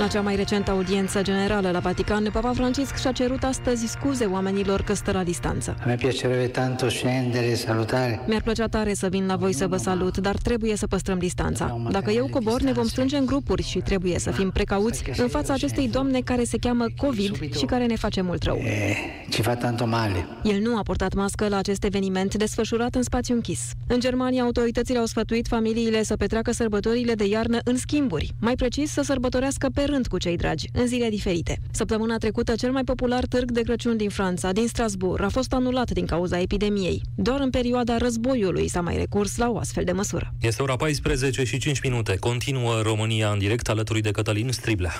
La 0.00 0.06
cea 0.06 0.20
mai 0.20 0.36
recentă 0.36 0.70
audiență 0.70 1.22
generală 1.22 1.70
la 1.70 1.78
Vatican, 1.78 2.28
Papa 2.32 2.52
Francisc 2.52 2.96
și-a 2.96 3.12
cerut 3.12 3.42
astăzi 3.42 3.86
scuze 3.86 4.24
oamenilor 4.24 4.82
că 4.82 4.94
stă 4.94 5.12
la 5.12 5.24
distanță. 5.24 5.76
Mi 5.86 5.94
piacerebbe 5.94 6.46
tanto 6.46 6.88
scendere, 6.88 7.54
salutare. 7.54 8.20
Mi-ar 8.26 8.42
plăcea 8.42 8.66
tare 8.66 8.94
să 8.94 9.08
vin 9.08 9.26
la 9.26 9.36
voi 9.36 9.52
să 9.52 9.66
vă 9.66 9.76
salut, 9.76 10.16
dar 10.18 10.36
trebuie 10.36 10.76
să 10.76 10.86
păstrăm 10.86 11.18
distanța. 11.18 11.80
Dacă 11.90 12.10
eu 12.10 12.28
cobor, 12.30 12.60
ne 12.60 12.72
vom 12.72 12.86
strânge 12.86 13.16
în 13.16 13.26
grupuri 13.26 13.62
și 13.62 13.78
trebuie 13.78 14.18
să 14.18 14.30
fim 14.30 14.50
precauți 14.50 15.02
în 15.16 15.28
fața 15.28 15.52
acestei 15.52 15.88
doamne 15.88 16.20
care 16.20 16.44
se 16.44 16.56
cheamă 16.58 16.84
COVID 16.96 17.56
și 17.56 17.64
care 17.64 17.86
ne 17.86 17.96
face 17.96 18.20
mult 18.20 18.42
rău. 18.42 18.56
E, 18.56 18.96
ci 19.30 19.40
fa 19.40 19.54
tanto 19.54 19.86
male. 19.86 20.26
El 20.42 20.60
nu 20.60 20.76
a 20.76 20.82
portat 20.82 21.14
mască 21.14 21.48
la 21.48 21.56
acest 21.56 21.84
eveniment 21.84 22.34
desfășurat 22.34 22.94
în 22.94 23.02
spațiu 23.02 23.34
închis. 23.34 23.60
În 23.86 24.00
Germania, 24.00 24.42
autoritățile 24.42 24.98
au 24.98 25.06
sfătuit 25.06 25.46
familiile 25.46 26.02
să 26.02 26.16
petreacă 26.16 26.52
sărbătorile 26.52 27.14
de 27.14 27.24
iarnă 27.26 27.58
în 27.64 27.76
schimburi, 27.76 28.32
mai 28.40 28.54
precis 28.54 28.90
să 28.90 29.02
sărbătorească 29.02 29.68
pe 29.74 29.84
rând 29.86 30.06
cu 30.06 30.18
cei 30.18 30.36
dragi, 30.36 30.68
în 30.72 30.86
zile 30.86 31.08
diferite. 31.08 31.58
Săptămâna 31.70 32.16
trecută, 32.16 32.54
cel 32.54 32.72
mai 32.72 32.84
popular 32.84 33.24
târg 33.24 33.50
de 33.50 33.60
Crăciun 33.60 33.96
din 33.96 34.08
Franța, 34.08 34.52
din 34.52 34.66
Strasbourg, 34.66 35.22
a 35.22 35.28
fost 35.28 35.52
anulat 35.52 35.90
din 35.90 36.06
cauza 36.06 36.40
epidemiei. 36.40 37.02
Doar 37.14 37.40
în 37.40 37.50
perioada 37.50 37.96
războiului 37.96 38.68
s-a 38.68 38.80
mai 38.80 38.96
recurs 38.96 39.36
la 39.36 39.50
o 39.50 39.58
astfel 39.58 39.84
de 39.84 39.92
măsură. 39.92 40.32
Este 40.40 40.62
ora 40.62 40.76
14 40.76 41.44
și 41.44 41.58
5 41.58 41.80
minute. 41.80 42.16
Continuă 42.16 42.80
România 42.80 43.30
în 43.30 43.38
direct 43.38 43.68
alături 43.68 44.00
de 44.00 44.10
Cătălin 44.10 44.52
Striblea. 44.52 44.92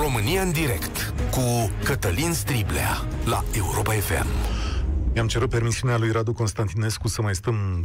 România 0.00 0.42
în 0.42 0.52
direct 0.52 1.14
cu 1.30 1.70
Cătălin 1.84 2.32
Striblea 2.32 3.06
la 3.24 3.44
Europa 3.54 3.92
FM. 3.92 4.65
Mi-am 5.16 5.28
cerut 5.28 5.50
permisiunea 5.50 5.98
lui 5.98 6.10
Radu 6.10 6.32
Constantinescu 6.32 7.08
să 7.08 7.22
mai 7.22 7.34
stăm 7.34 7.84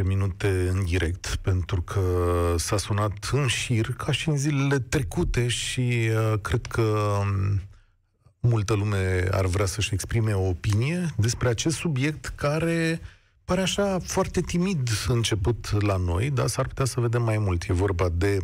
10-12 0.00 0.04
minute 0.04 0.68
în 0.72 0.84
direct, 0.84 1.38
pentru 1.42 1.82
că 1.82 2.00
s-a 2.56 2.76
sunat 2.76 3.28
în 3.32 3.46
șir, 3.46 3.94
ca 3.96 4.12
și 4.12 4.28
în 4.28 4.36
zilele 4.36 4.78
trecute, 4.78 5.48
și 5.48 5.80
uh, 5.80 6.38
cred 6.40 6.66
că 6.66 6.82
um, 7.20 7.60
multă 8.40 8.74
lume 8.74 9.28
ar 9.30 9.46
vrea 9.46 9.66
să-și 9.66 9.94
exprime 9.94 10.32
o 10.32 10.48
opinie 10.48 11.14
despre 11.16 11.48
acest 11.48 11.76
subiect 11.76 12.26
care 12.26 13.00
pare 13.44 13.60
așa 13.60 13.98
foarte 14.04 14.40
timid 14.40 14.88
început 15.08 15.82
la 15.82 15.96
noi, 15.96 16.30
dar 16.30 16.46
s-ar 16.46 16.66
putea 16.66 16.84
să 16.84 17.00
vedem 17.00 17.22
mai 17.22 17.38
mult. 17.38 17.68
E 17.68 17.72
vorba 17.72 18.08
de 18.08 18.38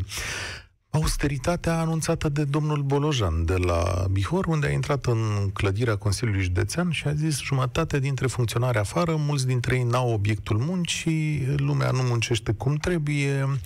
austeritatea 0.99 1.79
anunțată 1.79 2.29
de 2.29 2.45
domnul 2.45 2.83
Bolojan 2.83 3.45
de 3.45 3.55
la 3.57 4.07
Bihor, 4.11 4.47
unde 4.47 4.67
a 4.67 4.71
intrat 4.71 5.07
în 5.07 5.51
clădirea 5.53 5.97
Consiliului 5.97 6.43
Județean 6.43 6.91
și 6.91 7.07
a 7.07 7.15
zis 7.15 7.41
jumătate 7.41 7.99
dintre 7.99 8.27
funcționari 8.27 8.79
afară, 8.79 9.17
mulți 9.17 9.47
dintre 9.47 9.77
ei 9.77 9.83
n-au 9.83 10.13
obiectul 10.13 10.59
muncii, 10.59 11.55
lumea 11.57 11.91
nu 11.91 12.03
muncește 12.03 12.53
cum 12.53 12.75
trebuie, 12.75 13.61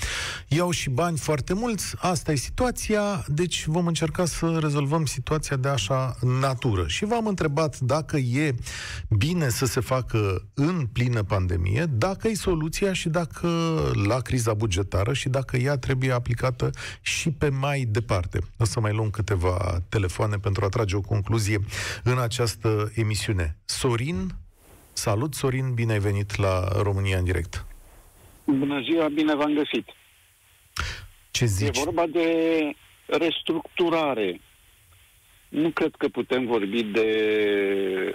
iau 0.49 0.71
și 0.71 0.91
bani 0.91 1.19
foarte 1.19 1.55
mulți, 1.55 1.95
asta 1.99 2.33
e 2.33 2.35
situația, 2.35 3.25
deci 3.27 3.67
vom 3.67 3.87
încerca 3.87 4.25
să 4.25 4.59
rezolvăm 4.61 5.05
situația 5.05 5.57
de 5.57 5.69
așa 5.69 6.17
natură. 6.41 6.85
Și 6.87 7.05
v-am 7.05 7.27
întrebat 7.27 7.79
dacă 7.79 8.17
e 8.17 8.55
bine 9.09 9.49
să 9.49 9.67
se 9.67 9.81
facă 9.81 10.49
în 10.55 10.87
plină 10.93 11.23
pandemie, 11.23 11.87
dacă 11.91 12.29
e 12.29 12.35
soluția 12.35 12.93
și 12.93 13.09
dacă 13.09 13.49
la 14.07 14.21
criza 14.21 14.55
bugetară 14.55 15.13
și 15.13 15.29
dacă 15.29 15.57
ea 15.57 15.77
trebuie 15.77 16.13
aplicată 16.13 16.71
și 17.01 17.22
pe 17.31 17.49
mai 17.49 17.85
departe. 17.89 18.39
O 18.59 18.65
să 18.65 18.81
mai 18.81 18.93
luăm 18.93 19.11
câteva 19.11 19.83
telefoane 19.89 20.37
pentru 20.37 20.65
a 20.65 20.69
trage 20.69 20.97
o 20.97 21.01
concluzie 21.01 21.59
în 22.05 22.19
această 22.19 22.93
emisiune. 22.95 23.57
Sorin, 23.65 24.31
salut 24.93 25.35
Sorin, 25.35 25.75
bine 25.75 25.93
ai 25.93 25.99
venit 25.99 26.37
la 26.37 26.69
România 26.83 27.19
în 27.19 27.25
direct. 27.25 27.67
Bună 28.45 28.81
ziua, 28.81 29.09
bine 29.09 29.35
v-am 29.35 29.55
găsit. 29.55 29.89
Ce 31.31 31.45
zici? 31.45 31.79
E 31.79 31.85
vorba 31.85 32.07
de 32.07 32.29
restructurare. 33.07 34.41
Nu 35.49 35.71
cred 35.71 35.95
că 35.99 36.09
putem 36.09 36.47
vorbi 36.47 36.83
de 36.83 37.09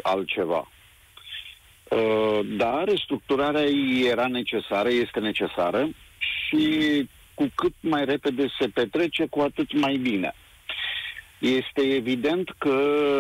altceva. 0.02 0.72
Uh, 1.90 2.40
da, 2.58 2.84
restructurarea 2.84 3.64
era 4.10 4.28
necesară, 4.28 4.90
este 4.90 5.20
necesară 5.20 5.90
și 6.18 7.10
cu 7.38 7.52
cât 7.56 7.74
mai 7.80 8.06
repede 8.06 8.48
se 8.60 8.68
petrece, 8.68 9.26
cu 9.30 9.40
atât 9.40 9.80
mai 9.80 9.98
bine. 9.98 10.34
Este 11.40 11.82
evident 11.82 12.50
că 12.58 12.76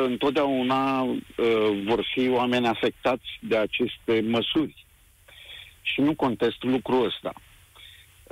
întotdeauna 0.05 1.01
uh, 1.01 1.17
vor 1.85 2.05
fi 2.13 2.29
oameni 2.29 2.67
afectați 2.67 3.27
de 3.41 3.57
aceste 3.57 4.21
măsuri. 4.21 4.85
Și 5.81 6.01
nu 6.01 6.15
contest 6.15 6.63
lucrul 6.63 7.05
ăsta. 7.05 7.33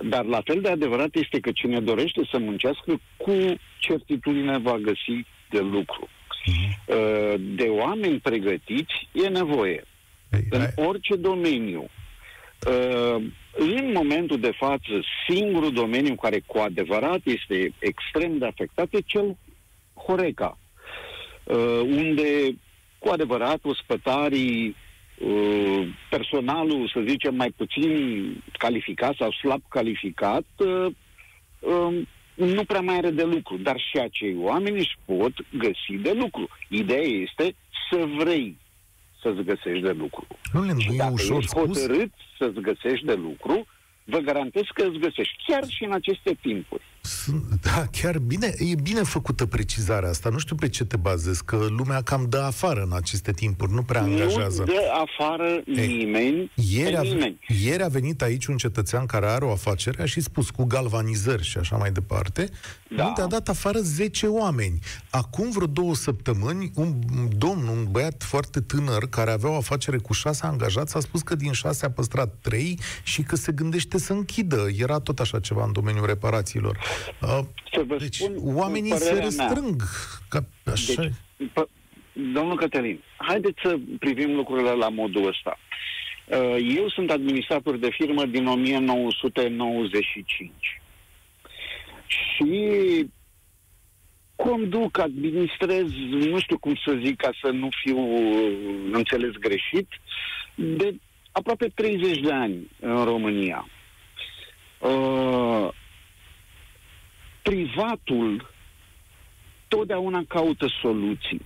Dar 0.04 0.26
la 0.26 0.42
fel 0.46 0.62
de 0.62 0.70
adevărat 0.70 1.16
este 1.16 1.40
că 1.40 1.52
cine 1.52 1.80
dorește 1.80 2.22
să 2.32 2.38
muncească, 2.38 3.02
cu 3.18 3.32
certitudine 3.80 4.58
va 4.58 4.78
găsi 4.78 5.26
de 5.50 5.60
lucru. 5.60 6.10
Mhm. 6.46 6.82
Uh, 6.88 7.34
de 7.38 7.64
oameni 7.64 8.20
pregătiți 8.20 9.08
e 9.12 9.28
nevoie. 9.28 9.84
În 10.50 10.68
orice 10.76 11.16
domeniu. 11.16 11.90
Uh, 12.68 13.24
în 13.58 13.91
momentul 13.93 14.39
de 14.39 14.51
față, 14.58 15.03
singurul 15.28 15.74
domeniu 15.74 16.16
care 16.16 16.39
cu 16.45 16.58
adevărat 16.58 17.20
este 17.24 17.74
extrem 17.80 18.38
de 18.38 18.45
afectat 18.45 18.88
e 18.91 18.99
cel 18.99 19.38
Horeca, 19.93 20.58
uh, 21.43 21.82
unde 21.82 22.58
cu 22.99 23.10
adevărat 23.10 23.60
ospătarii, 23.64 24.76
uh, 25.20 25.88
personalul, 26.10 26.89
să 26.93 27.03
zicem, 27.08 27.36
mai 27.36 27.53
puțin 27.58 28.43
calificat 28.58 29.16
sau 29.16 29.32
slab 29.32 29.62
calificat, 29.70 30.45
uh, 30.58 30.88
um, 31.60 32.08
nu 32.36 32.64
prea 32.64 32.82
mai 32.82 32.95
are 32.95 33.10
de 33.10 33.24
lucru, 33.24 33.58
dar 33.58 33.80
și 33.80 33.97
acei 33.97 34.36
oameni 34.38 34.78
își 34.78 34.97
pot 35.06 35.34
găsi 35.58 36.01
de 36.01 36.12
lucru. 36.12 36.47
Ideea 36.70 37.08
este 37.22 37.56
să 37.91 38.06
vrei 38.18 38.58
să-ți 39.26 39.43
găsești 39.51 39.84
de 39.89 39.91
lucru. 39.91 40.28
Nu, 40.53 40.63
nu 40.63 40.80
și 40.80 40.93
e 40.93 40.97
dacă 40.97 41.11
ușor 41.13 41.38
ești 41.38 41.49
spus. 41.49 41.65
hotărât 41.65 42.11
să-ți 42.38 42.59
găsești 42.69 43.05
de 43.05 43.13
lucru, 43.28 43.65
vă 44.03 44.17
garantez 44.17 44.63
că 44.73 44.84
îți 44.84 44.97
găsești, 44.97 45.36
chiar 45.47 45.63
și 45.76 45.84
în 45.84 45.91
aceste 45.91 46.32
timpuri. 46.41 46.84
Da, 47.62 47.86
chiar 47.91 48.18
bine, 48.18 48.53
e 48.58 48.76
bine 48.84 49.01
făcută 49.03 49.45
precizarea 49.45 50.10
asta. 50.10 50.30
Nu 50.30 50.38
știu 50.38 50.56
pe 50.56 50.70
ce 50.70 50.86
te 50.86 50.97
bazezi, 50.97 51.43
că 51.43 51.66
lumea 51.70 52.01
cam 52.01 52.26
dă 52.30 52.38
afară 52.38 52.82
în 52.82 52.91
aceste 52.93 53.32
timpuri, 53.32 53.74
nu 53.74 53.84
prea 53.84 54.01
angajează. 54.01 54.64
Nu 54.68 54.74
dă 54.74 54.82
afară 54.91 55.62
nimeni, 55.66 56.51
Ieri 56.56 56.95
a, 56.95 57.01
nimeni. 57.01 57.39
ieri 57.64 57.84
a 57.84 57.88
venit 57.88 58.22
aici 58.22 58.45
un 58.45 58.58
cetățean 58.58 59.06
care 59.06 59.26
are 59.26 59.45
o 59.45 59.51
afacere 59.51 60.01
a 60.01 60.06
și 60.06 60.22
spus 60.22 60.49
cu 60.49 60.64
galvanizări 60.64 61.43
și 61.43 61.58
așa 61.58 61.76
mai 61.78 61.91
departe, 61.91 62.49
da. 62.95 63.06
unde 63.06 63.22
a 63.22 63.28
dat 63.28 63.47
afară 63.49 63.80
10 63.80 64.28
oameni. 64.28 64.80
Acum 65.10 65.51
vreo 65.51 65.68
două 65.68 65.95
săptămâni, 65.95 66.72
un 66.76 66.93
domn, 67.38 67.68
un 67.68 67.88
băiat 67.91 68.24
foarte 68.24 68.60
tânăr, 68.62 69.08
care 69.10 69.32
avea 69.32 69.49
o 69.49 69.56
afacere 69.56 69.97
cu 69.97 70.14
șase 70.14 70.45
angajați, 70.45 70.97
a 70.97 70.99
spus 70.99 71.22
că 71.22 71.36
din 71.36 71.51
șase 71.51 71.86
a 71.86 71.89
păstrat 71.91 72.36
trei 72.41 72.80
și 73.03 73.22
că 73.22 73.36
se 73.36 73.51
gândește 73.51 73.97
să 73.97 74.14
închidă. 74.14 74.68
Era 74.78 74.99
tot 74.99 75.20
așa 75.20 75.39
ceva 75.39 75.64
în 75.64 75.72
domeniul 75.72 76.06
reparațiilor. 76.06 76.80
Uh, 77.22 77.39
Să 77.74 77.84
vă 77.88 77.96
deci, 77.98 78.16
spun 78.16 78.36
oamenii 78.41 78.91
se 78.91 78.98
părerea 79.04 79.24
restrâng. 79.24 79.82
Ca, 80.30 80.46
așa 80.66 81.02
Deci, 81.02 81.12
p- 81.50 81.70
domnul 82.34 82.58
Cătălin, 82.58 83.04
haideți 83.18 83.60
să 83.64 83.78
privim 84.00 84.36
lucrurile 84.36 84.72
la 84.72 84.89
modul 84.89 85.28
ăsta. 85.28 85.60
Uh, 86.26 86.58
Eu 86.78 86.89
sunt 86.89 87.12
administrator 87.12 87.78
de 87.78 87.89
firmă 87.91 88.26
din 88.26 88.48
1995 88.48 90.82
și 92.08 93.06
conduc, 94.36 94.98
administrez, 95.00 95.86
nu 96.10 96.39
știu 96.39 96.58
cum 96.58 96.76
să 96.86 96.98
zic 97.04 97.16
ca 97.22 97.30
să 97.41 97.50
nu 97.50 97.70
fiu 97.84 97.98
uh, 98.00 98.54
înțeles 98.91 99.32
greșit, 99.32 99.88
de 100.56 100.96
aproape 101.32 101.68
30 101.76 102.20
de 102.20 102.32
ani 102.32 102.70
în 102.80 103.04
România. 103.04 103.68
Uh, 107.46 107.54
privatul 107.54 108.54
totdeauna 109.68 110.24
caută 110.28 110.68
soluții. 110.82 111.41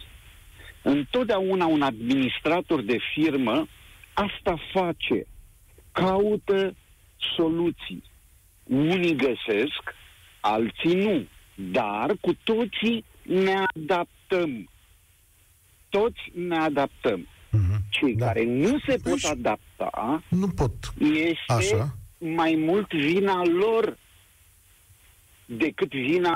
Întotdeauna 0.84 1.66
un 1.66 1.82
administrator 1.82 2.82
de 2.82 2.98
firmă 3.14 3.68
asta 4.14 4.56
face. 4.74 5.26
Caută 5.92 6.76
soluții. 7.36 8.04
Unii 8.64 9.16
găsesc, 9.16 9.96
alții 10.40 10.94
nu. 10.94 11.26
Dar 11.56 12.16
cu 12.22 12.34
toții 12.44 13.06
ne 13.22 13.64
adaptăm. 13.76 14.70
Toți 15.90 16.32
ne 16.34 16.58
adaptăm. 16.58 17.28
Cei 17.90 18.16
da. 18.16 18.26
care 18.26 18.44
nu 18.44 18.80
se 18.88 18.98
pot 19.04 19.32
adapta 19.32 20.24
nu 20.30 20.48
pot. 20.48 20.74
este 21.00 21.74
Așa. 21.76 21.96
mai 22.18 22.56
mult 22.56 22.94
vina 22.94 23.44
lor 23.46 23.98
decât 25.58 25.92
vina 25.92 26.34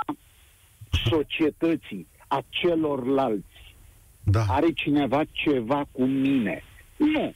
societății, 1.09 2.07
a 2.27 2.43
celorlalți. 2.49 3.75
Da. 4.23 4.45
Are 4.47 4.71
cineva 4.71 5.21
ceva 5.31 5.85
cu 5.91 6.03
mine? 6.03 6.63
Nu. 6.97 7.33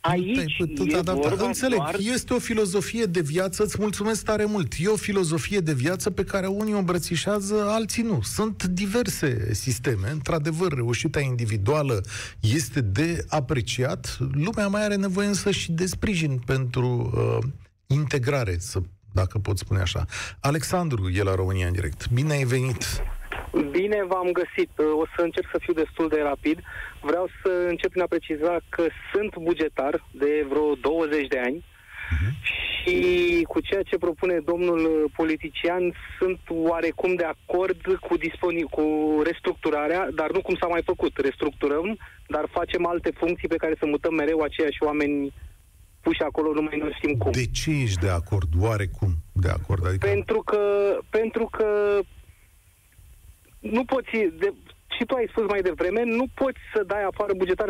Aici 0.00 0.56
Tot 0.76 0.92
e 0.92 0.96
adaptat. 0.96 1.28
vorba 1.28 1.46
Înțeleg, 1.46 1.78
doar... 1.78 1.96
este 1.98 2.34
o 2.34 2.38
filozofie 2.38 3.04
de 3.04 3.20
viață, 3.20 3.62
îți 3.62 3.76
mulțumesc 3.80 4.24
tare 4.24 4.44
mult. 4.44 4.72
E 4.78 4.86
o 4.88 4.96
filozofie 4.96 5.58
de 5.58 5.72
viață 5.72 6.10
pe 6.10 6.24
care 6.24 6.46
unii 6.46 6.74
o 6.74 6.78
îmbrățișează, 6.78 7.70
alții 7.70 8.02
nu. 8.02 8.20
Sunt 8.22 8.64
diverse 8.64 9.54
sisteme. 9.54 10.10
Într-adevăr, 10.10 10.72
reușita 10.72 11.20
individuală 11.20 12.00
este 12.40 12.80
de 12.80 13.24
apreciat. 13.28 14.18
Lumea 14.32 14.68
mai 14.68 14.84
are 14.84 14.94
nevoie 14.96 15.26
însă 15.26 15.50
și 15.50 15.72
de 15.72 15.86
sprijin 15.86 16.38
pentru 16.46 17.12
uh, 17.14 17.50
integrare, 17.86 18.56
să, 18.58 18.82
dacă 19.18 19.38
pot 19.38 19.58
spune 19.58 19.80
așa. 19.80 20.02
Alexandru 20.40 21.02
e 21.18 21.22
la 21.22 21.34
România 21.34 21.66
în 21.66 21.72
direct. 21.72 22.00
Bine 22.18 22.32
ai 22.32 22.44
venit! 22.44 22.82
Bine 23.70 23.98
v-am 24.12 24.30
găsit. 24.40 24.70
O 25.02 25.04
să 25.16 25.20
încerc 25.22 25.48
să 25.52 25.58
fiu 25.64 25.72
destul 25.72 26.08
de 26.08 26.20
rapid. 26.30 26.58
Vreau 27.00 27.26
să 27.42 27.50
încep 27.68 27.90
prin 27.90 28.02
a 28.02 28.06
preciza 28.14 28.58
că 28.68 28.84
sunt 29.12 29.32
bugetar 29.36 30.04
de 30.10 30.46
vreo 30.50 30.74
20 30.74 31.26
de 31.26 31.38
ani 31.38 31.64
și 32.88 32.96
cu 33.48 33.60
ceea 33.60 33.82
ce 33.82 33.98
propune 33.98 34.38
domnul 34.44 35.10
politician 35.16 35.82
sunt 36.18 36.40
oarecum 36.48 37.14
de 37.14 37.24
acord 37.24 37.80
cu, 38.00 38.14
disponi- 38.18 38.70
cu 38.70 38.86
restructurarea, 39.24 40.08
dar 40.14 40.30
nu 40.30 40.40
cum 40.40 40.56
s-a 40.60 40.66
mai 40.66 40.82
făcut. 40.84 41.16
Restructurăm, 41.16 41.98
dar 42.28 42.44
facem 42.50 42.86
alte 42.86 43.10
funcții 43.20 43.48
pe 43.48 43.56
care 43.62 43.74
să 43.78 43.86
mutăm 43.86 44.14
mereu 44.14 44.40
aceiași 44.40 44.82
oameni 44.82 45.32
puși 46.08 46.22
acolo, 46.30 46.48
numai 46.52 46.76
nu 46.82 46.88
știm 46.98 47.14
cum. 47.22 47.30
De 47.32 47.46
ce 47.60 47.70
ești 47.84 48.00
de 48.06 48.10
acord? 48.20 48.48
Oarecum 48.66 49.12
de 49.44 49.48
acord? 49.58 49.86
Adică... 49.86 50.06
Pentru 50.06 50.38
că, 50.50 50.60
pentru 51.18 51.44
că 51.56 51.66
nu 53.76 53.82
poți, 53.92 54.10
de, 54.42 54.48
și 54.96 55.02
tu 55.08 55.14
ai 55.14 55.26
spus 55.32 55.44
mai 55.48 55.60
devreme, 55.68 56.02
nu 56.20 56.26
poți 56.40 56.60
să 56.74 56.80
dai 56.92 57.02
afară 57.10 57.32
bugetar 57.36 57.68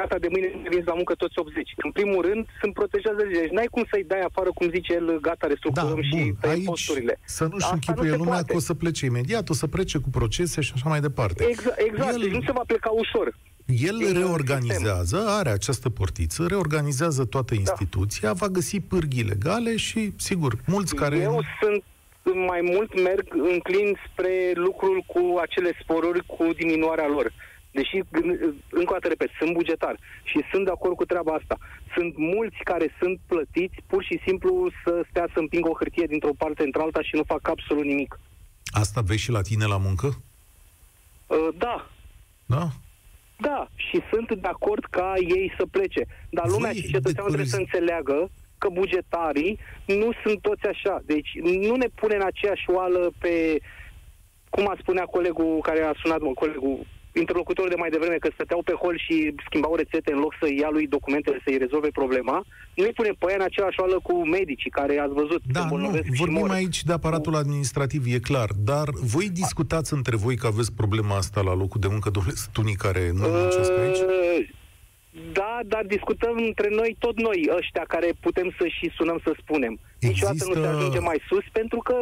data 0.00 0.18
de 0.18 0.28
mâine 0.30 0.48
vin 0.72 0.82
la 0.86 0.94
muncă 0.94 1.14
toți 1.14 1.38
80. 1.38 1.70
În 1.86 1.90
primul 1.98 2.20
rând, 2.28 2.46
sunt 2.60 2.72
protejați 2.80 3.16
de 3.16 3.22
lege. 3.22 3.40
Deci 3.40 3.50
n-ai 3.56 3.66
cum 3.74 3.84
să-i 3.90 4.04
dai 4.12 4.20
afară, 4.20 4.50
cum 4.54 4.66
zice 4.76 4.92
el, 5.00 5.06
gata, 5.20 5.46
restructurăm 5.46 5.94
Da, 6.00 6.02
și 6.10 6.16
bun, 6.24 6.34
tăiem 6.40 6.54
aici 6.56 6.64
posturile. 6.64 7.14
să 7.24 7.44
nu-și 7.44 7.64
Asta 7.64 7.74
închipuie 7.78 8.10
se 8.10 8.16
lumea 8.16 8.32
poate. 8.38 8.50
că 8.50 8.56
o 8.56 8.60
să 8.70 8.74
plece 8.74 9.04
imediat, 9.06 9.48
o 9.48 9.56
să 9.62 9.66
plece 9.66 9.98
cu 9.98 10.10
procese 10.18 10.60
și 10.60 10.72
așa 10.74 10.88
mai 10.88 11.00
departe. 11.00 11.44
Exact, 11.48 11.80
exact. 11.88 12.12
El- 12.12 12.20
deci 12.20 12.30
nu 12.38 12.42
se 12.48 12.52
va 12.52 12.62
pleca 12.66 12.90
ușor. 13.04 13.26
El 13.76 14.12
reorganizează, 14.12 15.24
are 15.28 15.50
această 15.50 15.90
portiță, 15.90 16.46
reorganizează 16.46 17.24
toată 17.24 17.54
Da. 17.54 17.60
instituția, 17.60 18.32
va 18.32 18.48
găsi 18.48 18.80
pârghii 18.80 19.22
legale 19.22 19.76
și, 19.76 20.12
sigur, 20.16 20.58
mulți 20.66 20.94
care... 20.94 21.16
Eu 21.16 21.40
sunt 21.60 21.82
mai 22.46 22.60
mult 22.60 23.02
merg 23.02 23.26
înclin 23.52 23.96
spre 24.06 24.52
lucrul 24.54 25.04
cu 25.06 25.38
acele 25.40 25.72
sporuri 25.82 26.26
cu 26.26 26.44
diminuarea 26.56 27.08
lor. 27.08 27.32
Deși, 27.70 27.96
gând- 28.12 28.40
încă 28.70 28.90
o 28.90 28.96
dată 28.96 29.08
repet, 29.08 29.30
sunt 29.38 29.52
bugetar 29.52 29.96
și 30.24 30.40
sunt 30.52 30.64
de 30.64 30.70
acord 30.70 30.94
cu 30.96 31.04
treaba 31.04 31.32
asta. 31.32 31.58
Sunt 31.94 32.16
mulți 32.16 32.56
care 32.64 32.94
sunt 33.00 33.18
plătiți 33.26 33.76
pur 33.86 34.02
și 34.04 34.20
simplu 34.26 34.70
să 34.84 35.04
stea 35.10 35.26
să 35.32 35.38
împingă 35.38 35.68
o 35.68 35.76
hârtie 35.78 36.06
dintr-o 36.08 36.34
parte 36.38 36.62
într-alta 36.62 37.02
și 37.02 37.14
nu 37.16 37.22
fac 37.26 37.48
absolut 37.48 37.84
nimic. 37.84 38.20
Asta 38.66 39.00
vezi 39.00 39.20
și 39.22 39.30
la 39.30 39.40
tine 39.42 39.64
la 39.64 39.76
muncă? 39.76 40.06
Uh, 41.26 41.48
da, 41.58 41.90
Da? 42.46 42.68
Da, 43.40 43.68
și 43.74 44.00
sunt 44.12 44.40
de 44.40 44.48
acord 44.48 44.84
ca 44.90 45.12
ei 45.16 45.52
să 45.58 45.66
plece. 45.66 46.06
Dar 46.30 46.46
lumea 46.48 46.72
și 46.72 46.90
cetățeanul 46.90 47.32
trebuie 47.32 47.54
să 47.54 47.56
înțeleagă 47.56 48.30
că 48.58 48.68
bugetarii 48.68 49.58
nu 49.86 50.10
sunt 50.22 50.40
toți 50.40 50.66
așa. 50.66 51.00
Deci 51.04 51.30
nu 51.42 51.76
ne 51.76 51.86
pune 51.94 52.14
în 52.14 52.22
aceeași 52.24 52.70
oală 52.70 53.12
pe, 53.18 53.56
cum 54.50 54.68
a 54.68 54.76
spunea 54.80 55.04
colegul 55.04 55.58
care 55.62 55.82
a 55.82 55.92
sunat, 56.02 56.20
mă, 56.20 56.32
colegul 56.32 56.86
interlocutorul 57.18 57.70
de 57.70 57.76
mai 57.82 57.90
devreme, 57.90 58.16
că 58.16 58.28
stăteau 58.32 58.62
pe 58.62 58.72
hol 58.72 58.96
și 59.06 59.34
schimbau 59.46 59.74
rețete 59.74 60.12
în 60.12 60.18
loc 60.18 60.32
să 60.40 60.46
ia 60.60 60.68
lui 60.70 60.86
documentele 60.86 61.38
să-i 61.44 61.58
rezolve 61.64 61.88
problema, 62.00 62.36
nu 62.74 62.84
îi 62.84 62.92
pune 62.92 63.10
pe 63.18 63.26
ea 63.28 63.34
în 63.38 63.42
aceeași 63.50 63.80
oală 63.80 63.98
cu 64.02 64.26
medicii 64.28 64.70
care 64.70 64.98
ați 64.98 65.12
văzut. 65.12 65.40
se 65.44 65.52
Da, 65.52 65.58
nu, 65.60 65.64
îmbolnăvesc 65.64 66.04
și 66.04 66.20
vorbim 66.24 66.38
mor. 66.38 66.50
aici 66.50 66.82
de 66.84 66.92
aparatul 66.92 67.34
administrativ, 67.34 68.02
e 68.06 68.18
clar, 68.18 68.48
dar 68.70 68.88
voi 69.14 69.28
discutați 69.30 69.92
între 69.92 70.16
voi 70.16 70.36
că 70.36 70.46
aveți 70.46 70.72
problema 70.72 71.16
asta 71.16 71.40
la 71.40 71.54
locul 71.54 71.80
de 71.80 71.88
muncă, 71.90 72.10
domnule, 72.10 72.34
sunt 72.34 72.56
unii 72.56 72.74
care 72.74 73.10
nu 73.14 73.26
muncesc 73.28 73.70
aici? 73.78 73.98
Uh, 73.98 74.48
Da, 75.32 75.58
dar 75.66 75.84
discutăm 75.86 76.36
între 76.36 76.68
noi, 76.70 76.96
tot 76.98 77.16
noi, 77.20 77.38
ăștia 77.58 77.84
care 77.88 78.08
putem 78.20 78.54
să 78.58 78.64
și 78.76 78.90
sunăm 78.96 79.18
să 79.24 79.32
spunem. 79.42 79.78
Niciodată 80.00 80.44
nu 80.46 80.52
se 80.52 80.58
Există- 80.58 80.76
ajunge 80.76 80.98
mai 80.98 81.18
sus, 81.28 81.44
pentru 81.52 81.78
că 81.78 81.96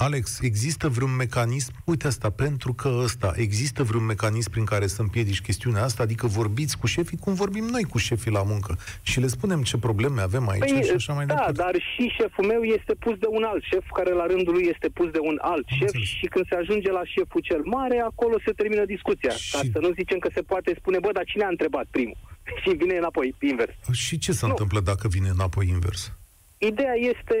Alex, 0.00 0.40
există 0.40 0.88
vreun 0.88 1.16
mecanism, 1.16 1.72
uite 1.84 2.06
asta, 2.06 2.30
pentru 2.30 2.72
că 2.72 2.88
ăsta, 3.02 3.32
există 3.36 3.82
vreun 3.82 4.04
mecanism 4.04 4.50
prin 4.50 4.64
care 4.64 4.86
să 4.86 5.02
împiedici 5.02 5.40
chestiunea 5.40 5.82
asta, 5.82 6.02
adică 6.02 6.26
vorbiți 6.26 6.78
cu 6.78 6.86
șefii 6.86 7.18
cum 7.18 7.34
vorbim 7.34 7.64
noi 7.64 7.82
cu 7.82 7.98
șefii 7.98 8.30
la 8.30 8.42
muncă 8.42 8.78
și 9.02 9.20
le 9.20 9.26
spunem 9.26 9.62
ce 9.62 9.76
probleme 9.78 10.20
avem 10.20 10.48
aici 10.48 10.84
și 10.84 10.92
așa 10.94 11.12
mai 11.12 11.26
da, 11.26 11.34
departe. 11.34 11.62
dar 11.62 11.74
și 11.74 12.14
șeful 12.18 12.44
meu 12.44 12.62
este 12.62 12.94
pus 12.94 13.16
de 13.18 13.26
un 13.28 13.42
alt 13.42 13.62
șef, 13.62 13.84
care 13.94 14.12
la 14.12 14.26
rândul 14.26 14.52
lui 14.52 14.66
este 14.72 14.88
pus 14.88 15.10
de 15.10 15.18
un 15.30 15.38
alt 15.40 15.66
șef 15.78 15.94
și 16.18 16.26
când 16.26 16.44
se 16.48 16.54
ajunge 16.54 16.90
la 16.90 17.04
șeful 17.04 17.40
cel 17.40 17.62
mare, 17.64 17.98
acolo 17.98 18.34
se 18.44 18.52
termină 18.52 18.84
discuția. 18.84 19.34
Ca 19.52 19.60
să 19.72 19.78
nu 19.80 19.90
zicem 19.92 20.18
că 20.18 20.28
se 20.34 20.42
poate 20.42 20.74
spune, 20.78 20.98
bă, 20.98 21.10
dar 21.12 21.24
cine 21.24 21.44
a 21.44 21.48
întrebat 21.48 21.86
primul? 21.90 22.16
Și 22.62 22.70
vine 22.76 22.96
înapoi, 22.96 23.34
invers. 23.40 23.72
Și 23.92 24.18
ce 24.18 24.32
se 24.32 24.44
întâmplă 24.46 24.80
dacă 24.80 25.08
vine 25.08 25.28
înapoi 25.28 25.68
invers? 25.68 26.12
Ideea 26.58 26.94
este 26.94 27.38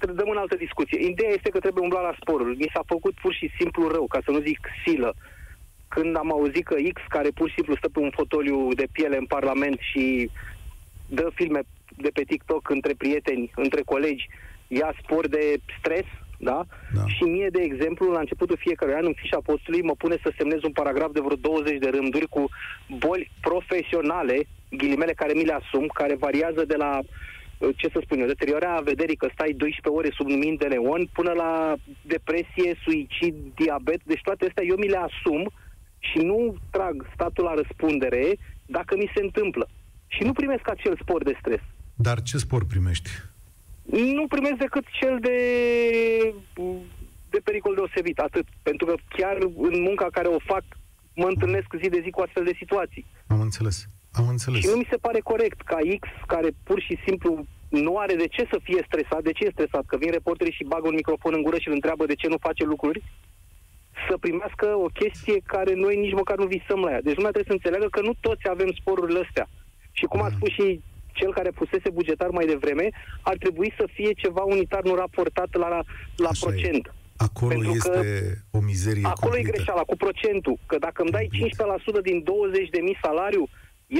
dăm 0.00 0.28
în 0.30 0.36
altă 0.36 0.56
discuție. 0.56 1.06
Ideea 1.06 1.30
este 1.30 1.50
că 1.50 1.58
trebuie 1.58 1.82
umbla 1.82 2.00
la 2.00 2.14
sporul. 2.20 2.54
Mi 2.58 2.70
s-a 2.74 2.82
făcut 2.86 3.14
pur 3.14 3.32
și 3.34 3.50
simplu 3.58 3.88
rău, 3.88 4.06
ca 4.06 4.18
să 4.24 4.30
nu 4.30 4.40
zic 4.40 4.58
silă. 4.86 5.14
Când 5.88 6.16
am 6.16 6.32
auzit 6.32 6.64
că 6.64 6.74
X, 6.92 7.00
care 7.08 7.28
pur 7.34 7.48
și 7.48 7.54
simplu 7.54 7.76
stă 7.76 7.88
pe 7.88 7.98
un 7.98 8.10
fotoliu 8.10 8.74
de 8.74 8.86
piele 8.92 9.16
în 9.16 9.26
Parlament 9.26 9.78
și 9.78 10.30
dă 11.08 11.30
filme 11.34 11.60
de 11.96 12.10
pe 12.12 12.22
TikTok 12.22 12.70
între 12.70 12.94
prieteni, 12.98 13.50
între 13.54 13.82
colegi, 13.84 14.28
ia 14.68 14.94
spor 15.02 15.28
de 15.28 15.56
stres, 15.78 16.04
da? 16.38 16.64
da? 16.94 17.06
Și 17.06 17.22
mie, 17.22 17.48
de 17.48 17.62
exemplu, 17.62 18.10
la 18.10 18.18
începutul 18.18 18.56
fiecărui 18.56 18.94
an, 18.94 19.04
în 19.04 19.12
fișa 19.16 19.38
postului, 19.44 19.82
mă 19.82 19.94
pune 19.98 20.16
să 20.22 20.32
semnez 20.36 20.62
un 20.62 20.72
paragraf 20.72 21.12
de 21.12 21.20
vreo 21.20 21.36
20 21.36 21.78
de 21.78 21.88
rânduri 21.88 22.26
cu 22.28 22.48
boli 22.98 23.30
profesionale, 23.40 24.46
ghilimele 24.70 25.12
care 25.12 25.32
mi 25.32 25.44
le 25.44 25.52
asum, 25.52 25.86
care 25.86 26.14
variază 26.14 26.64
de 26.64 26.76
la 26.76 26.98
uh, 26.98 27.08
ce 27.76 27.88
să 27.92 28.00
spun 28.02 28.20
eu, 28.20 28.26
deteriorarea 28.26 28.80
vederii 28.92 29.16
că 29.16 29.28
stai 29.32 29.52
12 29.52 29.88
ore 29.88 30.10
sub 30.16 30.28
lumini 30.28 30.56
de 30.56 30.66
neon, 30.66 31.08
până 31.12 31.32
la 31.32 31.74
depresie, 32.02 32.78
suicid, 32.84 33.34
diabet, 33.54 34.00
deci 34.04 34.20
toate 34.22 34.46
astea 34.46 34.64
eu 34.64 34.76
mi 34.76 34.88
le 34.88 35.00
asum 35.08 35.50
și 35.98 36.18
nu 36.18 36.56
trag 36.70 37.06
statul 37.14 37.44
la 37.44 37.54
răspundere 37.54 38.36
dacă 38.66 38.96
mi 38.96 39.10
se 39.14 39.22
întâmplă. 39.22 39.68
Și 40.06 40.22
nu 40.22 40.32
primesc 40.32 40.68
acel 40.70 40.98
spor 41.00 41.22
de 41.22 41.36
stres. 41.40 41.60
Dar 41.94 42.22
ce 42.22 42.36
spor 42.38 42.66
primești? 42.66 43.10
Nu 44.18 44.26
primesc 44.26 44.54
decât 44.54 44.84
cel 45.00 45.18
de, 45.20 45.38
de 47.30 47.40
pericol 47.44 47.74
deosebit, 47.74 48.18
atât. 48.18 48.46
Pentru 48.62 48.86
că 48.86 48.94
chiar 49.08 49.36
în 49.42 49.82
munca 49.82 50.08
care 50.12 50.28
o 50.28 50.38
fac, 50.38 50.64
mă 51.14 51.26
întâlnesc 51.26 51.66
zi 51.82 51.88
de 51.88 52.00
zi 52.04 52.10
cu 52.10 52.20
astfel 52.20 52.44
de 52.44 52.56
situații. 52.58 53.06
Am 53.26 53.40
înțeles. 53.40 53.86
Am 54.20 54.28
înțeles. 54.28 54.60
Și 54.60 54.66
nu 54.66 54.76
mi 54.76 54.86
se 54.90 54.96
pare 54.96 55.20
corect 55.20 55.60
ca 55.62 55.78
X, 56.00 56.08
care 56.26 56.48
pur 56.68 56.80
și 56.80 56.98
simplu 57.06 57.44
nu 57.68 57.96
are 57.98 58.14
de 58.14 58.26
ce 58.34 58.42
să 58.52 58.58
fie 58.62 58.80
stresat, 58.86 59.22
de 59.22 59.32
ce 59.32 59.44
e 59.44 59.56
stresat? 59.56 59.84
Că 59.86 59.96
vin 59.96 60.10
reporterii 60.10 60.52
și 60.58 60.64
bagă 60.72 60.86
un 60.88 60.94
microfon 60.94 61.34
în 61.36 61.42
gură 61.42 61.58
și 61.58 61.68
îl 61.68 61.74
întreabă 61.74 62.04
de 62.06 62.14
ce 62.14 62.28
nu 62.28 62.36
face 62.40 62.64
lucruri, 62.64 63.02
să 64.08 64.14
primească 64.16 64.66
o 64.66 64.88
chestie 65.00 65.38
care 65.54 65.72
noi 65.74 65.96
nici 65.96 66.18
măcar 66.20 66.36
nu 66.38 66.46
visăm 66.46 66.80
la 66.80 66.90
ea. 66.90 67.02
Deci 67.06 67.16
lumea 67.16 67.30
trebuie 67.34 67.52
să 67.52 67.58
înțeleagă 67.58 67.88
că 67.90 68.00
nu 68.00 68.12
toți 68.20 68.48
avem 68.54 68.70
sporurile 68.80 69.20
astea. 69.26 69.46
Și 69.92 70.04
cum 70.04 70.22
a 70.22 70.30
spus 70.36 70.50
și 70.58 70.80
cel 71.12 71.32
care 71.32 71.50
fusese 71.54 71.90
bugetar 71.90 72.28
mai 72.28 72.46
devreme, 72.46 72.88
ar 73.20 73.36
trebui 73.36 73.72
să 73.78 73.84
fie 73.92 74.12
ceva 74.12 74.42
unitar, 74.42 74.82
nu 74.82 74.94
raportat 74.94 75.54
la, 75.62 75.68
la, 75.68 75.80
la 76.16 76.30
procent. 76.40 76.86
E. 76.86 76.92
Acolo 77.16 77.50
Pentru 77.50 77.70
este 77.70 77.88
că 78.50 78.56
o 78.58 78.60
mizerie 78.60 79.06
Acolo 79.06 79.32
cumplită. 79.32 79.48
e 79.48 79.52
greșeala, 79.52 79.82
cu 79.82 79.96
procentul. 79.96 80.56
Că 80.66 80.76
dacă 80.78 81.02
îmi 81.02 81.10
dai 81.10 81.28
15% 81.98 82.02
din 82.02 82.18
20.000 82.22 83.00
salariu, 83.02 83.48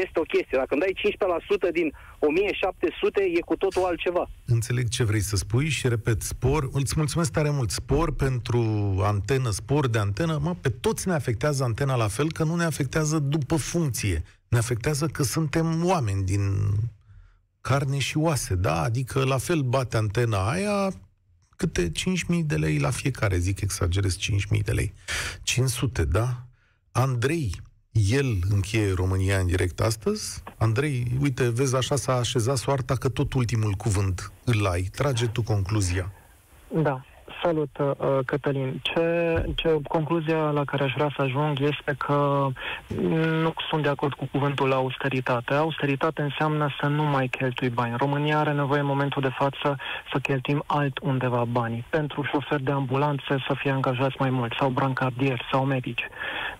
este 0.03 0.19
o 0.19 0.23
chestie. 0.23 0.59
Dacă 0.63 0.75
îmi 0.75 0.83
dai 0.85 0.95
15% 1.69 1.73
din 1.73 1.93
1700, 2.19 3.23
e 3.23 3.41
cu 3.41 3.57
totul 3.57 3.85
altceva. 3.85 4.31
Înțeleg 4.45 4.89
ce 4.89 5.05
vrei 5.05 5.21
să 5.21 5.37
spui 5.37 5.69
și 5.69 5.89
repet, 5.89 6.23
spor, 6.23 6.69
îți 6.73 6.95
mulțumesc 6.97 7.33
tare 7.33 7.51
mult, 7.51 7.71
spor 7.71 8.15
pentru 8.15 8.61
antenă, 9.03 9.51
spor 9.51 9.89
de 9.89 9.99
antenă, 9.99 10.39
mă, 10.43 10.55
pe 10.61 10.69
toți 10.69 11.09
ne 11.09 11.15
afectează 11.15 11.65
antena 11.65 11.95
la 11.95 12.09
fel, 12.09 12.33
că 12.33 12.45
nu 12.45 12.55
ne 12.55 12.65
afectează 12.65 13.19
după 13.19 13.57
funcție. 13.57 14.23
Ne 14.49 14.59
afectează 14.59 15.07
că 15.07 15.23
suntem 15.23 15.85
oameni 15.85 16.25
din 16.25 16.43
carne 17.61 17.99
și 17.99 18.17
oase, 18.17 18.55
da? 18.55 18.83
Adică 18.83 19.25
la 19.25 19.39
fel 19.39 19.61
bate 19.61 19.97
antena 19.97 20.51
aia, 20.51 20.93
câte 21.57 21.93
5.000 21.93 21.93
de 22.45 22.57
lei 22.57 22.79
la 22.79 22.91
fiecare, 22.91 23.39
zic 23.39 23.61
exagerez, 23.61 24.19
5.000 24.19 24.61
de 24.65 24.73
lei. 24.73 24.93
500, 25.43 26.05
da? 26.05 26.47
Andrei, 26.93 27.61
el 27.95 28.39
încheie 28.51 28.93
România 28.93 29.39
în 29.39 29.47
direct 29.47 29.81
astăzi. 29.81 30.43
Andrei, 30.57 31.07
uite, 31.21 31.49
vezi, 31.49 31.77
așa 31.77 31.97
s-a 31.97 32.15
așezat 32.15 32.57
soarta 32.57 32.95
că 32.95 33.09
tot 33.09 33.33
ultimul 33.33 33.73
cuvânt 33.73 34.33
îl 34.45 34.67
ai. 34.67 34.83
Trage 34.83 35.27
tu 35.27 35.43
concluzia. 35.43 36.13
Da. 36.83 37.05
Salut, 37.43 37.79
uh, 37.79 38.19
Cătălin. 38.27 38.81
Ce, 38.83 39.45
ce 39.55 39.79
concluzia 39.89 40.51
la 40.51 40.65
care 40.65 40.85
aș 40.85 40.93
vrea 40.93 41.13
să 41.17 41.23
ajung 41.23 41.61
este 41.61 41.95
că 41.99 42.49
nu 43.43 43.53
sunt 43.69 43.83
de 43.83 43.89
acord 43.89 44.13
cu 44.15 44.29
cuvântul 44.33 44.73
austeritate. 44.73 45.55
Austeritate 45.55 46.23
înseamnă 46.23 46.69
să 46.81 46.87
nu 46.87 47.03
mai 47.03 47.27
cheltui 47.27 47.69
bani. 47.69 47.95
România 47.97 48.39
are 48.39 48.53
nevoie 48.53 48.81
în 48.81 48.87
momentul 48.87 49.23
de 49.23 49.33
față 49.39 49.77
să 50.13 50.19
cheltuim 50.19 50.63
alt 50.67 50.99
undeva 51.03 51.45
banii. 51.45 51.85
Pentru 51.91 52.23
șoferi 52.23 52.63
de 52.63 52.71
ambulanțe 52.71 53.37
să 53.47 53.55
fie 53.57 53.71
angajați 53.71 54.17
mai 54.19 54.31
mult, 54.31 54.55
sau 54.59 54.69
brancardieri, 54.69 55.47
sau 55.53 55.65
medici. 55.65 56.09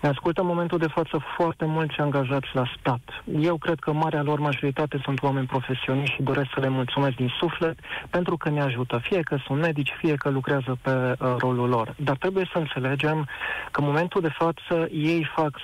Ne 0.01 0.09
ascultă 0.09 0.41
în 0.41 0.47
momentul 0.47 0.77
de 0.77 0.87
față 0.87 1.19
foarte 1.37 1.65
mulți 1.65 1.99
angajați 1.99 2.47
la 2.53 2.63
stat. 2.79 3.23
Eu 3.39 3.57
cred 3.57 3.79
că 3.79 3.93
marea 3.93 4.21
lor 4.21 4.39
majoritate 4.39 4.99
sunt 5.03 5.23
oameni 5.23 5.45
profesioniști 5.47 6.15
și 6.15 6.21
doresc 6.21 6.47
să 6.53 6.59
le 6.59 6.69
mulțumesc 6.69 7.15
din 7.15 7.31
suflet 7.39 7.79
pentru 8.09 8.37
că 8.37 8.49
ne 8.49 8.61
ajută. 8.61 8.97
Fie 8.97 9.21
că 9.21 9.37
sunt 9.45 9.59
medici, 9.59 9.93
fie 9.97 10.15
că 10.15 10.29
lucrează 10.29 10.53
pe 10.81 10.89
uh, 11.19 11.35
rolul 11.37 11.69
lor. 11.69 11.95
Dar 11.97 12.17
trebuie 12.17 12.49
să 12.51 12.57
înțelegem 12.57 13.27
că 13.71 13.79
în 13.79 13.85
momentul 13.85 14.21
de 14.21 14.29
față 14.37 14.87
ei 14.91 15.29
fac 15.35 15.59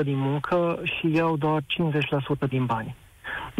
100% 0.00 0.04
din 0.04 0.18
muncă 0.18 0.80
și 0.82 1.14
iau 1.14 1.36
doar 1.36 1.60
50% 1.60 2.48
din 2.48 2.64
bani. 2.64 2.94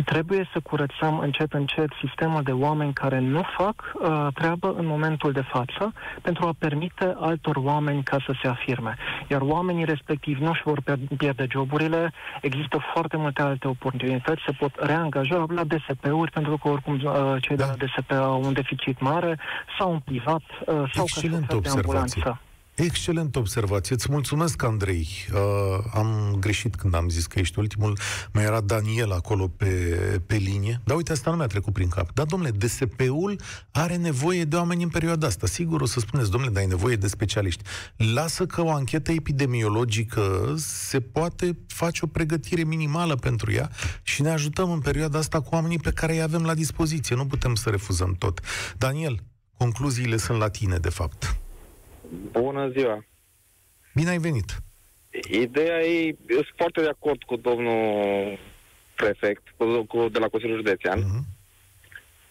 Trebuie 0.04 0.48
să 0.52 0.60
curățăm 0.60 1.18
încet, 1.18 1.52
încet 1.52 1.88
sistemul 2.04 2.42
de 2.42 2.52
oameni 2.52 2.92
care 2.92 3.18
nu 3.18 3.42
fac 3.58 3.92
uh, 3.94 4.26
treabă 4.34 4.74
în 4.78 4.86
momentul 4.86 5.32
de 5.32 5.44
față 5.52 5.92
pentru 6.22 6.46
a 6.46 6.54
permite 6.58 7.14
altor 7.20 7.56
oameni 7.56 8.02
ca 8.02 8.16
să 8.26 8.34
se 8.42 8.48
afirme. 8.48 8.96
Iar 9.28 9.40
oamenii 9.40 9.84
respectiv 9.84 10.38
nu 10.38 10.50
își 10.50 10.62
vor 10.64 10.82
pierde 11.16 11.46
joburile, 11.50 12.12
există 12.40 12.78
foarte 12.92 13.16
multe 13.16 13.42
alte 13.42 13.68
oportunități, 13.68 14.42
se 14.46 14.52
pot 14.58 14.72
reangaja 14.76 15.46
la 15.48 15.64
DSP-uri, 15.64 16.30
pentru 16.30 16.58
că 16.58 16.68
oricum 16.68 16.94
uh, 16.94 17.36
cei 17.40 17.56
da. 17.56 17.64
de 17.64 17.70
la 17.70 17.86
DSP 17.86 18.12
au 18.12 18.42
un 18.42 18.52
deficit 18.52 19.00
mare, 19.00 19.38
sau 19.78 19.92
în 19.92 19.98
privat, 19.98 20.42
uh, 20.66 20.90
sau 20.92 21.04
Excelent 21.04 21.46
ca 21.46 21.56
de 21.56 21.68
ambulanță. 21.68 22.40
Excelent 22.84 23.36
observație. 23.36 23.94
Îți 23.94 24.10
mulțumesc, 24.10 24.62
Andrei. 24.62 25.08
Uh, 25.32 25.38
am 25.94 26.36
greșit 26.40 26.74
când 26.74 26.94
am 26.94 27.08
zis 27.08 27.26
că 27.26 27.38
ești 27.38 27.58
ultimul. 27.58 27.98
Mai 28.32 28.44
era 28.44 28.60
Daniel 28.60 29.12
acolo 29.12 29.48
pe, 29.48 29.66
pe 30.26 30.36
linie. 30.36 30.80
Dar 30.84 30.96
uite, 30.96 31.12
asta 31.12 31.30
nu 31.30 31.36
mi-a 31.36 31.46
trecut 31.46 31.72
prin 31.72 31.88
cap. 31.88 32.12
Dar, 32.14 32.26
domnule, 32.26 32.50
DSP-ul 32.50 33.40
are 33.70 33.96
nevoie 33.96 34.44
de 34.44 34.56
oameni 34.56 34.82
în 34.82 34.88
perioada 34.88 35.26
asta. 35.26 35.46
Sigur 35.46 35.80
o 35.80 35.86
să 35.86 36.00
spuneți, 36.00 36.30
domnule, 36.30 36.52
dar 36.52 36.62
ai 36.62 36.68
nevoie 36.68 36.96
de 36.96 37.06
specialiști. 37.06 37.62
Lasă 37.96 38.46
că 38.46 38.62
o 38.62 38.70
anchetă 38.70 39.12
epidemiologică 39.12 40.54
se 40.56 41.00
poate 41.00 41.58
face 41.66 42.00
o 42.04 42.06
pregătire 42.06 42.64
minimală 42.64 43.14
pentru 43.14 43.52
ea 43.52 43.70
și 44.02 44.22
ne 44.22 44.30
ajutăm 44.30 44.70
în 44.70 44.80
perioada 44.80 45.18
asta 45.18 45.40
cu 45.40 45.54
oamenii 45.54 45.78
pe 45.78 45.92
care 45.92 46.12
îi 46.12 46.22
avem 46.22 46.42
la 46.42 46.54
dispoziție. 46.54 47.16
Nu 47.16 47.26
putem 47.26 47.54
să 47.54 47.70
refuzăm 47.70 48.14
tot. 48.18 48.40
Daniel, 48.78 49.22
concluziile 49.56 50.16
sunt 50.16 50.38
la 50.38 50.48
tine, 50.48 50.76
de 50.76 50.88
fapt. 50.88 51.36
Bună 52.30 52.68
ziua! 52.68 53.04
Bine 53.94 54.10
ai 54.10 54.18
venit! 54.18 54.62
Ideea 55.30 55.80
e, 55.80 56.16
sunt 56.26 56.46
foarte 56.56 56.80
de 56.80 56.88
acord 56.88 57.22
cu 57.22 57.36
domnul 57.36 58.38
prefect 58.94 59.42
cu, 59.56 59.84
cu, 59.84 60.08
de 60.08 60.18
la 60.18 60.28
Consiliul 60.28 60.56
Județean. 60.56 61.02
Uh-huh. 61.02 61.24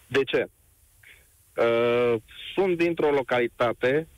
De 0.06 0.22
ce? 0.24 0.48
Uh, 1.56 2.14
sunt 2.54 2.76
dintr-o 2.76 3.10
localitate 3.10 4.08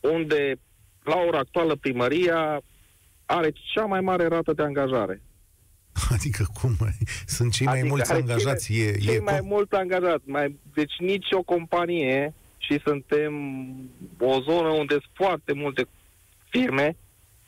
unde, 0.00 0.54
la 1.02 1.16
ora 1.26 1.38
actuală, 1.38 1.76
primăria 1.76 2.62
are 3.26 3.52
cea 3.74 3.84
mai 3.84 4.00
mare 4.00 4.26
rată 4.26 4.52
de 4.52 4.62
angajare. 4.62 5.22
Adică 6.10 6.46
cum? 6.60 6.76
Sunt 7.26 7.52
cei 7.52 7.66
adică 7.66 7.82
mai 7.82 7.94
mulți 7.94 8.12
angajați? 8.12 8.72
Cine, 8.72 8.86
e, 8.86 8.98
cei 8.98 9.14
e 9.14 9.20
mai 9.20 9.40
mulți 9.42 9.74
angajați. 9.74 10.28
Mai, 10.28 10.58
deci 10.74 10.92
nici 10.98 11.26
o 11.30 11.42
companie 11.42 12.34
și 12.66 12.80
suntem 12.84 13.32
o 14.18 14.40
zonă 14.40 14.68
unde 14.68 14.92
sunt 14.92 15.12
foarte 15.14 15.52
multe 15.52 15.86
firme. 16.48 16.96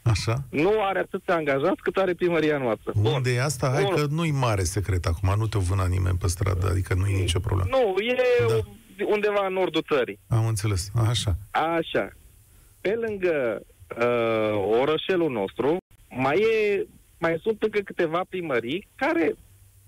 Așa. 0.03 0.45
Nu 0.51 0.83
are 0.83 0.99
atâția 0.99 1.35
angajați 1.35 1.83
cât 1.83 1.97
are 1.97 2.15
primăria 2.15 2.59
noastră. 2.59 2.93
Unde 3.03 3.35
e 3.35 3.43
asta? 3.43 3.71
Hai 3.71 3.83
Bun. 3.83 3.95
că 3.95 4.07
nu-i 4.11 4.31
mare 4.31 4.63
secret 4.63 5.07
acum, 5.07 5.35
nu 5.39 5.47
te-o 5.47 5.61
vâna 5.61 5.87
nimeni 5.87 6.19
pe 6.19 6.27
stradă, 6.27 6.67
adică 6.67 6.95
nu 6.95 7.07
e 7.07 7.21
nicio 7.21 7.39
problemă. 7.39 7.69
Nu, 7.71 8.03
e 8.03 8.17
da. 8.49 9.05
undeva 9.05 9.47
în 9.47 9.53
nordul 9.53 9.85
țării. 9.93 10.19
Am 10.29 10.47
înțeles, 10.47 10.91
așa. 11.09 11.37
Așa. 11.51 12.13
Pe 12.81 12.95
lângă 12.95 13.63
uh, 13.99 14.79
orășelul 14.81 15.31
nostru, 15.31 15.77
mai 16.09 16.37
e 16.37 16.87
mai 17.25 17.39
sunt 17.43 17.63
încă 17.63 17.81
câteva 17.81 18.21
primării 18.29 18.89
care, 18.95 19.35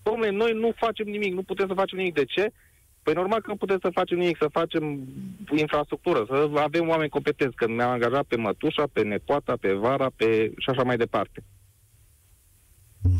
domnule, 0.02 0.30
noi 0.30 0.52
nu 0.52 0.72
facem 0.76 1.06
nimic, 1.06 1.32
nu 1.32 1.42
putem 1.42 1.66
să 1.66 1.74
facem 1.74 1.98
nimic. 1.98 2.14
De 2.14 2.24
ce? 2.24 2.52
Păi 3.06 3.14
normal 3.14 3.40
că 3.40 3.50
nu 3.50 3.56
putem 3.56 3.78
să 3.80 3.88
facem 3.92 4.18
nimic, 4.18 4.36
să 4.36 4.48
facem 4.48 5.08
infrastructură, 5.56 6.24
să 6.28 6.50
avem 6.54 6.88
oameni 6.88 7.08
competenți, 7.08 7.56
că 7.56 7.68
mi-am 7.68 7.90
angajat 7.90 8.24
pe 8.24 8.36
mătușa, 8.36 8.84
pe 8.92 9.02
nepoata, 9.02 9.56
pe 9.60 9.72
vara, 9.72 10.10
pe 10.16 10.52
și 10.58 10.70
așa 10.70 10.82
mai 10.82 10.96
departe. 10.96 11.42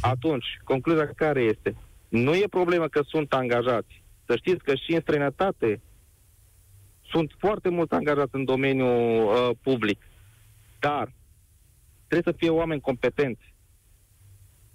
Atunci, 0.00 0.44
concluzia 0.64 1.06
care 1.16 1.42
este? 1.42 1.76
Nu 2.08 2.34
e 2.34 2.46
problemă 2.50 2.88
că 2.88 3.02
sunt 3.06 3.32
angajați. 3.32 4.02
Să 4.24 4.36
știți 4.36 4.64
că 4.64 4.74
și 4.74 4.94
în 4.94 5.00
străinătate 5.00 5.80
sunt 7.10 7.34
foarte 7.38 7.68
mulți 7.68 7.94
angajați 7.94 8.34
în 8.34 8.44
domeniul 8.44 9.24
uh, 9.24 9.50
public, 9.62 10.02
dar 10.80 11.12
trebuie 12.08 12.32
să 12.32 12.38
fie 12.38 12.50
oameni 12.50 12.80
competenți 12.80 13.54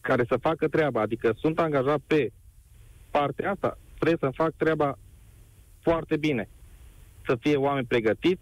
care 0.01 0.25
să 0.27 0.37
facă 0.37 0.67
treaba, 0.67 1.01
adică 1.01 1.33
sunt 1.37 1.59
angajat 1.59 1.99
pe 2.07 2.31
partea 3.09 3.51
asta, 3.51 3.77
trebuie 4.01 4.31
să 4.31 4.43
fac 4.43 4.53
treaba 4.57 4.97
foarte 5.81 6.17
bine. 6.17 6.49
Să 7.25 7.37
fie 7.39 7.55
oameni 7.55 7.85
pregătiți, 7.85 8.41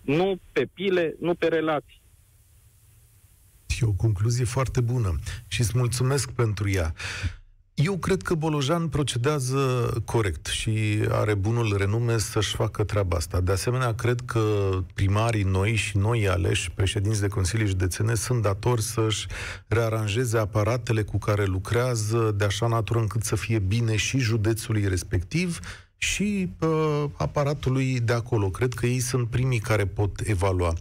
nu 0.00 0.38
pe 0.52 0.68
pile, 0.74 1.16
nu 1.20 1.34
pe 1.34 1.46
relații. 1.46 2.02
E 3.80 3.86
o 3.86 3.92
concluzie 3.92 4.44
foarte 4.44 4.80
bună 4.80 5.18
și 5.48 5.60
îți 5.60 5.78
mulțumesc 5.78 6.30
pentru 6.30 6.70
ea. 6.70 6.94
Eu 7.84 7.96
cred 7.96 8.22
că 8.22 8.34
Bolojan 8.34 8.88
procedează 8.88 9.92
corect 10.04 10.46
și 10.46 10.98
are 11.10 11.34
bunul 11.34 11.76
renume 11.76 12.18
să-și 12.18 12.54
facă 12.54 12.84
treaba 12.84 13.16
asta. 13.16 13.40
De 13.40 13.52
asemenea, 13.52 13.94
cred 13.94 14.20
că 14.24 14.40
primarii 14.94 15.42
noi 15.42 15.74
și 15.74 15.96
noi 15.96 16.28
aleși, 16.28 16.70
președinți 16.70 17.20
de 17.20 17.28
Consilii 17.28 17.66
Județene, 17.66 18.14
sunt 18.14 18.42
datori 18.42 18.82
să-și 18.82 19.26
rearanjeze 19.66 20.38
aparatele 20.38 21.02
cu 21.02 21.18
care 21.18 21.44
lucrează 21.44 22.34
de 22.36 22.44
așa 22.44 22.66
natură 22.66 22.98
încât 22.98 23.22
să 23.22 23.36
fie 23.36 23.58
bine 23.58 23.96
și 23.96 24.18
județului 24.18 24.88
respectiv, 24.88 25.58
și 26.02 26.50
uh, 26.60 27.04
aparatului 27.16 28.00
de 28.00 28.12
acolo. 28.12 28.48
Cred 28.48 28.72
că 28.72 28.86
ei 28.86 29.00
sunt 29.00 29.28
primii 29.28 29.58
care 29.58 29.86
pot 29.86 30.20
evalua. 30.24 30.72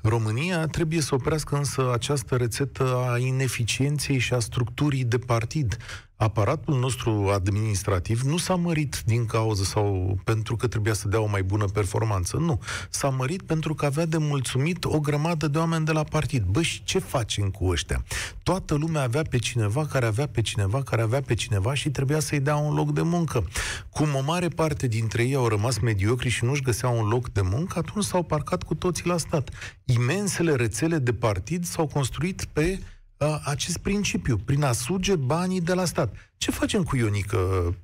România 0.00 0.66
trebuie 0.66 1.00
să 1.00 1.14
oprească 1.14 1.56
însă 1.56 1.92
această 1.92 2.36
rețetă 2.36 2.96
a 3.10 3.18
ineficienței 3.18 4.18
și 4.18 4.34
a 4.34 4.38
structurii 4.38 5.04
de 5.04 5.18
partid 5.18 5.76
aparatul 6.16 6.78
nostru 6.78 7.30
administrativ 7.34 8.20
nu 8.20 8.36
s-a 8.36 8.54
mărit 8.54 9.02
din 9.04 9.26
cauză 9.26 9.62
sau 9.62 10.18
pentru 10.24 10.56
că 10.56 10.66
trebuia 10.66 10.92
să 10.92 11.08
dea 11.08 11.20
o 11.20 11.26
mai 11.26 11.42
bună 11.42 11.64
performanță. 11.64 12.36
Nu. 12.36 12.60
S-a 12.90 13.08
mărit 13.08 13.42
pentru 13.42 13.74
că 13.74 13.84
avea 13.84 14.06
de 14.06 14.16
mulțumit 14.16 14.84
o 14.84 15.00
grămadă 15.00 15.48
de 15.48 15.58
oameni 15.58 15.84
de 15.84 15.92
la 15.92 16.04
partid. 16.04 16.42
Bă, 16.42 16.62
și 16.62 16.84
ce 16.84 16.98
facem 16.98 17.50
cu 17.50 17.66
ăștia? 17.66 18.04
Toată 18.42 18.74
lumea 18.74 19.02
avea 19.02 19.22
pe 19.30 19.38
cineva 19.38 19.86
care 19.86 20.06
avea 20.06 20.26
pe 20.26 20.40
cineva 20.40 20.82
care 20.82 21.02
avea 21.02 21.22
pe 21.22 21.34
cineva 21.34 21.74
și 21.74 21.90
trebuia 21.90 22.20
să-i 22.20 22.40
dea 22.40 22.56
un 22.56 22.74
loc 22.74 22.92
de 22.92 23.02
muncă. 23.02 23.44
Cum 23.90 24.14
o 24.14 24.22
mare 24.22 24.48
parte 24.48 24.86
dintre 24.86 25.22
ei 25.22 25.34
au 25.34 25.48
rămas 25.48 25.78
mediocri 25.78 26.28
și 26.28 26.44
nu-și 26.44 26.62
găseau 26.62 26.98
un 26.98 27.08
loc 27.08 27.32
de 27.32 27.40
muncă, 27.40 27.78
atunci 27.78 28.04
s-au 28.04 28.22
parcat 28.22 28.62
cu 28.62 28.74
toții 28.74 29.06
la 29.06 29.16
stat. 29.16 29.50
Imensele 29.84 30.54
rețele 30.54 30.98
de 30.98 31.12
partid 31.12 31.64
s-au 31.64 31.86
construit 31.86 32.44
pe 32.52 32.78
acest 33.44 33.78
principiu, 33.78 34.36
prin 34.44 34.62
a 34.62 34.72
suge 34.72 35.16
banii 35.16 35.60
de 35.60 35.74
la 35.74 35.84
stat. 35.84 36.14
Ce 36.36 36.50
facem 36.50 36.82
cu 36.82 36.96
Ionică, 36.96 37.38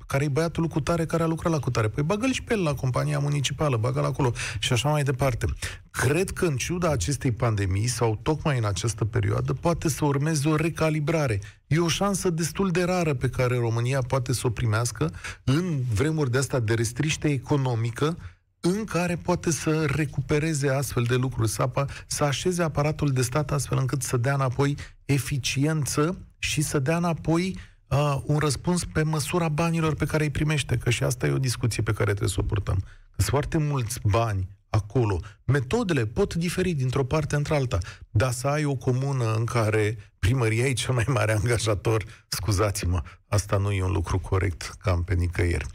care 0.06 0.24
e 0.24 0.28
băiatul 0.28 0.66
cu 0.66 0.80
tare 0.80 1.06
care 1.06 1.22
a 1.22 1.26
lucrat 1.26 1.52
la 1.52 1.58
cutare? 1.58 1.88
Păi 1.88 2.02
bagă-l 2.02 2.32
și 2.32 2.42
pe 2.42 2.54
el 2.54 2.62
la 2.62 2.74
compania 2.74 3.18
municipală, 3.18 3.76
bagă-l 3.76 4.04
acolo 4.04 4.32
și 4.58 4.72
așa 4.72 4.88
mai 4.88 5.02
departe. 5.02 5.46
Cred 5.90 6.30
că 6.30 6.46
în 6.46 6.56
ciuda 6.56 6.90
acestei 6.90 7.32
pandemii 7.32 7.86
sau 7.86 8.18
tocmai 8.22 8.58
în 8.58 8.64
această 8.64 9.04
perioadă 9.04 9.52
poate 9.52 9.88
să 9.88 10.04
urmeze 10.04 10.48
o 10.48 10.56
recalibrare. 10.56 11.40
E 11.66 11.78
o 11.78 11.88
șansă 11.88 12.30
destul 12.30 12.70
de 12.70 12.82
rară 12.82 13.14
pe 13.14 13.28
care 13.28 13.56
România 13.56 14.00
poate 14.00 14.32
să 14.32 14.46
o 14.46 14.50
primească 14.50 15.12
în 15.44 15.80
vremuri 15.94 16.30
de 16.30 16.38
asta 16.38 16.60
de 16.60 16.74
restriște 16.74 17.28
economică, 17.28 18.16
în 18.64 18.84
care 18.84 19.16
poate 19.16 19.50
să 19.50 19.84
recupereze 19.84 20.68
astfel 20.68 21.02
de 21.02 21.14
lucruri, 21.14 21.48
să, 21.48 21.62
apa, 21.62 21.86
să 22.06 22.24
așeze 22.24 22.62
aparatul 22.62 23.10
de 23.10 23.22
stat 23.22 23.50
astfel 23.52 23.78
încât 23.78 24.02
să 24.02 24.16
dea 24.16 24.34
înapoi 24.34 24.76
eficiență 25.04 26.18
și 26.38 26.62
să 26.62 26.78
dea 26.78 26.96
înapoi 26.96 27.58
uh, 27.88 28.16
un 28.24 28.38
răspuns 28.38 28.84
pe 28.84 29.02
măsura 29.02 29.48
banilor 29.48 29.94
pe 29.94 30.04
care 30.04 30.24
îi 30.24 30.30
primește, 30.30 30.76
că 30.76 30.90
și 30.90 31.04
asta 31.04 31.26
e 31.26 31.30
o 31.30 31.38
discuție 31.38 31.82
pe 31.82 31.92
care 31.92 32.10
trebuie 32.10 32.28
să 32.28 32.40
o 32.40 32.42
purtăm. 32.42 32.84
Sunt 33.16 33.26
foarte 33.26 33.58
mulți 33.58 33.98
bani 34.02 34.48
acolo. 34.70 35.20
Metodele 35.44 36.06
pot 36.06 36.34
diferi 36.34 36.74
dintr-o 36.74 37.04
parte 37.04 37.36
într-alta, 37.36 37.78
dar 38.10 38.32
să 38.32 38.46
ai 38.46 38.64
o 38.64 38.74
comună 38.74 39.34
în 39.34 39.44
care 39.44 39.96
primăria 40.26 40.66
e 40.66 40.72
cel 40.72 40.94
mai 40.94 41.04
mare 41.06 41.32
angajator, 41.32 42.04
scuzați-mă, 42.28 43.02
asta 43.28 43.56
nu 43.56 43.70
e 43.70 43.82
un 43.82 43.90
lucru 43.90 44.18
corect 44.18 44.72
cam 44.82 45.02
pe 45.02 45.14
nicăieri. 45.14 45.66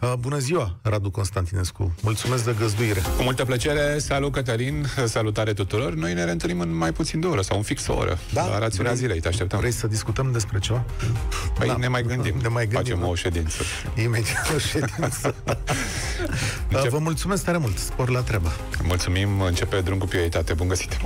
Uh, 0.00 0.12
bună 0.18 0.38
ziua, 0.38 0.78
Radu 0.82 1.10
Constantinescu. 1.10 1.94
Mulțumesc 2.02 2.44
de 2.44 2.54
găzduire. 2.58 3.00
Cu 3.16 3.22
multă 3.22 3.44
plăcere, 3.44 3.98
salut 3.98 4.32
Cătălin, 4.32 4.86
salutare 5.04 5.52
tuturor. 5.52 5.94
Noi 5.94 6.14
ne 6.14 6.24
reîntâlnim 6.24 6.60
în 6.60 6.76
mai 6.76 6.92
puțin 6.92 7.20
de 7.20 7.26
o 7.26 7.30
oră 7.30 7.40
sau 7.40 7.56
un 7.56 7.62
fix 7.62 7.86
o 7.86 7.94
oră. 7.94 8.18
Da? 8.32 8.46
La 8.46 8.58
rațiunea 8.58 8.92
vrei, 8.92 9.02
zilei, 9.04 9.20
te 9.20 9.28
așteptăm. 9.28 9.58
Vrei 9.58 9.72
să 9.72 9.86
discutăm 9.86 10.32
despre 10.32 10.58
ceva? 10.58 10.84
Păi 11.58 11.66
da. 11.66 11.76
ne 11.76 11.88
mai 11.88 12.02
gândim. 12.02 12.34
Ne 12.42 12.48
mai 12.48 12.66
gândim. 12.66 12.78
Facem 12.78 13.00
da? 13.00 13.06
o 13.06 13.14
ședință. 13.14 13.62
Imediat 14.02 14.54
o 14.54 14.58
ședință. 14.58 15.34
Încep... 16.72 16.90
Vă 16.90 16.98
mulțumesc 16.98 17.44
tare 17.44 17.58
mult. 17.58 17.78
Spor 17.78 18.08
la 18.08 18.20
treabă. 18.20 18.52
Mulțumim. 18.82 19.40
Începe 19.40 19.80
drum 19.80 19.98
cu 19.98 20.06
pioitate. 20.06 20.52
Bun 20.52 20.68
găsit. 20.68 20.96